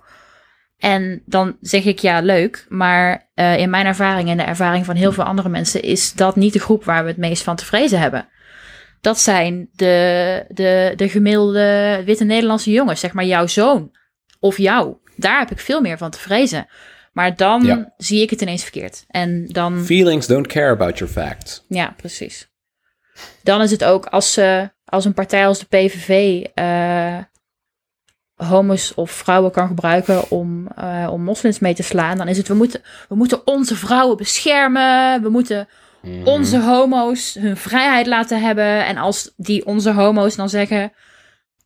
En 0.79 1.23
dan 1.25 1.57
zeg 1.61 1.85
ik 1.85 1.99
ja, 1.99 2.21
leuk. 2.21 2.67
Maar 2.69 3.31
eh, 3.35 3.59
in 3.59 3.71
mijn 3.71 3.87
ervaring 3.87 4.29
en 4.29 4.37
de 4.37 4.43
ervaring 4.43 4.85
van 4.85 4.97
heel 4.97 5.13
veel 5.13 5.25
andere 5.25 5.49
mensen 5.49 5.83
is 5.83 6.13
dat 6.13 6.37
niet 6.37 6.53
de 6.53 6.61
groep 6.61 6.85
waar 6.85 7.03
we 7.03 7.09
het 7.09 7.19
meest 7.19 7.43
van 7.43 7.57
te 7.57 7.65
vrezen 7.65 7.99
hebben. 7.99 8.29
Dat 9.01 9.19
zijn 9.19 9.69
de, 9.73 10.45
de, 10.49 10.93
de 10.97 11.09
gemiddelde 11.09 12.03
witte 12.05 12.25
Nederlandse 12.25 12.71
jongens, 12.71 13.01
zeg 13.01 13.13
maar 13.13 13.25
jouw 13.25 13.47
zoon 13.47 13.91
of 14.41 14.59
jou. 14.59 14.97
Daar 15.17 15.39
heb 15.39 15.51
ik 15.51 15.61
veel 15.61 15.81
meer 15.81 15.99
van 15.99 16.11
te 16.11 16.19
vrezen. 16.19 16.67
Maar 17.17 17.37
dan 17.37 17.63
Ja. 17.65 17.93
zie 17.97 18.23
ik 18.23 18.31
het 18.31 18.41
ineens 18.41 18.63
verkeerd. 18.63 19.05
En 19.09 19.47
dan. 19.47 19.85
Feelings 19.85 20.27
don't 20.27 20.47
care 20.47 20.71
about 20.71 20.99
your 20.99 21.13
facts. 21.13 21.65
Ja, 21.69 21.95
precies. 21.97 22.49
Dan 23.43 23.63
is 23.63 23.71
het 23.71 23.85
ook 23.85 24.07
als, 24.07 24.33
ze 24.33 24.71
als 24.85 25.05
een 25.05 25.15
partij 25.15 25.47
als 25.47 25.59
de 25.59 25.67
PVV 25.67 26.45
eh 26.55 27.19
homo's 28.35 28.93
of 28.95 29.11
vrouwen 29.11 29.51
kan 29.51 29.67
gebruiken 29.67 30.31
om, 30.31 30.69
eh, 30.77 31.09
om 31.11 31.23
moslims 31.23 31.59
mee 31.59 31.75
te 31.75 31.83
slaan, 31.83 32.17
dan 32.19 32.29
is 32.29 32.37
het 32.37 32.49
we 32.49 32.55
moeten, 32.55 32.81
we 33.09 33.15
moeten 33.15 33.47
onze 33.47 33.77
vrouwen 33.77 34.17
beschermen, 34.17 35.23
we 35.23 35.29
moeten 35.29 35.69
Mhm. 36.03 36.27
onze 36.27 36.61
homo's 36.61 37.35
hun 37.35 37.57
vrijheid 37.57 38.07
laten 38.07 38.41
hebben. 38.43 38.87
En 38.87 38.97
als 38.97 39.33
die 39.37 39.67
onze 39.67 39.93
homo's 39.93 40.37
dan 40.37 40.49
zeggen, 40.49 40.93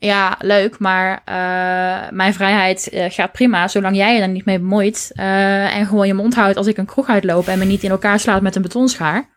ja, 0.00 0.36
leuk, 0.38 0.78
maar 0.78 1.22
eh, 1.24 2.10
mijn 2.10 2.34
vrijheid 2.34 2.88
eh, 2.88 3.04
gaat 3.08 3.32
prima, 3.32 3.68
zolang 3.68 3.96
jij 3.96 4.14
je 4.14 4.20
er 4.20 4.28
niet 4.28 4.44
mee 4.44 4.58
bemoeit 4.58 5.10
eh, 5.14 5.76
en 5.76 5.86
gewoon 5.86 6.06
je 6.06 6.14
mond 6.14 6.34
houdt 6.34 6.56
als 6.56 6.66
ik 6.66 6.76
een 6.76 6.86
kroeg 6.86 7.08
uitloop 7.08 7.46
en 7.46 7.58
me 7.58 7.64
niet 7.64 7.82
in 7.82 7.90
elkaar 7.90 8.20
slaat 8.20 8.42
met 8.42 8.56
een 8.56 8.62
betonschaar. 8.62 9.28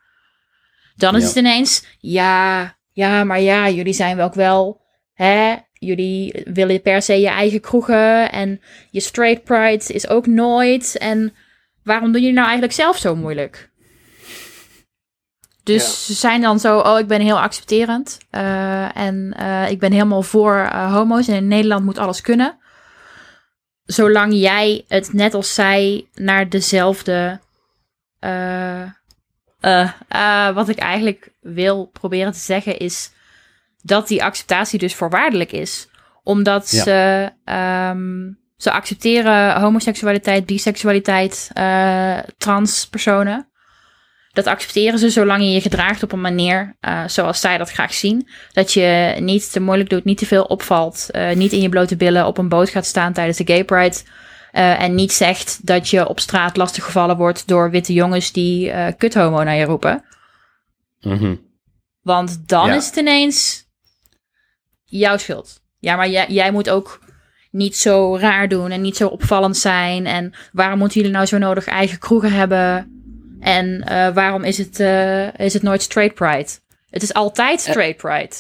Dan 0.96 1.16
is 1.16 1.22
Ja. 1.22 1.28
het 1.28 1.36
ineens, 1.38 1.86
ja, 2.00 2.76
ja, 2.92 3.24
maar 3.24 3.40
ja, 3.40 3.70
jullie 3.70 3.94
zijn 3.94 4.16
wel 4.16 4.26
ook 4.26 4.34
wel, 4.34 4.82
hè, 5.14 5.56
jullie 5.74 6.42
willen 6.54 6.82
per 6.82 7.02
se 7.02 7.20
je 7.20 7.30
eigen 7.30 7.62
kroegen 7.62 8.32
en 8.32 8.62
je 8.92 9.00
straight 9.00 9.44
pride 9.44 9.94
is 9.94 10.08
ook 10.08 10.26
nooit. 10.28 10.98
En 10.98 11.34
waarom 11.84 12.12
doen 12.12 12.22
jullie 12.22 12.36
nou 12.36 12.46
eigenlijk 12.48 12.76
zelf 12.76 12.98
zo 12.98 13.16
moeilijk? 13.16 13.72
Dus 15.64 15.84
Ja. 15.84 15.90
ze 15.90 16.14
zijn 16.14 16.42
dan 16.42 16.60
zo, 16.60 16.80
oh, 16.80 17.00
ik 17.00 17.08
ben 17.08 17.22
heel 17.22 17.40
accepterend. 17.40 18.18
eh, 18.30 18.98
en 18.98 19.34
eh, 19.38 19.70
ik 19.72 19.80
ben 19.80 19.92
helemaal 19.92 20.22
voor 20.24 20.56
eh, 20.56 20.94
homo's. 20.94 21.28
En 21.28 21.36
in 21.36 21.48
Nederland 21.48 21.86
moet 21.86 21.98
alles 21.98 22.22
kunnen. 22.22 22.58
Zolang 23.84 24.34
jij 24.34 24.86
het 24.88 25.14
net 25.14 25.34
als 25.34 25.54
zij 25.54 26.08
naar 26.14 26.50
dezelfde. 26.50 27.40
wat 30.54 30.70
ik 30.70 30.78
eigenlijk 30.78 31.32
wil 31.42 31.86
proberen 31.86 32.32
te 32.32 32.40
zeggen 32.40 32.78
is 32.78 33.12
dat 33.82 34.08
die 34.08 34.24
acceptatie 34.24 34.80
dus 34.80 34.96
voorwaardelijk 34.96 35.52
is. 35.52 35.88
Omdat 36.24 36.72
Ja. 36.72 36.84
ze, 36.84 37.30
ehm, 37.46 38.32
ze 38.58 38.72
accepteren 38.72 39.60
homoseksualiteit, 39.62 40.46
biseksualiteit, 40.46 41.50
transpersonen. 42.38 43.48
Dat 44.34 44.48
accepteren 44.48 45.00
ze 45.00 45.10
zolang 45.10 45.44
je 45.44 45.50
je 45.52 45.62
gedraagt 45.62 46.04
op 46.04 46.12
een 46.12 46.22
manier 46.22 46.76
eh, 46.80 47.08
zoals 47.08 47.40
zij 47.40 47.58
dat 47.58 47.72
graag 47.72 47.94
zien. 47.94 48.28
Dat 48.52 48.74
je 48.74 49.16
niet 49.20 49.52
te 49.52 49.60
moeilijk 49.60 49.90
doet, 49.90 50.04
niet 50.04 50.18
te 50.18 50.26
veel 50.26 50.44
opvalt, 50.44 51.08
eh, 51.12 51.36
niet 51.36 51.52
in 51.52 51.62
je 51.62 51.70
blote 51.70 51.96
billen 51.96 52.26
op 52.28 52.38
een 52.38 52.50
boot 52.50 52.70
gaat 52.70 52.86
staan 52.86 53.14
tijdens 53.14 53.38
de 53.38 53.46
gay 53.46 53.64
pride. 53.64 53.98
eh, 54.52 54.82
en 54.82 54.96
niet 54.96 55.12
zegt 55.12 55.66
dat 55.68 55.90
je 55.90 56.08
op 56.08 56.20
straat 56.20 56.58
lastiggevallen 56.58 57.18
wordt 57.18 57.48
door 57.48 57.70
witte 57.72 57.94
jongens 57.94 58.32
die 58.32 58.72
eh 58.72 58.94
kuthomo 58.98 59.44
naar 59.44 59.56
je 59.56 59.64
roepen. 59.66 60.04
Mhm. 61.02 61.36
Want 62.02 62.48
dan 62.48 62.68
Ja. 62.68 62.76
is 62.76 62.86
het 62.86 62.96
ineens 62.96 63.64
jouw 64.84 65.18
schuld. 65.18 65.62
Ja, 65.80 65.96
maar 65.96 66.10
jij, 66.10 66.26
jij 66.30 66.52
moet 66.52 66.70
ook 66.70 67.00
niet 67.52 67.76
zo 67.78 68.18
raar 68.18 68.48
doen 68.48 68.72
en 68.72 68.82
niet 68.82 68.98
zo 68.98 69.08
opvallend 69.08 69.58
zijn. 69.58 70.06
En 70.06 70.34
waarom 70.52 70.80
moeten 70.80 70.98
jullie 70.98 71.16
nou 71.16 71.26
zo 71.26 71.38
nodig 71.38 71.66
eigen 71.66 72.00
kroegen 72.00 72.32
hebben? 72.32 72.93
En 73.44 73.84
eh, 73.84 74.14
waarom 74.14 74.44
is 74.44 74.58
het, 74.58 74.80
eh, 74.80 75.40
is 75.40 75.54
het 75.54 75.64
nooit 75.64 75.82
straight 75.82 76.16
pride? 76.16 76.50
Het 76.90 77.04
is 77.04 77.14
altijd 77.14 77.62
straight 77.62 77.98
pride. 77.98 78.36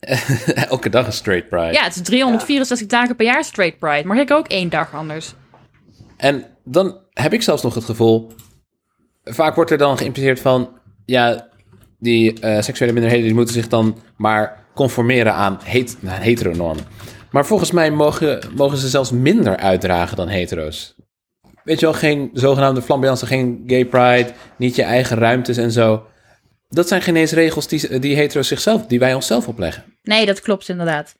Elke 0.68 0.88
dag 0.88 1.06
een 1.06 1.12
straight 1.12 1.48
pride. 1.48 1.72
Ja, 1.72 1.82
het 1.82 1.94
is 1.94 2.02
364 2.02 2.86
dagen 2.86 3.16
per 3.16 3.26
jaar 3.26 3.44
straight 3.44 3.78
pride. 3.78 4.06
Mag 4.06 4.18
ik 4.18 4.30
ook 4.30 4.48
één 4.48 4.68
dag 4.68 4.94
anders? 4.94 5.34
En 6.16 6.44
dan 6.64 6.98
heb 7.10 7.32
ik 7.32 7.42
zelfs 7.42 7.62
nog 7.62 7.74
het 7.74 7.84
gevoel. 7.84 8.32
Vaak 9.24 9.54
wordt 9.54 9.70
er 9.70 9.78
dan 9.78 9.98
geïmpliceerd 9.98 10.40
van. 10.40 10.78
Ja, 11.04 11.48
die 11.98 12.40
eh, 12.40 12.62
seksuele 12.62 12.92
minderheden 12.92 13.26
die 13.26 13.34
moeten 13.34 13.54
zich 13.54 13.68
dan 13.68 13.98
maar 14.16 14.64
conformeren 14.74 15.34
aan 15.34 15.58
het, 15.62 15.96
nou, 16.00 16.20
heteronormen. 16.20 16.84
Maar 17.30 17.46
volgens 17.46 17.70
mij 17.70 17.90
mogen, 17.90 18.40
mogen 18.54 18.78
ze 18.78 18.88
zelfs 18.88 19.10
minder 19.10 19.56
uitdragen 19.56 20.16
dan 20.16 20.28
hetero's. 20.28 20.94
Weet 21.66 21.80
je 21.80 21.86
wel, 21.86 21.94
geen 21.94 22.30
zogenaamde 22.32 22.82
flamboyance, 22.82 23.26
geen 23.26 23.64
gay 23.66 23.84
pride, 23.84 24.32
niet 24.56 24.76
je 24.76 24.82
eigen 24.82 25.18
ruimtes 25.18 25.56
en 25.56 25.70
zo. 25.70 26.06
Dat 26.68 26.88
zijn 26.88 27.02
geen 27.02 27.16
eens 27.16 27.32
regels 27.32 27.68
die, 27.68 27.98
die 27.98 28.16
hetero's 28.16 28.48
zichzelf, 28.48 28.86
die 28.86 28.98
wij 28.98 29.14
onszelf 29.14 29.48
opleggen. 29.48 29.84
Nee, 30.02 30.26
dat 30.26 30.40
klopt 30.40 30.68
inderdaad. 30.68 31.14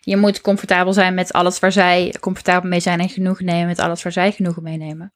Je 0.00 0.16
moet 0.16 0.40
comfortabel 0.40 0.92
zijn 0.92 1.14
met 1.14 1.32
alles 1.32 1.58
waar 1.58 1.72
zij 1.72 2.14
comfortabel 2.20 2.68
mee 2.68 2.80
zijn 2.80 3.00
en 3.00 3.08
genoegen 3.08 3.44
nemen 3.44 3.66
met 3.66 3.78
alles 3.78 4.02
waar 4.02 4.12
zij 4.12 4.32
genoegen 4.32 4.62
mee 4.62 4.76
nemen. 4.76 5.12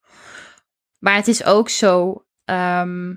Maar 0.98 1.16
het 1.16 1.28
is 1.28 1.44
ook 1.44 1.68
zo 1.68 2.24
ehm, 2.44 3.14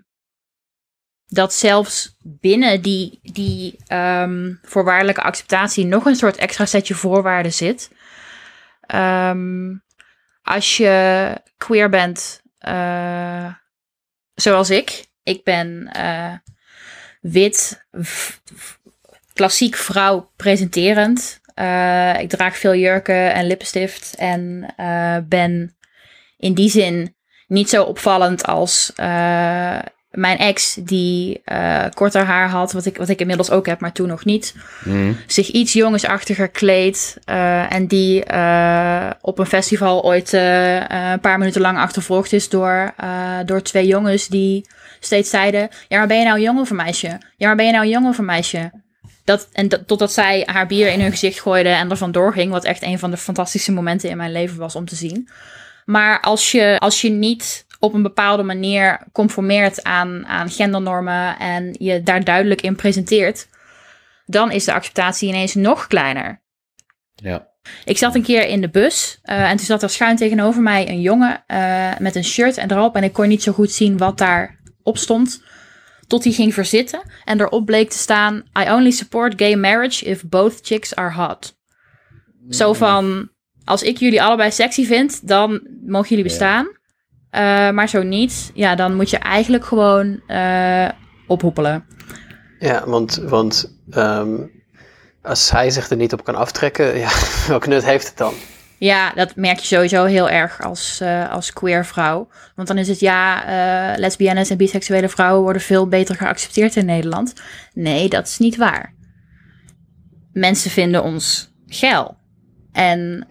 dat 1.26 1.53
zelfs 1.53 2.16
binnen 2.24 2.82
die, 2.82 3.20
die 3.22 3.76
ehm, 3.88 4.53
voorwaardelijke 4.61 5.22
acceptatie 5.22 5.86
nog 5.86 6.05
een 6.05 6.16
soort 6.16 6.38
extra 6.38 6.66
setje 6.66 6.95
voorwaarden 6.95 7.53
zit. 7.53 7.91
Ehm, 8.82 9.68
als 10.45 10.77
je 10.77 11.33
queer 11.57 11.89
bent, 11.89 12.41
eh, 12.57 13.53
zoals 14.33 14.69
ik. 14.69 15.05
Ik 15.23 15.43
ben 15.43 15.89
eh, 15.91 16.33
wit, 17.21 17.85
klassiek 19.33 19.75
vrouw 19.75 20.31
presenterend. 20.35 21.39
Eh, 21.53 22.19
ik 22.19 22.29
draag 22.29 22.57
veel 22.57 22.75
jurken 22.75 23.33
en 23.33 23.47
lippenstift 23.47 24.15
en 24.15 24.73
ben 25.27 25.77
in 26.37 26.53
die 26.53 26.69
zin 26.69 27.15
niet 27.47 27.69
zo 27.69 27.83
opvallend 27.83 28.45
als 28.45 28.91
mijn 30.16 30.38
ex 30.38 30.78
die 30.80 31.41
eh, 31.43 31.84
korter 31.93 32.24
haar 32.24 32.49
had, 32.49 32.72
wat 32.72 32.86
ik, 32.86 32.97
wat 32.97 33.09
ik 33.09 33.20
inmiddels 33.20 33.51
ook 33.51 33.66
heb, 33.66 33.80
maar 33.80 33.91
toen 33.91 34.07
nog 34.07 34.26
niet. 34.26 34.55
Zich 35.28 35.47
iets 35.47 35.74
jongensachtiger 35.74 36.49
kleedt 36.49 37.18
eh, 37.26 37.74
en 37.74 37.88
die 37.88 38.24
eh, 38.24 39.09
op 39.22 39.39
een 39.39 39.45
festival 39.45 40.03
ooit 40.03 40.34
een 40.34 41.20
paar 41.20 41.38
minuten 41.38 41.61
lang 41.61 41.78
achtervolgd 41.78 42.34
is 42.34 42.49
door, 42.49 42.93
door 43.45 43.61
twee 43.61 43.88
jongens 43.88 44.28
die 44.28 44.66
steeds 44.99 45.30
zeiden: 45.30 45.70
Ja, 45.88 45.97
maar 45.97 46.07
ben 46.07 46.18
je 46.18 46.24
nou 46.24 46.36
een 46.36 46.43
jongen 46.43 46.61
of 46.61 46.70
een 46.70 46.76
meisje? 46.76 47.07
Ja, 47.38 47.47
maar 47.47 47.55
ben 47.55 47.66
je 47.66 47.72
nou 47.72 47.84
een 47.84 47.91
jongen 47.91 48.09
of 48.09 48.18
een 48.18 48.26
meisje? 48.26 48.72
Dat, 49.24 49.47
en 49.53 49.70
dat, 49.70 49.88
totdat 49.88 50.13
zij 50.13 50.43
haar 50.45 50.68
bier 50.68 50.91
in 50.91 51.01
hun 51.01 51.11
gezicht 51.11 51.41
gooide 51.41 51.70
en 51.70 51.89
er 51.89 51.97
vandoor 51.97 52.34
ging. 52.34 52.51
Wat 52.51 52.63
echt 52.63 52.84
een 52.84 52.99
van 52.99 53.11
de 53.11 53.18
fantastische 53.18 53.72
momenten 53.72 54.09
in 54.09 54.18
mijn 54.18 54.32
leven 54.32 54.57
was 54.57 54.76
om 54.76 54.86
te 54.86 54.95
zien. 54.95 55.30
Maar 55.86 56.22
als 56.22 56.51
je, 56.51 56.80
als 56.80 57.01
je 57.01 57.09
niet 57.09 57.64
op 57.86 57.93
een 57.93 58.01
bepaalde 58.01 58.43
manier 58.43 59.07
conformeert 59.11 59.83
aan, 59.83 60.25
aan 60.27 60.49
gendernormen 60.49 61.38
en 61.39 61.75
je 61.79 62.03
daar 62.03 62.23
duidelijk 62.23 62.61
in 62.61 62.75
presenteert, 62.75 63.47
dan 64.25 64.51
is 64.51 64.65
de 64.65 64.73
acceptatie 64.73 65.29
ineens 65.29 65.53
nog 65.55 65.88
kleiner. 65.88 66.43
Ja. 67.15 67.53
Ik 67.86 67.97
zat 67.97 68.15
een 68.15 68.23
keer 68.23 68.47
in 68.47 68.61
de 68.61 68.69
bus 68.69 69.19
eh, 69.21 69.49
en 69.49 69.57
toen 69.57 69.65
zat 69.65 69.83
er 69.83 69.89
schuin 69.89 70.15
tegenover 70.15 70.61
mij 70.61 70.89
een 70.89 71.01
jongen 71.01 71.43
eh, 71.47 71.97
met 71.99 72.15
een 72.15 72.23
shirt 72.23 72.57
en 72.57 72.71
erop. 72.71 72.95
En 72.95 73.03
ik 73.03 73.13
kon 73.13 73.27
niet 73.27 73.43
zo 73.43 73.51
goed 73.51 73.71
zien 73.71 73.97
wat 73.97 74.17
daarop 74.17 74.97
stond. 74.97 75.43
Tot 76.07 76.23
hij 76.23 76.33
ging 76.33 76.53
verzitten 76.53 77.01
en 77.23 77.39
erop 77.39 77.65
bleek 77.65 77.89
te 77.89 77.97
staan: 77.97 78.43
I 78.59 78.71
only 78.71 78.91
support 78.91 79.33
gay 79.36 79.55
marriage 79.55 80.05
if 80.05 80.23
both 80.23 80.59
chicks 80.61 80.95
are 80.95 81.13
hot. 81.13 81.57
Zo 82.49 82.73
van: 82.73 83.29
als 83.63 83.81
ik 83.81 83.97
jullie 83.97 84.21
allebei 84.21 84.51
sexy 84.51 84.86
vind, 84.86 85.27
dan 85.27 85.67
mogen 85.86 86.09
jullie 86.09 86.23
bestaan. 86.23 86.67
Eh, 87.36 87.69
maar 87.69 87.89
zo 87.89 88.03
niet, 88.03 88.51
ja, 88.53 88.75
dan 88.75 88.95
moet 88.95 89.09
je 89.09 89.17
eigenlijk 89.17 89.65
gewoon 89.65 90.21
ophoepelen. 91.27 91.86
Ja, 92.59 92.83
want, 92.86 93.15
want 93.15 93.77
ehm, 93.89 94.36
als 95.21 95.51
hij 95.51 95.69
zich 95.69 95.89
er 95.89 95.97
niet 95.97 96.13
op 96.13 96.23
kan 96.23 96.36
aftrekken, 96.36 96.97
ja, 96.97 97.09
welke 97.47 97.69
nut 97.69 97.86
heeft 97.86 98.07
het 98.07 98.17
dan? 98.17 98.33
Ja, 98.77 99.11
dat 99.13 99.36
merk 99.36 99.59
je 99.59 99.65
sowieso 99.65 100.05
heel 100.05 100.29
erg 100.29 100.61
als, 100.61 100.99
eh, 101.01 101.31
als 101.31 101.53
queer 101.53 101.86
vrouw. 101.86 102.27
Want 102.55 102.67
dan 102.67 102.77
is 102.77 102.88
het 102.88 102.99
ja, 102.99 103.43
lesbiennes 103.97 104.49
en 104.49 104.57
biseksuele 104.57 105.09
vrouwen 105.09 105.43
worden 105.43 105.61
veel 105.61 105.88
beter 105.88 106.15
geaccepteerd 106.15 106.75
in 106.75 106.86
Nederland. 106.86 107.33
Nee, 107.73 108.09
dat 108.09 108.27
is 108.27 108.38
niet 108.38 108.55
waar. 108.55 108.93
Mensen 110.33 110.71
vinden 110.71 111.03
ons 111.03 111.53
geil. 111.67 112.17
En 112.71 113.27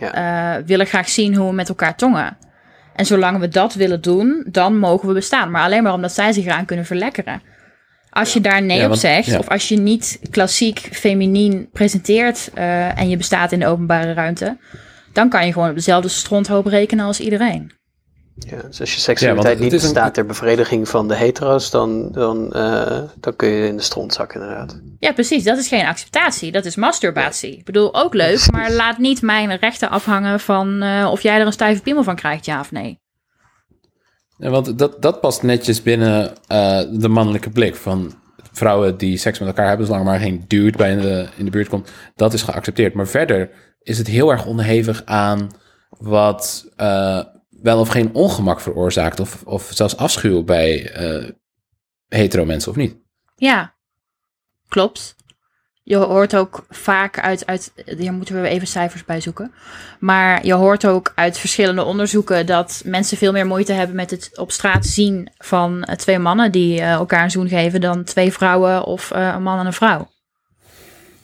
willen 0.67 0.87
graag 0.87 1.09
zien 1.09 1.35
hoe 1.35 1.49
we 1.49 1.55
met 1.55 1.69
elkaar 1.69 1.97
tongen. 1.97 2.37
En 2.95 3.07
zolang 3.07 3.39
we 3.39 3.49
dat 3.49 3.75
willen 3.75 4.01
doen, 4.01 4.47
dan 4.51 4.79
mogen 4.79 5.09
we 5.09 5.15
bestaan. 5.15 5.51
Maar 5.51 5.63
alleen 5.63 5.83
maar 5.83 5.93
omdat 5.93 6.13
zij 6.13 6.33
zich 6.33 6.45
eraan 6.45 6.65
kunnen 6.65 6.87
verlekkeren. 6.87 7.43
Als 8.11 8.33
je 8.33 8.41
daar 8.41 8.63
nee 8.63 8.79
Ja, 8.79 8.89
op 8.89 8.95
zegt, 8.95 9.27
ja. 9.27 9.39
of 9.39 9.49
als 9.49 9.69
je 9.69 9.77
niet 9.77 10.21
klassiek 10.31 10.79
feminien 10.79 11.69
presenteert 11.73 12.51
eh, 12.55 12.99
en 12.99 13.09
je 13.09 13.17
bestaat 13.17 13.53
in 13.53 13.59
de 13.59 13.67
openbare 13.67 14.13
ruimte, 14.13 14.57
dan 15.13 15.29
kan 15.29 15.47
je 15.47 15.53
gewoon 15.53 15.69
op 15.69 15.75
dezelfde 15.75 16.09
stronthoop 16.09 16.67
rekenen 16.67 17.05
als 17.05 17.21
iedereen. 17.21 17.73
Ja, 18.37 18.63
dus 18.63 18.81
als 18.81 18.95
je 18.95 19.01
seksualiteit 19.01 19.59
niet 19.59 19.73
een- 19.73 19.79
bestaat 19.81 20.15
ter 20.15 20.27
bevrediging 20.27 20.89
van 20.89 21.09
de 21.09 21.15
hetero's, 21.15 21.71
dan, 21.71 22.13
dan, 22.13 22.53
eh, 22.53 23.03
dan 23.21 23.37
kun 23.37 23.49
je 23.49 23.67
in 23.67 23.77
de 23.77 23.83
stront 23.83 24.15
zakken 24.15 24.41
inderdaad. 24.41 24.81
Ja, 24.99 25.13
precies. 25.13 25.45
Dat 25.45 25.59
is 25.59 25.69
geen 25.69 25.87
acceptatie. 25.87 26.53
Dat 26.53 26.65
is 26.65 26.77
masturbatie. 26.77 27.57
Ik 27.57 27.65
bedoel, 27.65 27.95
ook 27.95 28.15
leuk, 28.15 28.51
maar 28.51 28.73
laat 28.73 28.99
niet 28.99 29.23
mijn 29.23 29.57
rechten 29.57 29.91
afhangen 29.91 30.41
van 30.41 30.83
eh, 30.83 31.09
of 31.11 31.21
jij 31.21 31.41
er 31.41 31.47
een 31.47 31.53
stijve 31.53 31.83
piemel 31.83 32.03
van 32.03 32.17
krijgt, 32.17 32.45
ja 32.45 32.61
of 32.61 32.73
nee. 32.73 33.03
Ja, 34.37 34.51
want 34.51 34.79
dat, 34.79 35.03
dat 35.03 35.21
past 35.21 35.43
netjes 35.43 35.83
binnen 35.83 36.33
eh, 36.47 36.81
de 36.93 37.09
mannelijke 37.09 37.51
blik 37.51 37.77
van 37.77 38.13
vrouwen 38.53 38.97
die 38.97 39.17
seks 39.17 39.39
met 39.39 39.49
elkaar 39.49 39.69
hebben, 39.69 39.87
zolang 39.87 40.05
er 40.05 40.11
maar 40.11 40.21
geen 40.21 40.45
dude 40.49 40.77
bij 40.79 40.91
in 40.93 41.01
de, 41.01 41.29
in 41.37 41.45
de 41.45 41.51
buurt 41.51 41.69
komt. 41.69 41.91
Dat 42.15 42.33
is 42.33 42.43
geaccepteerd. 42.43 42.95
Maar 42.95 43.07
verder 43.07 43.51
is 43.83 43.99
het 43.99 44.07
heel 44.07 44.31
erg 44.31 44.47
onderhevig 44.47 45.03
aan 45.05 45.49
wat 45.89 46.67
eh, 46.77 47.21
wel 47.63 47.81
of 47.81 47.89
geen 47.89 48.15
ongemak 48.15 48.61
veroorzaakt, 48.61 49.21
of, 49.21 49.43
of 49.45 49.71
zelfs 49.75 49.97
afschuw 49.97 50.43
bij 50.43 50.91
eh 50.93 51.31
hetero 52.09 52.45
mensen 52.45 52.71
of 52.71 52.77
niet. 52.77 52.97
Ja, 53.37 53.75
klopt. 54.69 55.17
Je 55.83 55.97
hoort 55.97 56.37
ook 56.37 56.67
vaak 56.69 57.21
uit, 57.21 57.47
uit, 57.47 57.73
hier 57.99 58.13
moeten 58.13 58.43
we 58.43 58.49
even 58.49 58.67
cijfers 58.67 59.05
bij 59.05 59.21
zoeken. 59.21 59.53
Maar 59.99 60.47
je 60.47 60.53
hoort 60.53 60.87
ook 60.87 61.13
uit 61.15 61.39
verschillende 61.39 61.85
onderzoeken 61.85 62.47
dat 62.47 62.83
mensen 62.85 63.17
veel 63.17 63.33
meer 63.33 63.47
moeite 63.47 63.73
hebben 63.73 63.97
met 63.97 64.11
het 64.11 64.39
op 64.39 64.53
straat 64.53 64.87
zien 64.87 65.33
van 65.39 65.83
eh, 65.83 65.97
twee 65.97 66.19
mannen 66.19 66.53
die 66.53 66.81
eh, 66.81 66.93
elkaar 66.93 67.23
een 67.23 67.31
zoen 67.31 67.49
geven 67.49 67.81
dan 67.81 68.05
twee 68.05 68.33
vrouwen 68.33 68.85
of 68.85 69.11
een 69.11 69.43
man 69.43 69.59
en 69.59 69.67
een 69.67 69.73
vrouw. 69.73 70.11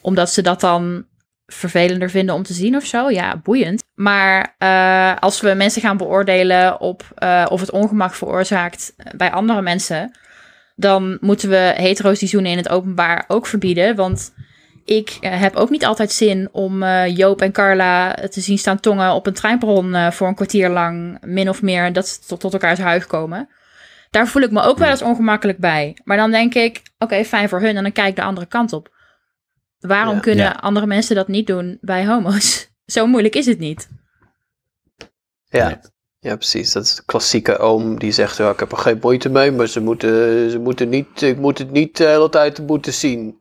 Omdat 0.01 0.29
ze 0.29 0.41
dat 0.41 0.59
dan 0.59 1.05
vervelender 1.53 2.09
vinden 2.09 2.35
om 2.35 2.43
te 2.43 2.53
zien 2.53 2.75
of 2.75 2.85
zo. 2.85 3.09
Ja, 3.09 3.37
boeiend. 3.37 3.83
Maar 3.95 4.55
eh, 4.57 5.15
als 5.19 5.41
we 5.41 5.53
mensen 5.53 5.81
gaan 5.81 5.97
beoordelen 5.97 6.79
op 6.79 7.03
eh, 7.15 7.45
of 7.49 7.59
het 7.59 7.71
ongemak 7.71 8.13
veroorzaakt 8.13 8.93
bij 9.15 9.31
andere 9.31 9.61
mensen, 9.61 10.11
dan 10.75 11.17
moeten 11.21 11.49
we 11.49 11.73
hetero's 11.75 12.19
die 12.19 12.29
zoenen 12.29 12.51
in 12.51 12.57
het 12.57 12.69
openbaar 12.69 13.23
ook 13.27 13.45
verbieden. 13.45 13.95
Want 13.95 14.33
ik 14.85 15.17
eh, 15.21 15.39
heb 15.39 15.55
ook 15.55 15.69
niet 15.69 15.85
altijd 15.85 16.11
zin 16.11 16.49
om 16.51 16.83
eh, 16.83 17.17
Joop 17.17 17.41
en 17.41 17.51
Carla 17.51 18.13
te 18.13 18.41
zien 18.41 18.57
staan 18.57 18.79
tongen 18.79 19.13
op 19.13 19.27
een 19.27 19.33
treinperron 19.33 19.95
eh, 19.95 20.11
voor 20.11 20.27
een 20.27 20.35
kwartier 20.35 20.69
lang, 20.69 21.17
min 21.21 21.49
of 21.49 21.61
meer, 21.61 21.93
dat 21.93 22.07
ze 22.07 22.19
tot, 22.27 22.39
tot 22.39 22.53
elkaars 22.53 22.79
huig 22.79 23.07
komen. 23.07 23.49
Daar 24.09 24.27
voel 24.27 24.41
ik 24.41 24.51
me 24.51 24.61
ook 24.61 24.77
wel 24.77 24.89
eens 24.89 25.01
ongemakkelijk 25.01 25.57
bij. 25.57 25.97
Maar 26.03 26.17
dan 26.17 26.31
denk 26.31 26.53
ik, 26.53 26.81
oké, 26.99 27.23
fijn 27.23 27.49
voor 27.49 27.61
hun 27.61 27.75
en 27.75 27.83
dan 27.83 27.91
kijk 27.91 28.09
ik 28.09 28.15
de 28.15 28.21
andere 28.21 28.45
kant 28.45 28.73
op. 28.73 28.89
Waarom 29.81 30.15
Ja. 30.15 30.19
kunnen 30.19 30.45
Ja. 30.45 30.57
andere 30.61 30.85
mensen 30.85 31.15
dat 31.15 31.27
niet 31.27 31.47
doen 31.47 31.77
bij 31.81 32.05
homo's? 32.07 32.69
Zo 32.85 33.07
moeilijk 33.07 33.35
is 33.35 33.45
het 33.45 33.59
niet. 33.59 33.89
Ja. 35.47 35.67
Nee. 35.67 35.77
ja, 36.19 36.35
precies. 36.35 36.71
Dat 36.71 36.83
is 36.83 36.95
de 36.95 37.03
klassieke 37.05 37.57
oom 37.57 37.99
die 37.99 38.11
zegt, 38.11 38.37
ja, 38.37 38.49
ik 38.49 38.59
heb 38.59 38.71
er 38.71 38.77
geen 38.77 38.97
moeite 39.01 39.29
mee, 39.29 39.51
maar 39.51 39.67
ze 39.67 39.79
moeten, 39.79 40.49
ze 40.51 40.59
moeten 40.59 40.89
niet, 40.89 41.21
ik 41.21 41.37
moet 41.37 41.57
het 41.57 41.71
niet 41.71 41.97
de 41.97 42.05
hele 42.07 42.29
tijd 42.29 42.67
moeten 42.67 42.93
zien. 42.93 43.39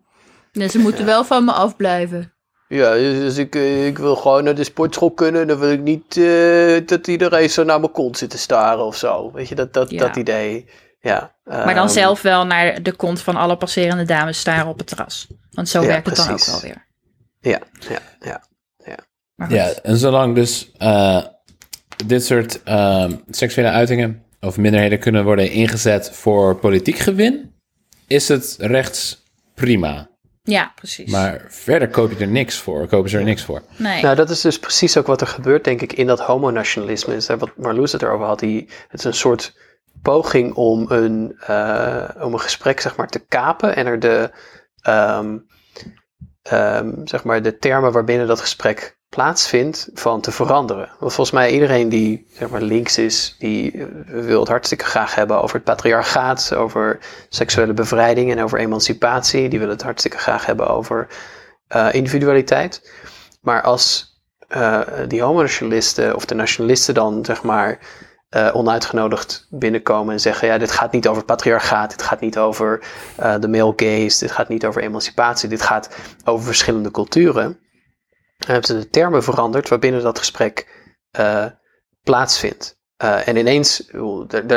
Dus 0.53 0.73
ze 0.73 0.79
moeten 0.79 1.05
wel 1.05 1.25
van 1.25 1.45
me 1.45 1.53
afblijven. 1.53 2.33
Ja, 2.69 2.93
dus 2.93 3.37
ik, 3.37 3.55
ik 3.87 3.99
wil 3.99 4.17
gewoon 4.17 4.45
naar 4.45 4.55
de 4.55 4.65
sportschool 4.65 5.11
kunnen. 5.11 5.47
Dan 5.47 5.59
wil 5.59 5.71
ik 5.71 5.81
niet 5.81 6.17
eh, 6.17 6.87
dat 6.87 7.07
iedereen 7.07 7.51
zo 7.51 7.65
naar 7.65 7.81
mijn 7.81 7.93
kont 7.93 8.19
zit 8.19 8.31
te 8.31 8.39
staren 8.39 8.85
of 8.85 8.97
zo. 8.97 9.33
Weet 9.33 9.49
je, 9.49 9.55
dat, 9.55 9.73
dat, 9.73 9.91
Ja. 9.91 9.99
dat 9.99 10.17
idee. 10.17 10.69
Ja, 11.01 11.35
Maar 11.45 11.75
dan 11.75 11.85
ehm, 11.85 11.89
zelf 11.89 12.23
wel 12.23 12.47
naar 12.47 12.83
de 12.83 12.93
kont 12.93 13.21
van 13.23 13.37
alle 13.37 13.57
passerende 13.57 14.05
dames 14.05 14.39
staren 14.39 14.67
op 14.67 14.79
het 14.79 14.87
terras. 14.87 15.27
Want 15.53 15.69
zo 15.69 15.81
Ja, 15.81 15.87
werkt 15.87 16.07
het 16.07 16.17
dan 16.17 16.29
ook 16.29 16.35
precies. 16.35 16.53
wel 16.53 16.61
weer. 16.61 16.87
Ja, 17.41 17.61
ja, 17.89 18.01
ja. 18.21 18.43
Maar 19.35 19.49
goed. 19.49 19.57
Ja, 19.57 19.73
en 19.83 19.97
zolang 19.97 20.35
dus 20.35 20.71
eh, 20.79 21.25
dit 22.07 22.25
soort 22.25 22.63
ehm, 22.63 23.17
seksuele 23.31 23.71
uitingen 23.71 24.23
of 24.41 24.57
minderheden 24.57 24.99
kunnen 24.99 25.25
worden 25.25 25.51
ingezet 25.51 26.11
voor 26.11 26.57
politiek 26.57 26.99
gewin, 26.99 27.55
is 28.07 28.29
het 28.29 28.57
rechts 28.59 29.23
prima. 29.55 30.09
Ja, 30.43 30.73
precies. 30.75 31.11
Maar 31.11 31.47
verder 31.49 31.89
koop 31.89 32.11
je 32.11 32.19
er 32.19 32.31
niks 32.31 32.57
voor, 32.57 32.87
kopen 32.87 33.11
ze 33.11 33.19
er 33.19 33.25
niks 33.25 33.43
voor. 33.45 33.63
nee. 33.77 34.03
Nou, 34.03 34.17
dat 34.17 34.31
is 34.31 34.41
dus 34.41 34.59
precies 34.59 34.97
ook 34.97 35.07
wat 35.07 35.21
er 35.21 35.27
gebeurt, 35.27 35.65
denk 35.65 35.81
ik, 35.81 35.93
in 35.93 36.07
dat 36.07 36.21
homonationalisme. 36.21 37.15
Is, 37.15 37.29
hè, 37.29 37.39
wat 37.39 37.57
Marloes 37.57 37.93
het 37.93 38.03
erover 38.03 38.27
had. 38.27 38.39
Die, 38.39 38.69
het 38.89 38.99
is 38.99 39.05
een 39.05 39.15
soort 39.15 39.55
poging 40.03 40.55
om 40.55 40.91
een, 40.91 41.37
eh, 41.41 42.09
om 42.21 42.33
een 42.33 42.41
gesprek 42.41 42.81
zeg 42.81 42.97
maar, 42.97 43.09
te 43.09 43.25
kapen 43.29 43.77
en 43.77 43.87
er 43.87 43.99
de, 44.01 44.31
ehm, 44.83 45.39
ehm, 46.43 46.91
zeg 47.05 47.25
maar, 47.25 47.43
de 47.43 47.59
termen 47.59 47.93
waarbinnen 47.93 48.27
dat 48.27 48.41
gesprek 48.41 48.99
plaatsvindt 49.11 49.89
van 49.95 50.21
te 50.21 50.33
veranderen. 50.33 50.89
Want 50.99 51.13
volgens 51.13 51.31
mij 51.31 51.53
iedereen 51.53 51.89
die 51.89 52.27
zeg 52.33 52.49
maar, 52.49 52.63
links 52.63 52.99
is, 52.99 53.37
die 53.39 53.73
eh, 53.73 53.87
wil 54.07 54.41
het 54.41 54.49
hartstikke 54.49 54.85
graag 54.85 55.15
hebben 55.15 55.43
over 55.43 55.55
het 55.55 55.65
patriarchaat, 55.65 56.55
over 56.55 56.99
seksuele 57.29 57.73
bevrijding 57.73 58.31
en 58.31 58.43
over 58.43 58.59
emancipatie. 58.59 59.49
Die 59.49 59.59
wil 59.59 59.69
het 59.69 59.83
hartstikke 59.83 60.19
graag 60.19 60.47
hebben 60.47 60.69
over 60.69 61.09
eh, 61.67 61.89
individualiteit. 61.93 62.93
Maar 63.41 63.63
als 63.63 64.19
eh, 64.49 64.81
die 65.09 65.23
homonationalisten 65.23 66.15
of 66.15 66.25
de 66.25 66.35
nationalisten 66.35 66.95
dan 66.95 67.25
zeg 67.25 67.43
maar 67.43 67.79
eh, 68.31 68.51
onuitgenodigd 68.53 69.47
binnenkomen 69.51 70.13
en 70.13 70.21
zeggen: 70.21 70.49
ja, 70.49 70.59
dit 70.59 70.71
gaat 70.71 70.93
niet 70.93 71.09
over 71.09 71.25
patriarchaat, 71.25 71.91
dit 71.91 72.03
gaat 72.03 72.21
niet 72.21 72.39
over 72.39 72.85
eh, 73.17 73.39
de 73.41 73.49
male 73.49 73.73
gaze, 73.77 74.25
dit 74.25 74.31
gaat 74.31 74.49
niet 74.49 74.65
over 74.65 74.83
emancipatie, 74.83 75.49
dit 75.49 75.63
gaat 75.63 75.97
over 76.25 76.45
verschillende 76.45 76.91
culturen. 76.91 77.59
Dan 78.37 78.51
hebben 78.51 78.65
ze 78.65 78.79
de 78.79 78.89
termen 78.89 79.23
veranderd 79.23 79.69
waarbinnen 79.69 80.03
dat 80.03 80.19
gesprek 80.19 80.89
eh, 81.11 81.47
plaatsvindt. 82.03 82.79
En 82.97 83.37
ineens, 83.37 83.91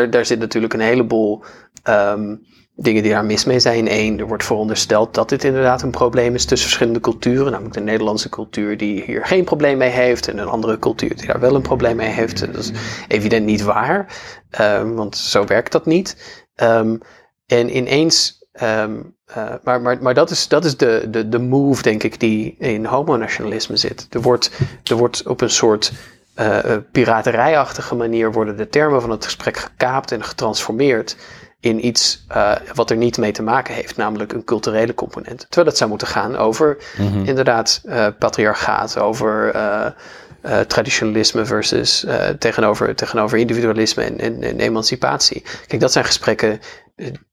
daar, 0.09 0.26
zit 0.26 0.39
natuurlijk 0.39 0.74
een 0.74 0.80
heleboel 0.80 1.43
ehm, 1.84 2.36
dingen 2.76 3.03
die 3.03 3.11
daar 3.11 3.26
mis 3.26 3.45
mee 3.45 3.59
zijn. 3.59 3.91
Eén, 3.91 4.19
er 4.19 4.28
wordt 4.28 4.43
verondersteld 4.45 5.13
dat 5.13 5.30
dit 5.30 5.43
inderdaad 5.43 5.82
een 5.82 5.91
probleem 5.91 6.36
is 6.36 6.45
tussen 6.45 6.67
verschillende 6.67 6.99
culturen. 6.99 7.51
Namelijk 7.51 7.74
de 7.74 7.82
Nederlandse 7.82 8.30
cultuur 8.30 8.78
die 8.78 9.03
hier 9.03 9.26
geen 9.26 9.43
probleem 9.43 9.78
mee 9.78 9.89
heeft. 9.89 10.28
En 10.28 10.38
een 10.38 10.47
andere 10.47 10.80
cultuur 10.80 11.15
die 11.15 11.28
daar 11.28 11.39
wel 11.39 11.55
een 11.55 11.61
probleem 11.61 11.95
mee 11.95 12.09
heeft. 12.09 12.39
Dat 12.53 12.55
is 12.63 12.71
evident 13.07 13.45
niet 13.45 13.61
waar. 13.61 14.05
ehm, 14.49 14.93
want 14.93 15.17
zo 15.17 15.45
werkt 15.45 15.71
dat 15.71 15.86
niet. 15.86 16.41
Ehm, 16.55 16.97
en 17.45 17.78
ineens. 17.78 18.41
ehm, 18.51 18.95
eh, 19.26 19.53
maar, 19.63 19.82
maar, 19.82 20.01
maar 20.01 20.13
dat 20.13 20.30
is, 20.30 20.47
dat 20.47 20.65
is 20.65 20.78
de, 20.78 21.07
de, 21.09 21.30
de 21.30 21.39
move, 21.39 21.82
denk 21.82 22.03
ik, 22.03 22.19
die 22.19 22.55
in 22.59 22.86
homonationalisme 22.86 23.78
zit. 23.78 24.07
Er 24.09 24.21
wordt, 24.21 24.51
er 24.84 24.95
wordt 24.95 25.28
op 25.28 25.41
een 25.41 25.49
soort 25.49 25.91
eh, 26.36 26.59
piraterijachtige 26.91 27.95
manier 27.95 28.32
worden 28.32 28.57
de 28.57 28.69
termen 28.69 29.01
van 29.01 29.09
het 29.09 29.26
gesprek 29.26 29.57
gekaapt 29.57 30.11
en 30.11 30.24
getransformeerd 30.24 31.15
in 31.64 31.86
iets 31.86 32.24
eh, 32.28 32.51
wat 32.74 32.89
er 32.89 32.97
niet 32.97 33.18
mee 33.18 33.32
te 33.32 33.43
maken 33.43 33.74
heeft, 33.74 33.97
namelijk 33.97 34.34
een 34.34 34.43
culturele 34.43 34.93
component. 34.93 35.39
Terwijl 35.39 35.68
het 35.68 35.78
zou 35.78 35.89
moeten 35.89 36.07
gaan 36.07 36.36
over 36.36 36.78
inderdaad 37.24 37.82
eh, 37.86 38.07
patriarchaat, 38.20 38.97
over 38.97 39.51
eh, 39.51 40.59
traditionalisme 40.68 41.45
versus 41.45 42.05
tegenover, 42.39 42.95
tegenover 42.95 43.38
individualisme 43.38 44.03
en, 44.03 44.20
en, 44.20 44.43
en 44.43 44.59
emancipatie. 44.59 45.43
Kijk, 45.68 45.82
dat 45.82 45.91
zijn 45.91 46.05
gesprekken 46.05 46.59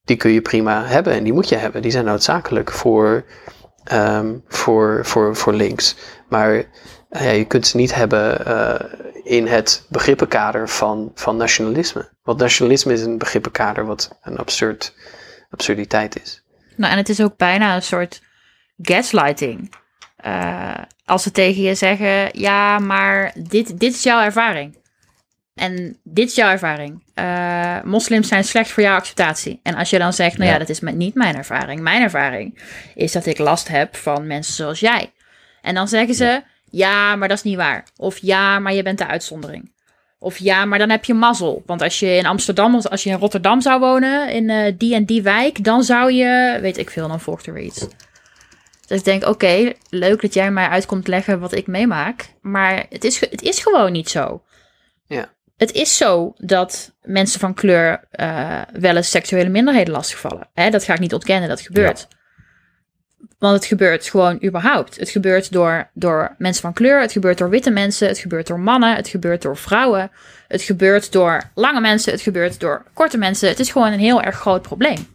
die 0.05 0.17
kun 0.17 0.31
je 0.31 0.41
prima 0.41 0.85
hebben 0.85 1.13
en 1.13 1.25
die 1.25 1.33
moet 1.33 1.49
je 1.49 1.57
hebben. 1.57 1.83
Die 1.83 1.91
zijn 1.91 2.05
noodzakelijk 2.05 2.71
voor, 2.71 3.25
ehm, 3.85 4.35
voor, 4.49 5.01
voor, 5.03 5.37
voor 5.37 5.53
links. 5.53 5.97
Maar 6.29 6.65
ja, 7.09 7.31
je 7.31 7.45
kunt 7.45 7.67
ze 7.67 7.77
niet 7.77 7.95
hebben 7.95 8.47
in 9.25 9.47
het 9.47 9.87
begrippenkader 9.89 10.69
van, 10.69 11.11
van 11.15 11.37
nationalisme. 11.37 12.09
Want 12.31 12.43
nationalisme 12.43 12.93
is 12.93 13.03
een 13.03 13.19
begrippenkader 13.19 13.87
wat 13.87 14.19
een 14.23 14.37
absurd, 14.37 14.95
absurditeit 15.51 16.23
is. 16.23 16.43
Nou, 16.77 16.93
en 16.93 16.99
het 16.99 17.09
is 17.09 17.21
ook 17.23 17.37
bijna 17.37 17.75
een 17.75 17.83
soort 17.83 18.23
gaslighting. 18.83 19.75
Eh, 20.17 20.79
als 21.05 21.23
ze 21.23 21.31
tegen 21.31 21.63
je 21.63 21.75
zeggen, 21.75 22.41
ja, 22.41 22.79
maar 22.79 23.33
dit, 23.39 23.79
dit 23.81 23.95
is 23.95 24.03
jouw 24.03 24.23
ervaring. 24.23 24.79
En 25.55 25.99
dit 26.03 26.29
is 26.29 26.35
jouw 26.35 26.51
ervaring. 26.51 27.03
Eh, 27.15 27.83
moslims 27.83 28.29
zijn 28.29 28.45
slecht 28.45 28.71
voor 28.71 28.83
jouw 28.83 28.97
acceptatie. 28.97 29.61
En 29.63 29.75
als 29.75 29.91
je 29.91 29.99
dan 29.99 30.13
zegt, 30.13 30.37
nou 30.37 30.47
ja, 30.47 30.53
Ja. 30.53 30.59
dat 30.59 30.69
is 30.69 30.81
niet 30.81 31.15
mijn 31.15 31.37
ervaring. 31.37 31.81
Mijn 31.81 32.03
ervaring 32.03 32.63
is 32.95 33.13
dat 33.13 33.27
ik 33.27 33.39
last 33.39 33.69
heb 33.69 33.97
van 33.97 34.27
mensen 34.27 34.55
zoals 34.55 34.81
jij. 34.81 35.13
En 35.63 35.75
dan 35.75 35.89
zeggen 35.89 36.15
ze, 36.15 36.43
ja, 36.65 37.17
maar 37.17 37.29
dat 37.29 37.37
is 37.37 37.45
niet 37.45 37.57
waar. 37.57 37.85
Of 37.97 38.19
ja, 38.19 38.59
maar 38.59 38.73
je 38.75 38.83
bent 38.83 38.99
de 38.99 39.07
uitzondering. 39.07 39.79
Of 40.23 40.39
ja, 40.39 40.65
maar 40.65 40.79
dan 40.79 40.91
heb 40.91 41.05
je 41.05 41.15
mazzel. 41.15 41.63
Want 41.67 41.83
als 41.83 41.99
je 41.99 42.07
in 42.07 42.27
Amsterdam, 42.27 42.75
of 42.75 42.87
als 42.87 43.03
je 43.03 43.11
in 43.11 43.19
Rotterdam 43.19 43.61
zou 43.61 43.81
wonen, 43.81 44.33
in 44.33 44.51
eh, 44.51 44.73
die 44.79 44.95
en 44.95 45.05
die 45.05 45.23
wijk, 45.23 45.65
dan 45.65 45.83
zou 45.83 46.13
je, 46.13 46.59
weet 46.61 46.79
ik 46.79 46.91
veel, 46.91 47.09
dan 47.09 47.21
volgt 47.21 47.47
er 47.47 47.53
weer 47.53 47.63
iets. 47.63 47.87
Dus 48.87 48.99
ik 48.99 49.05
denk, 49.05 49.27
oké, 49.27 49.73
leuk 49.89 50.21
dat 50.21 50.35
jij 50.35 50.51
mij 50.51 50.69
uitkomt 50.69 51.09
leggen 51.09 51.41
wat 51.41 51.55
ik 51.55 51.67
meemaak. 51.67 52.35
Maar 52.41 52.87
het 52.89 53.05
is, 53.05 53.21
het 53.21 53.43
is 53.43 53.59
gewoon 53.59 53.93
niet 53.93 54.09
zo. 54.09 54.43
Ja. 55.07 55.33
Het 55.57 55.73
is 55.73 55.97
zo 55.97 56.35
dat 56.37 56.95
mensen 57.03 57.41
van 57.41 57.55
kleur 57.55 58.05
eh, 58.11 58.61
wel 58.73 58.97
eens 58.97 59.11
seksuele 59.11 59.49
minderheden 59.49 59.93
lastigvallen. 59.93 60.49
Hè, 60.55 60.71
dat 60.71 60.85
ga 60.85 60.93
ik 60.93 61.01
niet 61.01 61.15
ontkennen, 61.15 61.49
dat 61.49 61.61
gebeurt. 61.61 62.09
Want 63.39 63.55
het 63.55 63.65
gebeurt 63.65 64.09
gewoon 64.09 64.45
überhaupt. 64.45 64.97
Het 64.97 65.09
gebeurt 65.09 65.53
door, 65.53 65.91
door 65.93 66.35
mensen 66.39 66.63
van 66.63 66.73
kleur, 66.73 67.01
het 67.01 67.13
gebeurt 67.13 67.39
door 67.39 67.51
witte 67.51 67.71
mensen, 67.71 68.09
het 68.09 68.19
gebeurt 68.19 68.47
door 68.47 68.61
mannen, 68.61 68.97
het 68.97 69.09
gebeurt 69.09 69.43
door 69.43 69.57
vrouwen, 69.57 70.11
het 70.49 70.63
gebeurt 70.63 71.13
door 71.13 71.43
lange 71.55 71.81
mensen, 71.81 72.13
het 72.13 72.21
gebeurt 72.21 72.61
door 72.61 72.85
korte 72.93 73.19
mensen. 73.19 73.49
Het 73.49 73.59
is 73.59 73.71
gewoon 73.71 73.93
een 73.93 73.99
heel 73.99 74.23
erg 74.23 74.37
groot 74.37 74.63
probleem. 74.63 75.07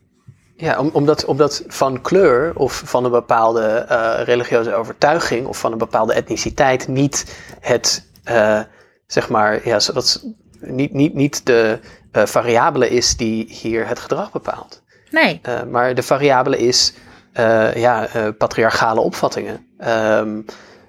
Ja, 0.58 0.80
om, 0.80 0.90
omdat, 0.94 1.26
omdat 1.26 1.64
van 1.68 2.02
kleur 2.02 2.52
of 2.56 2.82
van 2.86 3.06
een 3.06 3.12
bepaalde 3.12 3.62
eh, 3.62 4.22
religieuze 4.24 4.74
overtuiging 4.74 5.48
of 5.48 5.58
van 5.58 5.72
een 5.72 5.78
bepaalde 5.78 6.14
etniciteit 6.14 6.88
niet 6.88 7.38
het, 7.60 8.10
eh, 8.24 8.60
zeg 9.08 9.30
maar, 9.30 9.68
ja, 9.68 9.78
dat, 9.94 10.26
niet, 10.60 10.94
niet, 10.94 11.14
niet 11.14 11.46
de 11.46 11.80
eh, 12.12 12.26
variabele 12.26 12.90
is 12.90 13.18
die 13.18 13.46
hier 13.50 13.88
het 13.88 14.00
gedrag 14.00 14.32
bepaalt. 14.32 14.84
Nee, 15.12 15.42
maar 15.70 15.96
de 15.96 16.04
variabele 16.04 16.58
is 16.58 16.94
eh, 17.36 17.76
ja, 17.76 18.08
eh, 18.08 18.28
patriarchale 18.38 19.00
opvattingen, 19.00 19.68
ehm 19.78 20.42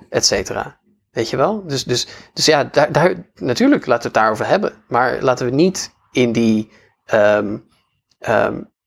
et 0.08 0.26
cetera. 0.26 0.80
Weet 1.10 1.30
je 1.30 1.36
wel? 1.36 1.66
Dus, 1.66 1.84
dus, 1.84 2.06
dus 2.32 2.46
ja, 2.46 2.64
daar, 2.64 2.92
daar, 2.92 3.30
natuurlijk 3.34 3.86
laten 3.86 4.02
we 4.02 4.08
het 4.08 4.14
daarover 4.14 4.46
hebben. 4.46 4.72
Maar 4.88 5.22
laten 5.22 5.46
we 5.46 5.52
niet 5.52 5.94
in 6.12 6.32
die, 6.32 6.70
ehm, 7.04 7.56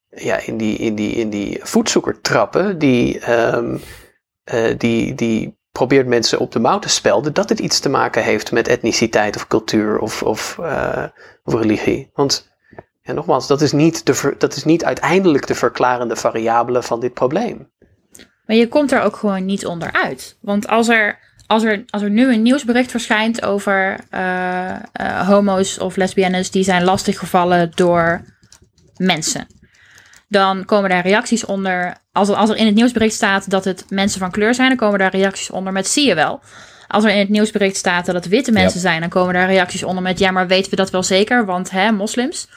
ja, 0.10 0.38
in 0.46 0.58
die, 0.58 0.78
in 0.78 0.96
die, 0.96 1.12
in 1.12 1.30
die 1.30 1.60
voetzoeker 1.62 2.22
trappen 2.22 2.78
die, 2.78 3.20
eh, 3.20 4.78
die, 4.78 5.16
die 5.16 5.60
probeert 5.72 6.08
mensen 6.08 6.40
op 6.40 6.52
de 6.52 6.60
mouw 6.60 6.80
te 6.80 6.90
spelden 6.90 7.34
dat 7.34 7.50
het 7.50 7.60
iets 7.60 7.80
te 7.80 7.90
maken 7.90 8.24
heeft 8.24 8.52
met 8.52 8.68
etniciteit 8.68 9.36
of 9.36 9.48
cultuur 9.48 10.00
of, 10.00 10.24
of, 10.24 10.60
of 11.44 11.54
religie. 11.54 12.10
Want 12.14 12.49
ja, 13.10 13.16
nogmaals, 13.16 13.48
dat 13.48 13.62
is, 13.62 13.72
niet 13.72 14.06
de 14.06 14.14
ver- 14.14 14.36
dat 14.38 14.56
is 14.56 14.64
niet 14.64 14.84
uiteindelijk 14.84 15.48
de 15.48 15.56
verklarende 15.56 16.16
variabele 16.16 16.84
van 16.84 17.00
dit 17.00 17.14
probleem. 17.14 17.72
Maar 18.46 18.56
je 18.56 18.68
komt 18.68 18.92
er 18.92 19.02
ook 19.02 19.16
gewoon 19.16 19.46
niet 19.46 19.66
onderuit. 19.66 20.38
Want 20.42 20.68
als 20.68 20.88
er, 20.88 21.20
als 21.48 21.64
er, 21.64 21.84
als 21.90 22.02
er 22.02 22.10
nu 22.10 22.34
een 22.34 22.42
nieuwsbericht 22.42 22.92
verschijnt 22.92 23.46
over 23.46 24.00
eh, 24.10 24.70
eh, 24.70 25.28
homo's 25.28 25.80
of 25.80 25.96
lesbiennes 25.96 26.52
die 26.52 26.64
zijn 26.64 26.84
lastiggevallen 26.84 27.72
door 27.76 28.22
mensen. 28.98 29.48
Dan 30.28 30.66
komen 30.66 30.90
daar 30.90 31.04
reacties 31.04 31.46
onder. 31.46 31.98
Als 32.12 32.30
er, 32.30 32.36
als 32.36 32.50
er 32.50 32.56
in 32.56 32.66
het 32.66 32.76
nieuwsbericht 32.76 33.16
staat 33.16 33.50
dat 33.50 33.66
het 33.66 33.86
mensen 33.90 34.20
van 34.20 34.32
kleur 34.32 34.54
zijn, 34.54 34.68
dan 34.68 34.78
komen 34.78 35.00
daar 35.00 35.12
reacties 35.12 35.50
onder 35.50 35.74
met 35.74 35.88
zie 35.88 36.08
je 36.08 36.16
wel. 36.16 36.42
Als 36.88 37.04
er 37.04 37.10
in 37.10 37.20
het 37.20 37.30
nieuwsbericht 37.30 37.76
staat 37.76 38.06
dat 38.06 38.16
het 38.16 38.28
witte 38.28 38.52
mensen 38.52 38.80
zijn, 38.80 39.00
dan 39.00 39.10
komen 39.10 39.34
daar 39.34 39.48
reacties 39.48 39.84
onder 39.84 40.04
met 40.04 40.20
ja, 40.20 40.32
maar 40.32 40.48
weten 40.48 40.70
we 40.70 40.76
dat 40.76 40.90
wel 40.90 41.04
zeker, 41.04 41.46
want 41.46 41.70
hè, 41.70 41.92
moslims. 41.92 42.48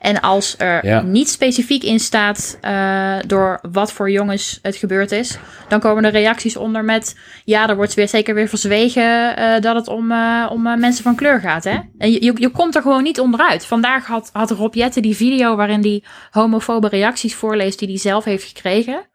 En 0.00 0.20
als 0.20 0.54
er 0.58 0.86
Ja. 0.86 1.00
niet 1.00 1.28
specifiek 1.30 1.82
in 1.82 2.00
staat 2.00 2.58
eh, 2.60 3.16
door 3.26 3.58
wat 3.72 3.92
voor 3.92 4.10
jongens 4.10 4.58
het 4.62 4.76
gebeurd 4.76 5.12
is, 5.12 5.38
dan 5.68 5.80
komen 5.80 6.04
er 6.04 6.10
reacties 6.10 6.56
onder 6.56 6.84
met 6.84 7.18
ja, 7.44 7.68
er 7.68 7.76
wordt 7.76 7.94
weer 7.94 8.08
zeker 8.08 8.34
weer 8.34 8.48
verzwegen 8.48 9.36
eh, 9.36 9.60
dat 9.60 9.74
het 9.76 9.88
om, 9.88 10.12
eh, 10.12 10.46
om 10.50 10.66
eh, 10.66 10.76
mensen 10.76 11.02
van 11.04 11.14
kleur 11.14 11.40
gaat. 11.40 11.64
Hè? 11.64 11.78
En 11.98 12.12
je, 12.12 12.24
je, 12.24 12.32
je 12.34 12.48
komt 12.48 12.74
er 12.74 12.82
gewoon 12.82 13.02
niet 13.02 13.20
onderuit. 13.20 13.66
Vandaag 13.66 14.06
had, 14.06 14.30
had 14.32 14.50
Rob 14.50 14.74
Jetten 14.74 15.02
die 15.02 15.16
video 15.16 15.56
waarin 15.56 15.80
die 15.80 16.04
homofobe 16.30 16.88
reacties 16.88 17.34
voorleest 17.34 17.78
die 17.78 17.88
hij 17.88 17.98
zelf 17.98 18.24
heeft 18.24 18.44
gekregen. 18.48 19.08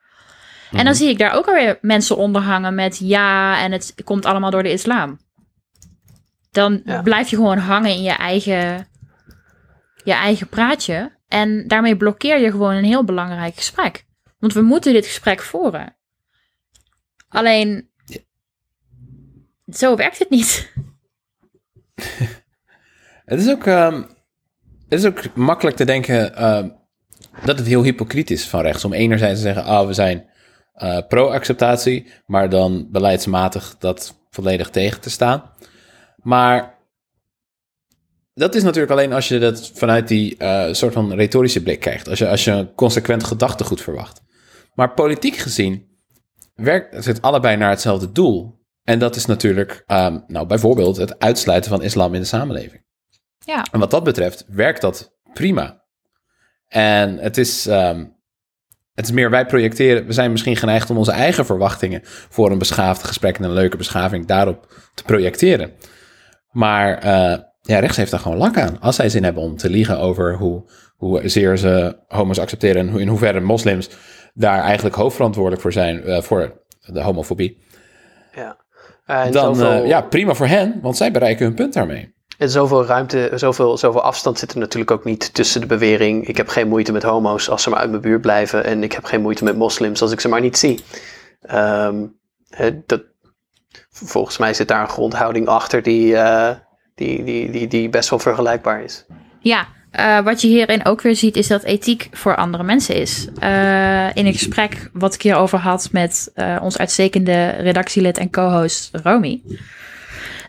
En 0.72 0.86
dan 0.86 0.96
zie 0.96 1.10
ik 1.10 1.18
daar 1.18 1.34
ook 1.34 1.48
alweer 1.48 1.78
mensen 1.82 2.18
onder 2.18 2.42
hangen 2.42 2.76
met 2.76 3.00
ja, 3.04 3.60
en 3.64 3.72
het 3.72 3.94
komt 4.04 4.26
allemaal 4.26 4.52
door 4.52 4.64
de 4.64 4.72
islam. 4.72 5.20
Dan 6.52 6.82
Ja. 6.86 7.02
blijf 7.02 7.30
je 7.30 7.36
gewoon 7.36 7.58
hangen 7.58 7.92
in 7.92 8.02
je 8.02 8.12
eigen, 8.12 8.88
je 10.06 10.14
eigen 10.14 10.50
praatje. 10.50 11.12
En 11.28 11.68
daarmee 11.68 11.98
blokkeer 11.98 12.40
je 12.40 12.52
gewoon 12.52 12.76
een 12.76 12.84
heel 12.84 13.04
belangrijk 13.04 13.56
gesprek. 13.56 14.06
Want 14.40 14.54
we 14.54 14.62
moeten 14.62 14.94
dit 14.94 15.06
gesprek 15.06 15.42
voeren. 15.42 15.96
Alleen, 17.28 17.90
zo 19.72 19.96
werkt 19.96 20.20
het 20.20 20.30
niet. 20.30 20.74
Het 23.26 23.40
is 23.40 23.50
ook, 23.50 23.66
ehm, 23.66 24.02
het 24.90 25.00
is 25.00 25.06
ook 25.06 25.36
makkelijk 25.36 25.76
te 25.76 25.86
denken 25.86 26.36
ehm, 26.36 26.70
dat 27.46 27.58
het 27.58 27.68
heel 27.68 27.84
hypocriet 27.84 28.32
is 28.32 28.48
van 28.48 28.62
rechts. 28.62 28.86
Om 28.86 28.94
enerzijds 28.94 29.36
te 29.36 29.46
zeggen, 29.46 29.64
ah, 29.64 29.88
we 29.88 29.94
zijn 29.94 30.30
eh, 30.74 30.98
pro-acceptatie, 31.08 32.12
maar 32.26 32.50
dan 32.50 32.88
beleidsmatig 32.92 33.76
dat 33.80 34.20
volledig 34.30 34.70
tegen 34.70 35.02
te 35.02 35.10
staan. 35.10 35.52
Maar 36.16 36.75
dat 38.36 38.56
is 38.56 38.64
natuurlijk 38.64 38.92
alleen 38.92 39.14
als 39.14 39.28
je 39.28 39.40
dat 39.40 39.72
vanuit 39.74 40.08
die 40.08 40.38
eh, 40.38 40.74
soort 40.74 40.94
van 40.94 41.14
retorische 41.14 41.64
blik 41.64 41.80
krijgt. 41.80 42.10
Als 42.10 42.20
je, 42.20 42.30
als 42.30 42.44
je 42.44 42.52
een 42.52 42.74
consequent 42.74 43.24
gedachtegoed 43.24 43.82
verwacht. 43.82 44.22
Maar 44.74 44.94
politiek 44.94 45.36
gezien 45.36 45.88
werkt 46.54 47.06
het 47.06 47.22
allebei 47.22 47.58
naar 47.58 47.70
hetzelfde 47.70 48.12
doel. 48.12 48.64
En 48.84 49.00
dat 49.00 49.16
is 49.16 49.26
natuurlijk, 49.26 49.84
ehm, 49.86 50.20
nou 50.28 50.48
bijvoorbeeld, 50.48 50.98
het 50.98 51.20
uitsluiten 51.20 51.70
van 51.70 51.84
islam 51.84 52.14
in 52.14 52.20
de 52.20 52.28
samenleving. 52.28 52.84
Ja. 53.46 53.66
En 53.72 53.80
wat 53.80 53.92
dat 53.92 54.04
betreft 54.04 54.46
werkt 54.48 54.82
dat 54.82 55.18
prima. 55.34 55.84
En 56.68 57.18
het 57.18 57.38
is, 57.38 57.68
ehm, 57.68 58.06
het 58.94 59.06
is 59.06 59.12
meer, 59.12 59.30
wij 59.30 59.46
projecteren, 59.46 60.06
we 60.06 60.14
zijn 60.14 60.32
misschien 60.32 60.56
geneigd 60.56 60.90
om 60.90 60.98
onze 60.98 61.12
eigen 61.12 61.46
verwachtingen 61.46 62.02
voor 62.04 62.52
een 62.52 62.58
beschaafd 62.58 63.04
gesprek 63.04 63.38
en 63.38 63.44
een 63.44 63.54
leuke 63.54 63.78
beschaving 63.78 64.26
daarop 64.26 64.74
te 64.94 65.04
projecteren. 65.04 65.72
Maar 66.52 66.98
eh, 66.98 67.40
ja, 67.66 67.80
rechts 67.80 67.98
heeft 67.98 68.12
daar 68.12 68.20
gewoon 68.20 68.38
lak 68.38 68.58
aan. 68.58 68.80
Als 68.82 68.96
zij 68.96 69.10
zin 69.10 69.24
hebben 69.24 69.44
om 69.44 69.58
te 69.58 69.70
liegen 69.70 70.00
over 70.00 70.36
hoe, 70.36 70.64
hoe 70.96 71.30
zeer 71.30 71.58
ze 71.58 71.98
homo's 72.08 72.40
accepteren 72.40 72.82
en 72.82 72.90
hoe, 72.90 73.02
in 73.02 73.08
hoeverre 73.08 73.40
moslims 73.40 73.90
daar 74.34 74.60
eigenlijk 74.60 74.96
hoofdverantwoordelijk 74.96 75.62
voor 75.62 75.74
zijn, 75.74 76.04
eh, 76.04 76.22
voor 76.22 76.62
de 76.80 77.02
homofobie. 77.02 77.64
Ja. 78.36 78.58
En 79.06 79.32
Dan, 79.32 79.56
zoveel, 79.56 79.84
eh, 79.84 79.88
ja, 79.88 80.02
prima 80.02 80.34
voor 80.34 80.48
hen, 80.48 80.80
want 80.82 80.98
zij 80.98 81.12
bereiken 81.12 81.46
hun 81.46 81.56
punt 81.56 81.74
daarmee. 81.74 82.14
En 82.38 82.50
zoveel 82.50 82.86
ruimte, 82.86 83.32
zoveel, 83.36 83.78
zoveel 83.78 84.02
afstand 84.02 84.40
zit 84.40 84.52
er 84.52 84.60
natuurlijk 84.60 84.92
ook 84.92 85.04
niet 85.04 85.34
tussen 85.34 85.62
de 85.62 85.68
bewering. 85.68 86.28
Ik 86.28 86.38
heb 86.38 86.48
geen 86.48 86.68
moeite 86.68 86.92
met 86.92 87.04
homo's 87.04 87.50
als 87.50 87.64
ze 87.64 87.70
maar 87.70 87.80
uit 87.80 87.90
mijn 87.90 88.02
buurt 88.02 88.22
blijven. 88.22 88.64
En 88.64 88.84
ik 88.84 88.92
heb 88.92 89.04
geen 89.04 89.22
moeite 89.22 89.44
met 89.44 89.58
moslims 89.58 90.02
als 90.02 90.12
ik 90.12 90.20
ze 90.20 90.28
maar 90.28 90.42
niet 90.42 90.58
zie. 90.58 90.84
Ehm, 91.42 92.06
dat, 92.86 93.04
volgens 93.90 94.38
mij 94.38 94.54
zit 94.54 94.68
daar 94.68 94.82
een 94.82 94.90
grondhouding 94.90 95.48
achter 95.48 95.84
die, 95.84 96.16
eh, 96.16 96.56
die, 96.96 97.24
die, 97.24 97.52
die, 97.52 97.68
die 97.68 97.90
best 97.90 98.10
wel 98.10 98.20
vergelijkbaar 98.20 98.84
is. 98.84 99.06
Ja, 99.40 99.68
eh, 99.96 100.20
wat 100.20 100.42
je 100.42 100.48
hierin 100.48 100.86
ook 100.86 101.02
weer 101.02 101.16
ziet 101.16 101.36
is 101.36 101.48
dat 101.48 101.64
ethiek 101.64 102.08
voor 102.12 102.36
andere 102.36 102.64
mensen 102.64 102.96
is. 102.96 103.28
Eh, 103.40 104.16
in 104.16 104.26
een 104.26 104.34
gesprek 104.34 104.90
wat 104.94 105.14
ik 105.14 105.22
hierover 105.22 105.60
had 105.60 105.90
met 105.92 106.32
eh, 106.34 106.58
ons 106.62 106.78
uitstekende 106.78 107.50
redactielid 107.50 108.18
en 108.18 108.30
co-host 108.30 108.90
Romy. 109.04 109.42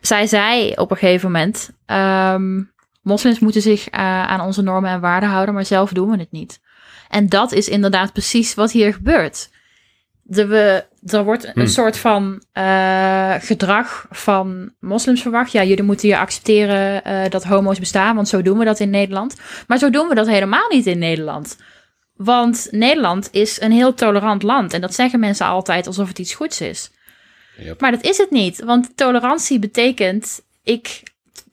Zij 0.01 0.27
zei 0.27 0.73
op 0.75 0.91
een 0.91 0.97
gegeven 0.97 1.31
moment, 1.31 1.71
ehm, 1.87 2.63
moslims 3.03 3.39
moeten 3.39 3.63
zich 3.63 3.91
aan 3.91 4.41
onze 4.41 4.63
normen 4.63 4.91
en 4.91 5.01
waarden 5.01 5.29
houden, 5.29 5.55
maar 5.55 5.65
zelf 5.65 5.93
doen 5.93 6.11
we 6.11 6.19
het 6.19 6.33
niet. 6.33 6.61
En 7.09 7.29
dat 7.29 7.53
is 7.53 7.69
inderdaad 7.69 8.13
precies 8.13 8.55
wat 8.55 8.73
hier 8.73 8.93
gebeurt. 8.93 9.49
De, 10.29 10.47
we, 10.47 10.85
er 11.07 11.25
wordt 11.25 11.45
een 11.45 11.53
Hmm. 11.53 11.67
soort 11.67 11.97
van 11.97 12.43
eh, 12.53 13.35
gedrag 13.39 14.07
van 14.11 14.73
moslims 14.81 15.23
verwacht. 15.23 15.53
Ja, 15.53 15.65
jullie 15.65 15.83
moeten 15.85 16.09
hier 16.09 16.19
accepteren 16.19 17.05
eh, 17.05 17.31
dat 17.31 17.45
homo's 17.45 17.79
bestaan, 17.79 18.15
want 18.15 18.29
zo 18.29 18.43
doen 18.43 18.59
we 18.59 18.65
dat 18.65 18.81
in 18.81 18.91
Nederland. 18.91 19.37
Maar 19.67 19.79
zo 19.79 19.91
doen 19.91 20.09
we 20.09 20.15
dat 20.15 20.27
helemaal 20.27 20.69
niet 20.69 20.87
in 20.87 20.99
Nederland. 20.99 21.57
Want 22.15 22.69
Nederland 22.71 23.29
is 23.33 23.61
een 23.61 23.73
heel 23.73 23.95
tolerant 23.95 24.43
land. 24.43 24.73
En 24.73 24.81
dat 24.81 24.95
zeggen 24.95 25.21
mensen 25.21 25.47
altijd 25.47 25.87
alsof 25.87 26.09
het 26.09 26.19
iets 26.19 26.35
goeds 26.35 26.61
is. 26.61 26.91
Yep. 27.59 27.81
Maar 27.81 27.91
dat 27.91 28.05
is 28.05 28.19
het 28.19 28.31
niet. 28.31 28.65
Want 28.65 28.97
tolerantie 28.97 29.59
betekent, 29.59 30.41
ik, 30.63 31.03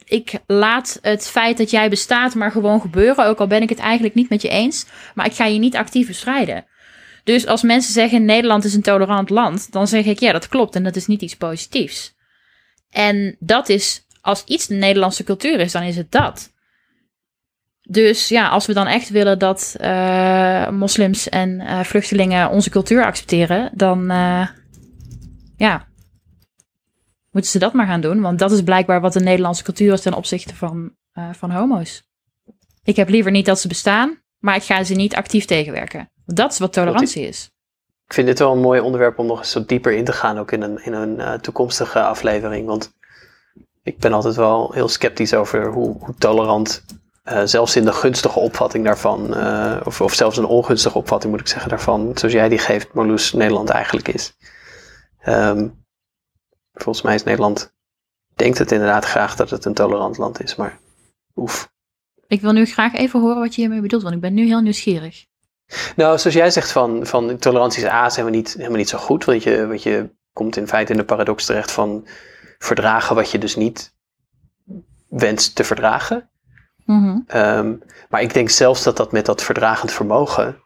ik 0.05 0.33
laat 0.47 0.99
het 1.01 1.27
feit 1.27 1.57
dat 1.57 1.69
jij 1.69 1.89
bestaat 1.89 2.35
maar 2.35 2.51
gewoon 2.51 2.81
gebeuren. 2.81 3.25
Ook 3.25 3.39
al 3.39 3.47
ben 3.47 3.61
ik 3.61 3.69
het 3.69 3.79
eigenlijk 3.79 4.15
niet 4.15 4.29
met 4.29 4.41
je 4.41 4.49
eens. 4.49 4.85
Maar 5.15 5.25
ik 5.25 5.33
ga 5.33 5.45
je 5.45 5.59
niet 5.59 5.75
actief 5.75 6.07
bestrijden. 6.07 6.65
Dus 7.23 7.45
als 7.45 7.61
mensen 7.61 7.93
zeggen 7.93 8.25
Nederland 8.25 8.63
is 8.63 8.73
een 8.73 8.81
tolerant 8.81 9.29
land, 9.29 9.71
dan 9.71 9.87
zeg 9.87 10.05
ik 10.05 10.19
ja, 10.19 10.31
dat 10.31 10.47
klopt. 10.47 10.75
En 10.75 10.83
dat 10.83 10.95
is 10.95 11.07
niet 11.07 11.21
iets 11.21 11.35
positiefs. 11.35 12.15
En 12.89 13.35
dat 13.39 13.69
is, 13.69 14.05
als 14.21 14.43
iets 14.43 14.67
de 14.67 14.75
Nederlandse 14.75 15.23
cultuur 15.23 15.59
is, 15.59 15.71
dan 15.71 15.83
is 15.83 15.95
het 15.95 16.11
dat. 16.11 16.51
Dus 17.81 18.27
ja, 18.27 18.49
als 18.49 18.65
we 18.65 18.73
dan 18.73 18.87
echt 18.87 19.09
willen 19.09 19.39
dat 19.39 19.75
eh, 19.79 20.69
moslims 20.69 21.29
en 21.29 21.59
eh, 21.59 21.79
vluchtelingen 21.79 22.49
onze 22.49 22.69
cultuur 22.69 23.05
accepteren, 23.05 23.71
dan 23.73 24.09
eh, 24.09 24.47
ja, 25.57 25.87
moeten 27.31 27.51
ze 27.51 27.59
dat 27.59 27.73
maar 27.73 27.87
gaan 27.87 28.01
doen. 28.01 28.21
Want 28.21 28.39
dat 28.39 28.51
is 28.51 28.63
blijkbaar 28.63 29.01
wat 29.01 29.13
de 29.13 29.19
Nederlandse 29.19 29.63
cultuur 29.63 29.93
is 29.93 30.01
ten 30.01 30.13
opzichte 30.13 30.55
van, 30.55 30.95
van 31.31 31.51
homo's. 31.51 32.03
Ik 32.83 32.95
heb 32.95 33.09
liever 33.09 33.31
niet 33.31 33.45
dat 33.45 33.59
ze 33.59 33.67
bestaan, 33.67 34.21
maar 34.39 34.55
ik 34.55 34.63
ga 34.63 34.83
ze 34.83 34.93
niet 34.93 35.15
actief 35.15 35.45
tegenwerken. 35.45 36.12
Dat 36.25 36.51
is 36.51 36.59
wat 36.59 36.73
tolerantie 36.73 37.27
is. 37.27 37.51
Ik 38.05 38.13
vind 38.13 38.27
dit 38.27 38.39
wel 38.39 38.51
een 38.51 38.61
mooi 38.61 38.79
onderwerp 38.79 39.19
om 39.19 39.25
nog 39.25 39.39
eens 39.39 39.53
wat 39.53 39.67
dieper 39.67 39.93
in 39.93 40.05
te 40.05 40.11
gaan, 40.11 40.37
ook 40.37 40.51
in 40.51 40.61
een, 40.61 40.85
in 40.85 40.93
een 40.93 41.19
eh, 41.19 41.33
toekomstige 41.33 42.03
aflevering. 42.03 42.67
Want 42.67 42.93
ik 43.83 43.99
ben 43.99 44.13
altijd 44.13 44.35
wel 44.35 44.71
heel 44.71 44.87
sceptisch 44.87 45.33
over 45.33 45.67
hoe, 45.67 45.97
hoe 45.99 46.15
tolerant, 46.17 46.85
eh, 47.23 47.41
zelfs 47.43 47.75
in 47.75 47.85
de 47.85 47.93
gunstige 47.93 48.39
opvatting 48.39 48.85
daarvan, 48.85 49.35
eh, 49.35 49.81
of, 49.83 50.01
of 50.01 50.13
zelfs 50.13 50.37
een 50.37 50.45
ongunstige 50.45 50.97
opvatting 50.97 51.31
moet 51.31 51.41
ik 51.41 51.47
zeggen 51.47 51.69
daarvan, 51.69 52.11
zoals 52.15 52.33
jij 52.33 52.49
die 52.49 52.57
geeft, 52.57 52.93
Marloes, 52.93 53.33
Nederland 53.33 53.69
eigenlijk 53.69 54.07
is. 54.07 54.37
Ehm, 55.19 55.67
volgens 56.73 57.05
mij 57.05 57.15
is 57.15 57.23
Nederland, 57.23 57.73
denkt 58.35 58.57
het 58.57 58.71
inderdaad 58.71 59.05
graag 59.05 59.35
dat 59.35 59.49
het 59.49 59.65
een 59.65 59.73
tolerant 59.73 60.17
land 60.17 60.43
is, 60.43 60.55
maar 60.55 60.79
oef. 61.35 61.71
Ik 62.27 62.41
wil 62.41 62.51
nu 62.51 62.65
graag 62.65 62.93
even 62.93 63.19
horen 63.19 63.39
wat 63.39 63.55
je 63.55 63.61
hiermee 63.61 63.81
bedoelt, 63.81 64.03
want 64.03 64.15
ik 64.15 64.21
ben 64.21 64.33
nu 64.33 64.45
heel 64.45 64.61
nieuwsgierig. 64.61 65.25
Nou, 65.95 66.17
zoals 66.17 66.35
jij 66.35 66.51
zegt 66.51 66.71
van, 66.71 67.05
van 67.05 67.37
tolerantie 67.37 67.83
is 67.83 67.89
A 67.89 68.05
is 68.05 68.15
helemaal 68.15 68.37
niet, 68.37 68.53
helemaal 68.53 68.77
niet 68.77 68.89
zo 68.89 68.97
goed. 68.97 69.25
Want 69.25 69.43
je, 69.43 69.67
want 69.67 69.83
je 69.83 70.09
komt 70.33 70.57
in 70.57 70.67
feite 70.67 70.91
in 70.91 70.97
de 70.97 71.05
paradox 71.05 71.45
terecht 71.45 71.71
van 71.71 72.07
verdragen 72.57 73.15
wat 73.15 73.31
je 73.31 73.37
dus 73.37 73.55
niet 73.55 73.93
wenst 75.09 75.55
te 75.55 75.63
verdragen. 75.63 76.29
Mhm. 76.85 77.19
Ehm, 77.27 77.75
maar 78.09 78.21
ik 78.21 78.33
denk 78.33 78.49
zelfs 78.49 78.83
dat 78.83 78.97
dat 78.97 79.11
met 79.11 79.25
dat 79.25 79.43
verdragend 79.43 79.91
vermogen, 79.91 80.61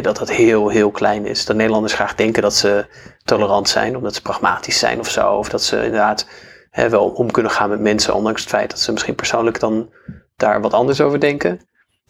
dat 0.00 0.16
dat 0.16 0.30
heel, 0.30 0.68
heel 0.68 0.90
klein 0.90 1.26
is. 1.26 1.44
Dat 1.44 1.56
Nederlanders 1.56 1.94
graag 1.94 2.14
denken 2.14 2.42
dat 2.42 2.54
ze 2.54 2.86
tolerant 3.24 3.68
zijn, 3.68 3.96
omdat 3.96 4.14
ze 4.14 4.22
pragmatisch 4.22 4.78
zijn 4.78 4.98
of 4.98 5.10
zo. 5.10 5.34
Of 5.34 5.48
dat 5.48 5.62
ze 5.62 5.76
inderdaad 5.76 6.28
hè, 6.70 6.88
wel 6.88 7.08
om 7.08 7.30
kunnen 7.30 7.52
gaan 7.52 7.68
met 7.68 7.80
mensen, 7.80 8.14
ondanks 8.14 8.40
het 8.40 8.50
feit 8.50 8.70
dat 8.70 8.80
ze 8.80 8.92
misschien 8.92 9.14
persoonlijk 9.14 9.60
dan 9.60 9.90
daar 10.36 10.60
wat 10.60 10.72
anders 10.72 11.00
over 11.00 11.20
denken. 11.20 11.60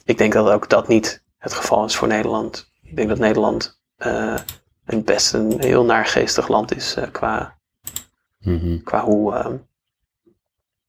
Ik 0.05 0.19
denk 0.19 0.33
dat 0.33 0.51
ook 0.51 0.69
dat 0.69 0.89
niet 0.89 1.25
het 1.39 1.53
geval 1.53 1.85
is 1.85 1.97
voor 1.97 2.09
Nederland. 2.09 2.71
Ik 2.83 2.97
denk 2.97 3.09
dat 3.09 3.19
Nederland 3.19 3.81
eh, 3.97 4.37
een 4.85 5.05
best 5.05 5.33
een 5.33 5.61
heel 5.61 5.85
naargeestig 5.85 6.49
land 6.49 6.75
is 6.77 6.95
eh, 6.95 7.11
qua, 7.13 7.55
Mhm. 8.39 8.83
qua 8.83 9.05
hoe, 9.05 9.35
ehm, 9.35 9.57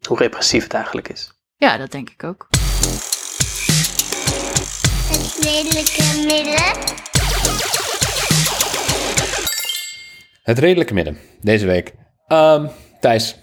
hoe 0.07 0.17
repressief 0.17 0.63
het 0.63 0.73
eigenlijk 0.73 1.09
is. 1.09 1.31
Ja, 1.55 1.77
dat 1.77 1.91
denk 1.91 2.09
ik 2.09 2.23
ook. 2.23 2.47
Het 5.09 5.37
redelijke 5.43 6.23
midden. 6.25 6.95
Het 10.43 10.59
redelijke 10.59 10.93
midden, 10.93 11.17
deze 11.41 11.65
week. 11.65 11.93
Ehm, 12.27 12.67
Thijs, 12.99 13.35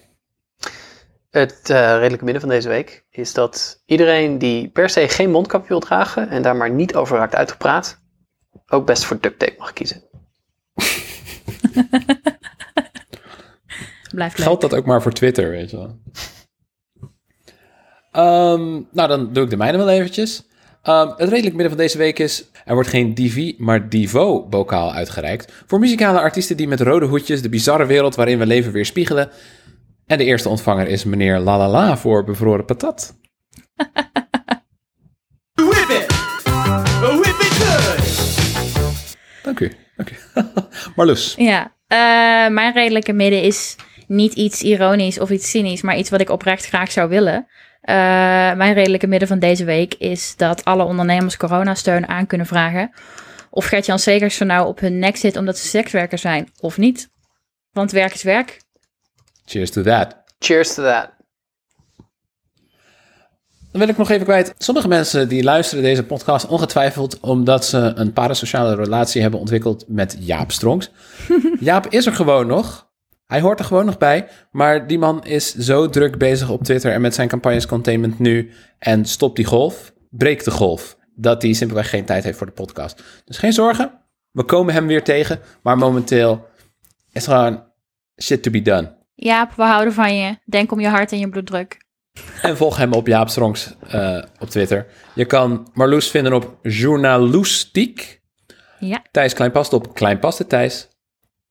Het 1.35 1.71
eh, 1.71 1.97
redelijke 1.99 2.25
midden 2.25 2.43
van 2.43 2.51
deze 2.51 2.69
week 2.69 3.05
is 3.11 3.33
dat 3.33 3.83
iedereen 3.87 4.39
die 4.39 4.69
per 4.69 4.89
se 4.89 5.09
geen 5.09 5.31
mondkapje 5.31 5.69
wil 5.69 5.81
dragen 5.81 6.29
en 6.29 6.43
daar 6.43 6.57
maar 6.57 6.71
niet 6.71 6.95
over 6.95 7.17
raakt 7.17 7.35
uitgepraat, 7.35 8.01
ook 8.67 8.87
best 8.87 9.05
voor 9.05 9.21
duct 9.21 9.39
tape 9.39 9.55
mag 9.59 9.73
kiezen. 9.73 10.03
Blijft 14.15 14.39
leuk. 14.39 14.47
geldt 14.47 14.61
dat 14.61 14.75
ook 14.75 14.87
maar 14.87 15.03
voor 15.03 15.13
Twitter, 15.13 15.51
weet 15.51 15.71
je 15.71 15.77
wel? 15.77 15.99
Ehm, 18.11 18.83
nou, 18.91 19.09
dan 19.09 19.33
doe 19.33 19.45
ik 19.45 19.51
de 19.51 19.57
mijne 19.57 19.79
wel 19.79 19.89
eventjes. 19.89 20.47
Ehm, 20.83 21.09
het 21.09 21.29
redelijk 21.29 21.55
midden 21.55 21.69
van 21.69 21.79
deze 21.79 21.99
week 21.99 22.19
is... 22.19 22.45
er 22.65 22.75
wordt 22.75 22.89
geen 22.89 23.15
Divi, 23.15 23.55
maar 23.59 23.89
Divo-bokaal 23.89 24.93
uitgereikt... 24.93 25.53
voor 25.67 25.79
muzikale 25.79 26.21
artiesten 26.21 26.57
die 26.57 26.69
met 26.69 26.81
rode 26.81 27.07
hoedjes... 27.07 27.43
de 27.43 27.49
bizarre 27.49 27.87
wereld 27.87 28.15
waarin 28.15 28.39
we 28.39 28.47
leven 28.47 28.73
weerspiegelen. 28.73 29.31
En 30.07 30.19
de 30.19 30.25
eerste 30.25 30.49
ontvanger 30.49 30.89
is 30.89 31.05
meneer 31.05 31.39
Lalala 31.39 31.97
voor 31.97 32.25
Bevroren 32.25 32.65
Patat. 32.65 33.15
Whip 35.53 35.89
it! 35.89 36.07
Whip 37.01 37.41
it 37.41 37.53
good! 37.63 39.17
Dank 39.43 39.61
u. 39.61 39.73
Dank 39.97 40.11
u. 40.11 40.15
Marloes. 40.97 41.35
Ja, 41.37 41.75
eh, 41.87 42.53
mijn 42.53 42.73
redelijke 42.73 43.13
midden 43.13 43.43
is 43.43 43.77
niet 44.07 44.35
iets 44.35 44.63
ironisch 44.63 45.19
of 45.19 45.31
iets 45.31 45.51
cynisch, 45.51 45.83
maar 45.83 45.97
iets 45.97 46.11
wat 46.11 46.21
ik 46.21 46.31
oprecht 46.31 46.67
graag 46.67 46.93
zou 46.93 47.09
willen. 47.09 47.47
Eh, 47.81 47.95
mijn 48.55 48.75
redelijke 48.75 49.07
midden 49.07 49.29
van 49.29 49.39
deze 49.39 49.65
week 49.65 49.95
is 49.95 50.37
dat 50.37 50.65
alle 50.65 50.85
ondernemers 50.85 51.37
coronasteun 51.37 52.09
aan 52.09 52.27
kunnen 52.27 52.47
vragen. 52.47 52.91
Of 53.51 53.67
Gert-Jan 53.67 53.99
Segers 53.99 54.37
zo 54.37 54.45
nou 54.45 54.67
op 54.67 54.81
hun 54.81 54.99
nek 54.99 55.17
zit 55.17 55.37
omdat 55.37 55.59
ze 55.59 55.67
sekswerker 55.67 56.19
zijn, 56.19 56.49
of 56.61 56.79
niet. 56.79 57.11
Want 57.71 57.91
werk 57.91 58.15
is 58.15 58.23
werk. 58.23 58.64
Cheers 59.45 59.71
to 59.71 59.83
that. 59.83 60.17
Cheers 60.39 60.75
to 60.75 60.83
that. 60.83 61.11
Dan 63.75 63.83
wil 63.83 63.93
ik 63.93 63.99
nog 63.99 64.11
even 64.11 64.25
kwijt. 64.25 64.55
Sommige 64.59 64.89
mensen 64.89 65.29
die 65.29 65.43
luisteren 65.43 65.85
deze 65.85 66.05
podcast 66.05 66.47
ongetwijfeld 66.47 67.21
omdat 67.21 67.65
ze 67.65 67.93
een 67.95 68.13
parasociale 68.13 68.75
relatie 68.75 69.23
hebben 69.23 69.41
ontwikkeld 69.41 69.85
met 69.89 70.17
Jaap 70.19 70.53
Strongs. 70.53 70.91
Jaap 71.61 71.87
is 71.87 72.07
er 72.07 72.13
gewoon 72.13 72.47
nog. 72.47 72.91
Hij 73.27 73.41
hoort 73.41 73.59
er 73.59 73.65
gewoon 73.65 73.85
nog 73.85 73.99
bij. 73.99 74.29
Maar 74.51 74.87
die 74.87 74.99
man 74.99 75.25
is 75.25 75.55
zo 75.55 75.89
druk 75.89 76.19
bezig 76.19 76.51
op 76.51 76.63
Twitter 76.63 76.93
en 76.93 77.01
met 77.01 77.15
zijn 77.15 77.29
campagnes 77.29 77.67
Containment 77.67 78.19
nu. 78.19 78.51
En 78.79 79.05
stop 79.05 79.37
die 79.37 79.45
golf, 79.45 79.93
breek 80.11 80.45
de 80.45 80.51
golf. 80.51 80.97
Dat 81.15 81.43
hij 81.43 81.53
simpelweg 81.53 81.91
geen 81.91 82.05
tijd 82.05 82.25
heeft 82.25 82.39
voor 82.39 82.47
de 82.47 82.53
podcast. 82.53 83.03
Dus 83.25 83.39
geen 83.39 83.53
zorgen. 83.53 84.01
We 84.31 84.45
komen 84.45 84.75
hem 84.75 84.87
weer 84.87 85.05
tegen. 85.05 85.41
Maar 85.63 85.79
momenteel 85.79 86.47
is 87.13 87.25
gewoon 87.25 87.65
shit 88.23 88.43
to 88.43 88.51
be 88.51 88.63
done. 88.63 89.04
Jaap, 89.15 89.53
we 89.53 89.63
houden 89.63 89.93
van 89.93 90.17
je. 90.17 90.37
Denk 90.45 90.73
om 90.73 90.81
je 90.81 90.89
hart 90.89 91.13
en 91.13 91.19
je 91.19 91.29
bloeddruk. 91.29 91.77
En 92.43 92.57
volg 92.57 92.77
hem 92.77 92.93
op 92.93 93.07
Jaap 93.07 93.29
Strongs 93.29 93.75
eh, 93.89 94.23
op 94.39 94.49
Twitter. 94.49 94.87
Je 95.15 95.25
kan 95.25 95.69
Marloes 95.73 96.11
vinden 96.11 96.33
op 96.33 96.59
Journaloestiek. 96.63 98.23
Ja. 98.79 99.03
Thijs 99.11 99.35
Kleinpast 99.35 99.73
op 99.73 99.95
Kleinpaste 99.95 100.47
Thijs. 100.47 100.89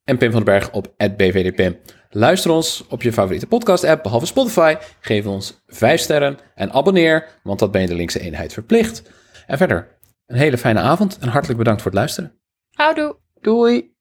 En 0.04 0.18
Pim 0.18 0.32
van 0.32 0.44
den 0.44 0.54
Berg 0.54 0.72
op 0.72 0.94
@bvdpim. 0.98 1.80
Luister 2.10 2.52
ons 2.52 2.86
op 2.90 3.02
je 3.02 3.14
favoriete 3.14 3.48
podcast-app, 3.48 4.04
behalve 4.04 4.26
Spotify. 4.26 4.76
Geef 5.00 5.26
ons 5.26 5.64
5 5.68 6.02
sterren 6.02 6.38
en 6.56 6.72
abonneer, 6.72 7.40
want 7.44 7.60
dat 7.60 7.72
ben 7.72 7.82
je 7.82 7.88
de 7.88 7.96
linkse 7.96 8.20
eenheid 8.20 8.54
verplicht. 8.54 9.12
En 9.48 9.58
verder, 9.58 9.98
een 10.26 10.38
hele 10.38 10.58
fijne 10.58 10.80
avond 10.80 11.18
en 11.18 11.28
hartelijk 11.28 11.58
bedankt 11.58 11.82
voor 11.82 11.92
het 11.92 12.00
luisteren. 12.00 12.40
Houdoe. 12.72 13.18
Doei! 13.42 13.93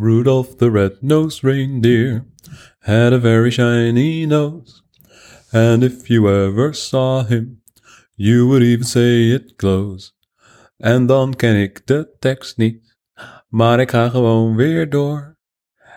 Rudolph 0.00 0.56
the 0.56 0.70
red-nosed 0.70 1.44
reindeer 1.44 2.24
had 2.84 3.12
a 3.12 3.18
very 3.18 3.50
shiny 3.50 4.24
nose. 4.24 4.82
And 5.52 5.84
if 5.84 6.08
you 6.08 6.26
ever 6.26 6.72
saw 6.72 7.22
him, 7.24 7.60
you 8.16 8.48
would 8.48 8.62
even 8.62 8.86
say 8.86 9.30
it 9.30 9.52
glows. 9.58 10.14
En 10.78 11.06
dan 11.06 11.34
ken 11.36 11.56
ik 11.56 11.86
de 11.86 12.16
tekst 12.18 12.56
niet, 12.56 12.96
maar 13.48 13.80
ik 13.80 13.90
ga 13.90 14.08
gewoon 14.08 14.56
weer 14.56 14.90
door. 14.90 15.38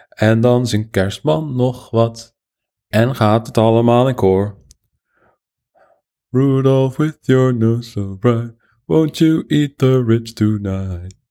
En 0.09 0.41
dan 0.41 0.67
zingt 0.67 0.89
kerstman 0.89 1.55
nog 1.55 1.89
wat, 1.89 2.35
en 2.87 3.15
gaat 3.15 3.47
het 3.47 3.57
allemaal 3.57 4.07
in 4.07 4.15
koor. 4.15 4.57
Rudolph 6.29 6.97
with 6.97 7.17
your 7.21 7.53
nose 7.53 7.89
so 7.89 8.17
bright, 8.17 8.55
won't 8.85 9.17
you 9.17 9.43
eat 9.47 9.77
the 9.77 10.03
rich 10.03 10.33
tonight? 10.33 11.21